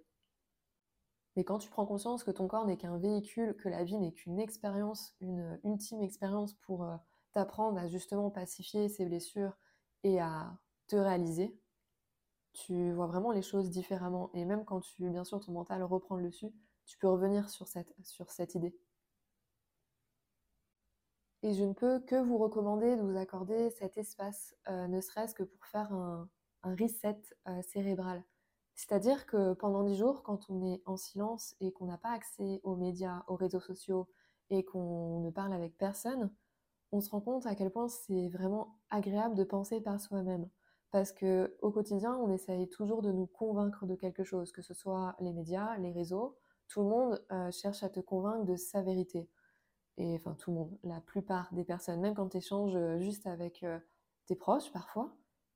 Mais 1.36 1.45
quand 1.45 1.59
tu 1.59 1.70
prends 1.70 1.86
conscience 1.86 2.24
que 2.24 2.30
ton 2.30 2.49
corps 2.49 2.66
n'est 2.66 2.76
qu'un 2.76 2.99
véhicule, 2.99 3.57
que 3.57 3.68
la 3.68 3.84
vie 3.84 3.99
n'est 3.99 4.12
qu'une 4.12 4.41
expérience, 4.41 5.14
une 5.20 5.61
ultime 5.64 6.03
expérience 6.03 6.55
pour 6.55 6.84
euh, 6.84 6.97
t'apprendre 7.33 7.78
à 7.78 7.89
justement 7.89 8.31
pacifier 8.31 8.89
ces 8.89 9.05
blessures 9.05 9.57
et 10.03 10.20
à 10.20 10.59
te 10.89 10.97
réaliser, 10.97 11.57
tu 12.53 12.93
vois 12.93 13.07
vraiment 13.07 13.33
les 13.33 13.43
choses 13.43 13.70
différemment. 13.70 14.31
Et 14.35 14.45
même 14.45 14.64
quand 14.64 14.81
tu, 14.81 15.09
bien 15.09 15.24
sûr, 15.24 15.41
ton 15.41 15.53
mental 15.53 15.83
reprend 15.83 16.16
le 16.16 16.24
dessus, 16.24 16.53
tu 16.87 16.99
peux 16.99 17.09
revenir 17.09 17.49
sur 17.49 17.68
cette, 17.68 17.95
sur 18.03 18.31
cette 18.31 18.55
idée. 18.55 18.74
Et 21.43 21.55
je 21.55 21.64
ne 21.64 21.72
peux 21.72 22.01
que 22.01 22.16
vous 22.16 22.37
recommander 22.37 22.97
de 22.97 23.03
vous 23.03 23.16
accorder 23.16 23.70
cet 23.70 23.97
espace, 23.97 24.55
euh, 24.68 24.87
ne 24.89 25.01
serait-ce 25.01 25.35
que 25.35 25.43
pour 25.43 25.64
faire 25.66 25.91
un, 25.93 26.28
reset 26.62 27.18
euh, 27.49 27.62
cérébral. 27.62 28.22
C'est-à-dire 28.74 29.24
que 29.26 29.55
pendant 29.55 29.83
dix 29.83 29.97
jours, 29.97 30.22
quand 30.22 30.51
on 30.51 30.66
est 30.66 30.83
en 30.85 30.97
silence 30.99 31.55
et 31.61 31.72
qu'on 31.72 31.87
n'a 31.87 31.97
pas 31.97 32.11
accès 32.11 32.61
aux 32.62 32.76
médias, 32.76 33.24
aux 33.26 33.37
réseaux 33.37 33.61
sociaux 33.61 34.09
et 34.51 34.64
qu'on 34.64 35.20
ne 35.20 35.31
parle 35.31 35.55
avec 35.55 35.78
personne, 35.78 36.31
on 36.93 37.01
se 37.01 37.11
rend 37.11 37.20
compte 37.20 37.47
à 37.47 37.55
quel 37.55 37.70
point 37.70 37.88
c'est 37.88 38.28
vraiment 38.28 38.76
agréable 38.91 39.34
de 39.34 39.45
penser 39.45 39.80
par 39.80 40.01
soi-même. 40.01 40.49
Parce 40.91 41.12
que 41.12 41.57
au 41.62 41.70
quotidien, 41.70 42.16
on 42.16 42.30
essaye 42.32 42.68
toujours 42.68 43.03
de 43.03 43.12
nous 43.12 43.26
convaincre 43.26 43.86
de 43.86 43.95
quelque 43.95 44.24
chose, 44.24 44.51
que 44.53 44.62
ce 44.62 44.74
soit 44.74 45.14
les 45.20 45.32
médias, 45.32 45.76
les 45.78 45.93
réseaux. 45.93 46.36
Tout 46.68 46.80
le 46.80 46.88
monde 46.88 47.24
euh, 47.32 47.51
cherche 47.53 47.82
à 47.84 47.88
te 47.88 48.01
convaincre 48.01 48.45
de 48.45 48.57
sa 48.57 48.82
vérité. 48.82 49.28
Et 49.99 50.16
enfin, 50.16 50.34
tout 50.34 50.51
le 50.51 50.57
monde, 50.59 50.78
la 50.82 51.01
plupart 51.01 51.53
des 51.55 51.64
personnes, 51.64 52.01
même 52.01 52.14
quand 52.14 52.30
tu 52.30 52.38
échanges 52.38 52.74
euh, 52.76 52.99
juste 52.99 53.26
avec 53.26 53.62
euh, 53.62 53.78
tes 54.26 54.36
proches 54.36 54.72
parfois, 54.72 55.14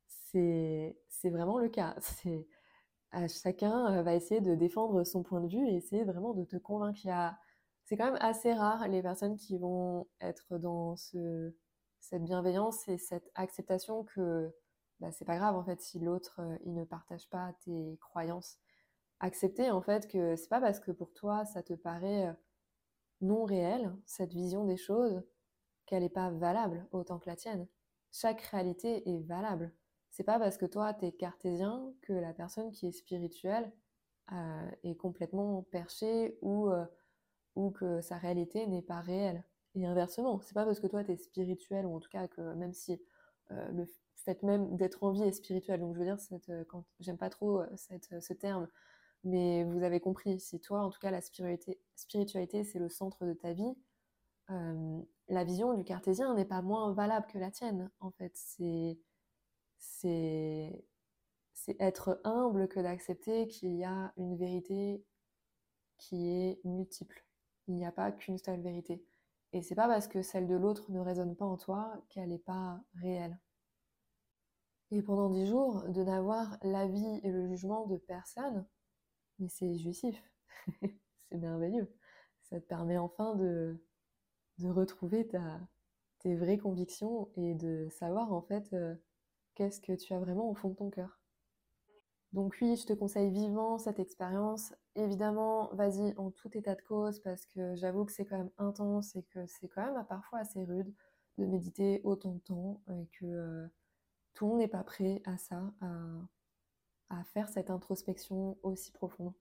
c'est 0.08 0.96
vraiment 1.30 1.58
le 1.58 1.68
cas. 1.68 1.96
Chacun 3.28 4.02
va 4.02 4.14
essayer 4.14 4.40
de 4.40 4.54
défendre 4.56 5.04
son 5.04 5.22
point 5.22 5.40
de 5.40 5.46
vue 5.48 5.68
et 5.68 5.76
essayer 5.76 6.04
vraiment 6.04 6.34
de 6.34 6.44
te 6.44 6.56
convaincre. 6.56 7.00
C'est 7.84 7.96
quand 7.96 8.06
même 8.06 8.18
assez 8.20 8.52
rare 8.52 8.88
les 8.88 9.02
personnes 9.02 9.36
qui 9.36 9.58
vont 9.58 10.06
être 10.20 10.58
dans 10.58 10.96
ce, 10.96 11.54
cette 12.00 12.24
bienveillance 12.24 12.88
et 12.88 12.98
cette 12.98 13.30
acceptation 13.34 14.04
que 14.04 14.54
bah, 15.00 15.10
c'est 15.12 15.24
pas 15.24 15.36
grave 15.36 15.56
en 15.56 15.64
fait 15.64 15.80
si 15.80 15.98
l'autre 15.98 16.40
euh, 16.40 16.56
il 16.64 16.74
ne 16.74 16.84
partage 16.84 17.28
pas 17.28 17.52
tes 17.64 17.98
croyances. 18.00 18.58
Accepter 19.20 19.70
en 19.70 19.82
fait 19.82 20.08
que 20.08 20.36
c'est 20.36 20.48
pas 20.48 20.60
parce 20.60 20.80
que 20.80 20.92
pour 20.92 21.12
toi 21.12 21.44
ça 21.44 21.62
te 21.62 21.74
paraît 21.74 22.28
euh, 22.28 22.32
non 23.20 23.44
réel, 23.44 23.94
cette 24.06 24.32
vision 24.32 24.64
des 24.64 24.76
choses, 24.76 25.22
qu'elle 25.86 26.02
n'est 26.02 26.08
pas 26.08 26.30
valable 26.30 26.86
autant 26.92 27.18
que 27.18 27.28
la 27.28 27.36
tienne. 27.36 27.66
Chaque 28.12 28.40
réalité 28.42 29.08
est 29.08 29.20
valable. 29.20 29.74
C'est 30.10 30.24
pas 30.24 30.38
parce 30.38 30.56
que 30.56 30.66
toi 30.66 30.94
tu 30.94 31.06
es 31.06 31.12
cartésien 31.12 31.92
que 32.02 32.12
la 32.12 32.32
personne 32.32 32.70
qui 32.70 32.86
est 32.86 32.92
spirituelle 32.92 33.72
euh, 34.32 34.70
est 34.84 34.96
complètement 34.96 35.62
perchée 35.70 36.38
ou, 36.42 36.70
ou 37.56 37.70
que 37.70 38.00
sa 38.00 38.16
réalité 38.16 38.66
n'est 38.66 38.82
pas 38.82 39.00
réelle. 39.00 39.44
Et 39.74 39.86
inversement, 39.86 40.40
c'est 40.40 40.54
pas 40.54 40.64
parce 40.64 40.80
que 40.80 40.86
toi 40.86 41.04
tu 41.04 41.12
es 41.12 41.16
spirituel 41.16 41.86
ou 41.86 41.96
en 41.96 42.00
tout 42.00 42.10
cas 42.10 42.28
que 42.28 42.54
même 42.54 42.72
si 42.72 43.00
le 43.50 43.86
fait 44.24 44.42
même 44.42 44.76
d'être 44.76 45.02
en 45.02 45.12
vie 45.12 45.22
est 45.22 45.32
spirituel. 45.32 45.80
Donc 45.80 45.94
je 45.94 46.00
veux 46.00 46.04
dire, 46.04 46.16
euh, 46.50 46.64
j'aime 47.00 47.18
pas 47.18 47.30
trop 47.30 47.60
euh, 47.60 47.66
euh, 48.12 48.20
ce 48.20 48.32
terme, 48.32 48.68
mais 49.24 49.64
vous 49.64 49.82
avez 49.82 50.00
compris, 50.00 50.40
si 50.40 50.60
toi, 50.60 50.80
en 50.80 50.90
tout 50.90 51.00
cas, 51.00 51.10
la 51.10 51.20
spiritualité, 51.20 52.64
c'est 52.64 52.78
le 52.78 52.88
centre 52.88 53.24
de 53.24 53.34
ta 53.34 53.52
vie, 53.52 53.74
la 55.28 55.44
vision 55.44 55.72
du 55.74 55.84
cartésien 55.84 56.34
n'est 56.34 56.44
pas 56.44 56.60
moins 56.60 56.92
valable 56.92 57.26
que 57.28 57.38
la 57.38 57.50
tienne, 57.50 57.90
en 58.00 58.10
fait. 58.10 58.32
C'est 58.34 58.98
être 61.80 62.20
humble 62.24 62.68
que 62.68 62.80
d'accepter 62.80 63.48
qu'il 63.48 63.74
y 63.76 63.84
a 63.84 64.12
une 64.18 64.36
vérité 64.36 65.02
qui 65.96 66.28
est 66.28 66.60
multiple. 66.64 67.24
Il 67.66 67.74
n'y 67.74 67.86
a 67.86 67.92
pas 67.92 68.12
qu'une 68.12 68.38
seule 68.38 68.60
vérité. 68.60 69.04
Et 69.52 69.62
c'est 69.62 69.74
pas 69.74 69.86
parce 69.88 70.08
que 70.08 70.22
celle 70.22 70.46
de 70.46 70.56
l'autre 70.56 70.90
ne 70.90 71.00
résonne 71.00 71.36
pas 71.36 71.44
en 71.44 71.56
toi 71.56 72.04
qu'elle 72.08 72.30
n'est 72.30 72.38
pas 72.38 72.80
réelle. 72.94 73.38
Et 74.90 75.02
pendant 75.02 75.30
dix 75.30 75.46
jours, 75.46 75.84
de 75.88 76.02
n'avoir 76.02 76.58
l'avis 76.62 77.20
et 77.22 77.30
le 77.30 77.46
jugement 77.48 77.86
de 77.86 77.96
personne, 77.96 78.66
mais 79.38 79.48
c'est 79.48 79.76
jouissif, 79.78 80.22
c'est 81.30 81.38
merveilleux. 81.38 81.92
Ça 82.42 82.60
te 82.60 82.66
permet 82.66 82.98
enfin 82.98 83.34
de, 83.36 83.80
retrouver 84.62 85.26
ta, 85.26 85.60
tes 86.20 86.36
vraies 86.36 86.58
convictions 86.58 87.30
et 87.36 87.54
de 87.54 87.88
savoir 87.90 88.32
en 88.32 88.42
fait 88.42 88.72
euh, 88.72 88.94
qu'est-ce 89.54 89.80
que 89.80 89.92
tu 89.92 90.12
as 90.12 90.18
vraiment 90.20 90.48
au 90.50 90.54
fond 90.54 90.70
de 90.70 90.76
ton 90.76 90.90
cœur. 90.90 91.23
Donc 92.34 92.56
oui, 92.60 92.74
je 92.74 92.84
te 92.84 92.92
conseille 92.92 93.30
vivement 93.30 93.78
cette 93.78 94.00
expérience. 94.00 94.74
Évidemment, 94.96 95.70
vas-y 95.74 96.16
en 96.16 96.32
tout 96.32 96.50
état 96.58 96.74
de 96.74 96.82
cause 96.82 97.20
parce 97.20 97.46
que 97.46 97.76
j'avoue 97.76 98.04
que 98.04 98.10
c'est 98.10 98.24
quand 98.24 98.36
même 98.36 98.50
intense 98.58 99.14
et 99.14 99.22
que 99.22 99.46
c'est 99.46 99.68
quand 99.68 99.84
même 99.84 100.04
parfois 100.08 100.40
assez 100.40 100.64
rude 100.64 100.92
de 101.38 101.46
méditer 101.46 102.00
autant 102.02 102.32
de 102.32 102.40
temps 102.40 102.82
et 102.90 103.06
que 103.20 103.24
euh, 103.24 103.66
tout 104.34 104.46
le 104.46 104.50
monde 104.50 104.58
n'est 104.58 104.68
pas 104.68 104.82
prêt 104.82 105.22
à 105.24 105.38
ça, 105.38 105.62
à, 107.08 107.22
faire 107.32 107.48
cette 107.48 107.70
introspection 107.70 108.58
aussi 108.64 108.90
profonde. 108.90 109.32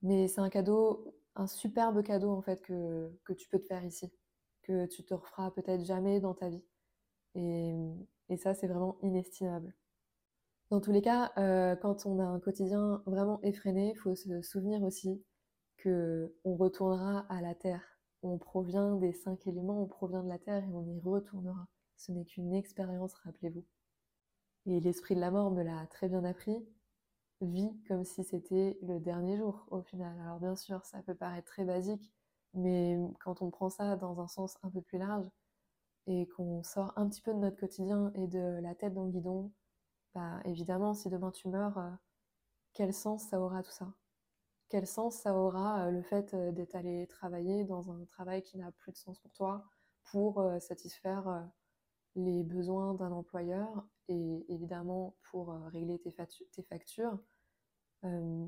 Mais 0.00 0.28
c'est 0.28 0.40
un 0.40 0.48
cadeau, 0.48 1.14
un 1.36 1.46
superbe 1.46 2.02
cadeau 2.02 2.30
en 2.30 2.40
fait 2.40 2.62
que, 2.62 3.12
tu 3.36 3.48
peux 3.50 3.58
te 3.58 3.66
faire 3.66 3.84
ici, 3.84 4.10
que 4.62 4.86
tu 4.86 5.04
te 5.04 5.12
referas 5.12 5.50
peut-être 5.50 5.84
jamais 5.84 6.20
dans 6.20 6.32
ta 6.32 6.48
vie. 6.48 6.64
Et, 7.34 7.74
ça, 8.38 8.54
c'est 8.54 8.66
vraiment 8.66 8.96
inestimable. 9.02 9.74
Dans 10.70 10.80
tous 10.80 10.92
les 10.92 11.02
cas, 11.02 11.32
euh, 11.38 11.76
quand 11.76 12.06
on 12.06 12.18
a 12.18 12.24
un 12.24 12.40
quotidien 12.40 13.02
vraiment 13.06 13.40
effréné, 13.42 13.92
il 13.94 13.98
faut 13.98 14.14
se 14.14 14.42
souvenir 14.42 14.82
aussi 14.82 15.22
que 15.78 16.34
on 16.44 16.56
retournera 16.56 17.26
à 17.28 17.40
la 17.40 17.54
terre. 17.54 17.82
On 18.22 18.38
provient 18.38 18.96
des 18.96 19.12
cinq 19.12 19.46
éléments, 19.46 19.82
on 19.82 19.86
provient 19.86 20.22
de 20.22 20.28
la 20.28 20.38
terre 20.38 20.64
et 20.64 20.74
on 20.74 20.84
y 20.86 21.00
retournera. 21.00 21.68
Ce 21.96 22.12
n'est 22.12 22.24
qu'une 22.24 22.54
expérience, 22.54 23.14
rappelez-vous 23.14 23.64
et 24.68 24.80
l'esprit 24.80 25.14
de 25.14 25.20
la 25.20 25.30
mort 25.30 25.50
me 25.50 25.62
l'a 25.62 25.86
très 25.86 26.08
bien 26.08 26.24
appris, 26.24 26.56
vit 27.40 27.70
comme 27.86 28.04
si 28.04 28.22
c'était 28.24 28.78
le 28.82 29.00
dernier 29.00 29.36
jour 29.36 29.66
au 29.70 29.82
final. 29.82 30.18
Alors 30.20 30.40
bien 30.40 30.56
sûr, 30.56 30.84
ça 30.84 31.02
peut 31.02 31.14
paraître 31.14 31.46
très 31.46 31.64
basique, 31.64 32.12
mais 32.54 32.98
quand 33.20 33.42
on 33.42 33.50
prend 33.50 33.70
ça 33.70 33.96
dans 33.96 34.20
un 34.20 34.28
sens 34.28 34.56
un 34.62 34.70
peu 34.70 34.82
plus 34.82 34.98
large 34.98 35.26
et 36.06 36.26
qu'on 36.28 36.62
sort 36.62 36.92
un 36.96 37.08
petit 37.08 37.22
peu 37.22 37.32
de 37.32 37.38
notre 37.38 37.58
quotidien 37.58 38.12
et 38.14 38.26
de 38.26 38.60
la 38.60 38.74
tête 38.74 38.94
dans 38.94 39.04
le 39.04 39.10
guidon, 39.10 39.52
bah 40.18 40.40
évidemment, 40.44 40.94
si 40.94 41.08
demain 41.10 41.30
tu 41.30 41.48
meurs, 41.48 41.78
euh, 41.78 41.90
quel 42.74 42.92
sens 42.92 43.28
ça 43.28 43.40
aura 43.40 43.62
tout 43.62 43.70
ça? 43.70 43.94
Quel 44.68 44.86
sens 44.86 45.16
ça 45.16 45.34
aura 45.34 45.86
euh, 45.86 45.90
le 45.92 46.02
fait 46.02 46.34
euh, 46.34 46.52
d'être 46.52 46.74
allé 46.74 47.06
travailler 47.06 47.64
dans 47.64 47.92
un 47.92 48.04
travail 48.04 48.42
qui 48.42 48.58
n'a 48.58 48.72
plus 48.72 48.92
de 48.92 48.96
sens 48.96 49.20
pour 49.20 49.32
toi 49.32 49.64
pour 50.10 50.42
satisfaire 50.60 51.46
les 52.16 52.42
besoins 52.42 52.94
d'un 52.94 53.12
employeur 53.12 53.86
et 54.08 54.46
évidemment 54.48 55.16
pour 55.30 55.50
régler 55.70 55.98
tes, 55.98 56.10
factures? 56.62 57.18
Euh, 58.04 58.46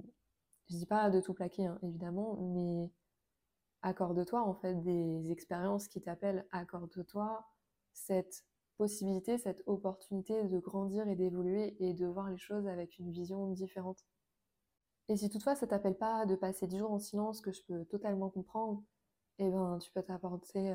je 0.71 0.77
dis 0.77 0.87
pas 0.87 1.11
de 1.11 1.21
tout 1.21 1.35
plaquer, 1.35 1.67
hein, 1.67 1.79
évidemment, 1.83 2.39
mais 2.41 2.91
accorde-toi 3.83 4.41
en 4.41 4.55
fait 4.55 4.75
des 4.83 5.31
expériences 5.31 5.87
qui 5.87 6.01
t'appellent, 6.01 6.47
accorde-toi 6.51 7.47
cette 7.93 8.43
cette 8.89 9.63
opportunité 9.67 10.45
de 10.45 10.59
grandir 10.59 11.09
et 11.09 11.17
d'évoluer 11.17 11.77
et 11.81 11.95
de 11.95 12.07
voir 12.07 12.31
les 12.31 12.39
choses 12.39 12.67
avec 12.67 12.99
une 12.99 13.11
vision 13.11 13.49
différente. 13.49 14.05
Et 15.09 15.17
si 15.17 15.29
toutefois 15.29 15.57
ça 15.57 15.67
t'appelle 15.67 15.97
pas 15.97 16.27
de 16.27 16.37
passer 16.37 16.67
10 16.67 16.79
jours 16.79 16.93
en 16.93 16.99
silence, 16.99 17.41
que 17.41 17.53
je 17.53 17.63
peux 17.65 17.85
totalement 17.85 18.31
comprendre, 18.31 18.83
eh 19.39 19.51
ben 19.51 19.79
tu 19.81 19.91
peux 19.93 20.03
t'apporter 20.03 20.75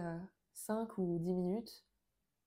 5 0.54 0.90
euh, 0.90 1.02
ou 1.02 1.20
10 1.20 1.34
minutes 1.34 1.86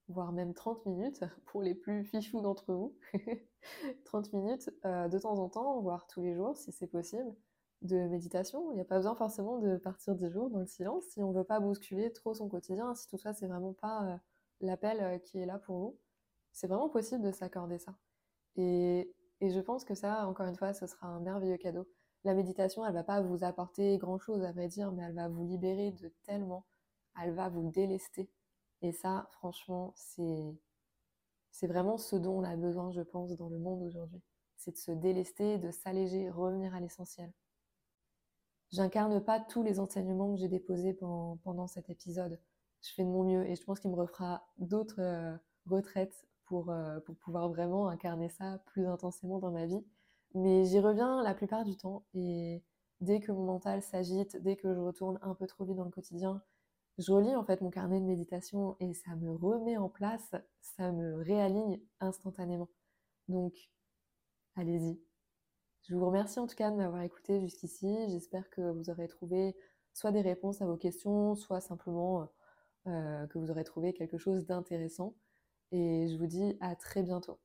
voire 0.08 0.32
même 0.32 0.54
30 0.54 0.84
minutes 0.86 1.20
pour 1.46 1.62
les 1.62 1.74
plus 1.74 2.04
fichous 2.04 2.40
d'entre 2.40 2.72
vous. 2.72 2.96
30 4.04 4.32
minutes 4.32 4.70
euh, 4.84 5.08
de 5.08 5.18
temps 5.18 5.38
en 5.38 5.48
temps, 5.48 5.80
voire 5.80 6.06
tous 6.06 6.22
les 6.22 6.34
jours 6.34 6.56
si 6.56 6.72
c'est 6.72 6.86
possible, 6.86 7.34
de 7.82 7.96
méditation. 8.08 8.70
Il 8.72 8.74
n'y 8.74 8.80
a 8.80 8.84
pas 8.84 8.96
besoin 8.96 9.14
forcément 9.14 9.58
de 9.58 9.76
partir 9.76 10.14
10 10.14 10.30
jours 10.30 10.50
dans 10.50 10.60
le 10.60 10.66
silence 10.66 11.04
si 11.10 11.22
on 11.22 11.32
veut 11.32 11.44
pas 11.44 11.60
bousculer 11.60 12.12
trop 12.12 12.34
son 12.34 12.48
quotidien, 12.48 12.94
si 12.94 13.06
tout 13.08 13.18
ça 13.18 13.32
c'est 13.32 13.46
vraiment 13.46 13.74
pas 13.74 14.04
euh, 14.04 14.16
l'appel 14.60 15.00
euh, 15.00 15.18
qui 15.18 15.38
est 15.38 15.46
là 15.46 15.58
pour 15.58 15.78
vous. 15.78 15.98
C'est 16.52 16.66
vraiment 16.66 16.88
possible 16.88 17.22
de 17.22 17.32
s'accorder 17.32 17.78
ça. 17.78 17.94
Et, 18.56 19.14
et 19.40 19.50
je 19.50 19.60
pense 19.60 19.84
que 19.84 19.94
ça, 19.94 20.26
encore 20.26 20.46
une 20.46 20.56
fois, 20.56 20.72
ce 20.72 20.86
sera 20.86 21.06
un 21.08 21.20
merveilleux 21.20 21.58
cadeau. 21.58 21.88
La 22.24 22.34
méditation, 22.34 22.84
elle 22.84 22.94
va 22.94 23.04
pas 23.04 23.20
vous 23.20 23.44
apporter 23.44 23.96
grand 23.98 24.18
chose 24.18 24.42
à 24.42 24.52
vrai 24.52 24.68
dire, 24.68 24.92
mais 24.92 25.04
elle 25.04 25.14
va 25.14 25.28
vous 25.28 25.44
libérer 25.44 25.92
de 25.92 26.12
tellement, 26.24 26.66
elle 27.22 27.32
va 27.34 27.48
vous 27.48 27.70
délester 27.70 28.30
et 28.82 28.92
ça, 28.92 29.28
franchement, 29.32 29.92
c'est 29.96 30.56
c'est 31.50 31.66
vraiment 31.66 31.98
ce 31.98 32.14
dont 32.14 32.38
on 32.38 32.44
a 32.44 32.56
besoin, 32.56 32.92
je 32.92 33.00
pense, 33.00 33.36
dans 33.36 33.48
le 33.48 33.58
monde 33.58 33.82
aujourd'hui. 33.82 34.22
C'est 34.56 34.72
de 34.72 34.76
se 34.76 34.92
délester, 34.92 35.58
de 35.58 35.70
s'alléger, 35.72 36.30
revenir 36.30 36.74
à 36.74 36.80
l'essentiel. 36.80 37.32
J'incarne 38.70 39.24
pas 39.24 39.40
tous 39.40 39.62
les 39.62 39.80
enseignements 39.80 40.32
que 40.34 40.40
j'ai 40.40 40.48
déposés 40.48 40.92
pendant, 40.94 41.66
cet 41.66 41.90
épisode. 41.90 42.38
Je 42.82 42.92
fais 42.94 43.04
de 43.04 43.08
mon 43.08 43.24
mieux 43.24 43.46
et 43.46 43.56
je 43.56 43.64
pense 43.64 43.80
qu'il 43.80 43.90
me 43.90 43.96
refera 43.96 44.46
d'autres 44.58 45.00
euh, 45.00 45.36
retraites 45.66 46.26
pour, 46.44 46.70
euh, 46.70 47.00
pour 47.00 47.16
pouvoir 47.16 47.48
vraiment 47.48 47.88
incarner 47.88 48.28
ça 48.28 48.60
plus 48.66 48.86
intensément 48.86 49.38
dans 49.38 49.50
ma 49.50 49.66
vie. 49.66 49.84
Mais 50.34 50.64
j'y 50.64 50.78
reviens 50.80 51.22
la 51.22 51.34
plupart 51.34 51.64
du 51.64 51.76
temps 51.76 52.04
et 52.14 52.62
dès 53.00 53.20
que 53.20 53.32
mon 53.32 53.44
mental 53.44 53.82
s'agite, 53.82 54.36
dès 54.42 54.56
que 54.56 54.74
je 54.74 54.80
retourne 54.80 55.18
un 55.22 55.34
peu 55.34 55.46
trop 55.46 55.64
vite 55.64 55.76
dans 55.76 55.84
le 55.84 55.90
quotidien, 55.90 56.42
je 56.98 57.12
relis 57.12 57.36
en 57.36 57.44
fait 57.44 57.60
mon 57.60 57.70
carnet 57.70 58.00
de 58.00 58.04
méditation 58.04 58.76
et 58.80 58.92
ça 58.92 59.14
me 59.16 59.30
remet 59.30 59.76
en 59.76 59.88
place, 59.88 60.34
ça 60.60 60.92
me 60.92 61.14
réaligne 61.22 61.80
instantanément. 62.00 62.68
Donc, 63.28 63.54
allez-y. 64.56 65.00
Je 65.82 65.94
vous 65.94 66.06
remercie 66.06 66.40
en 66.40 66.46
tout 66.46 66.56
cas 66.56 66.70
de 66.70 66.76
m'avoir 66.76 67.02
écouté 67.02 67.40
jusqu'ici. 67.40 67.88
J'espère 68.08 68.50
que 68.50 68.60
vous 68.72 68.90
aurez 68.90 69.08
trouvé 69.08 69.56
soit 69.94 70.12
des 70.12 70.20
réponses 70.20 70.60
à 70.60 70.66
vos 70.66 70.76
questions, 70.76 71.34
soit 71.34 71.60
simplement 71.60 72.28
euh, 72.88 73.26
que 73.26 73.38
vous 73.38 73.50
aurez 73.50 73.64
trouvé 73.64 73.92
quelque 73.92 74.16
chose 74.18 74.46
d'intéressant. 74.46 75.14
Et 75.72 76.08
je 76.08 76.16
vous 76.16 76.26
dis 76.26 76.56
à 76.60 76.74
très 76.74 77.02
bientôt. 77.02 77.38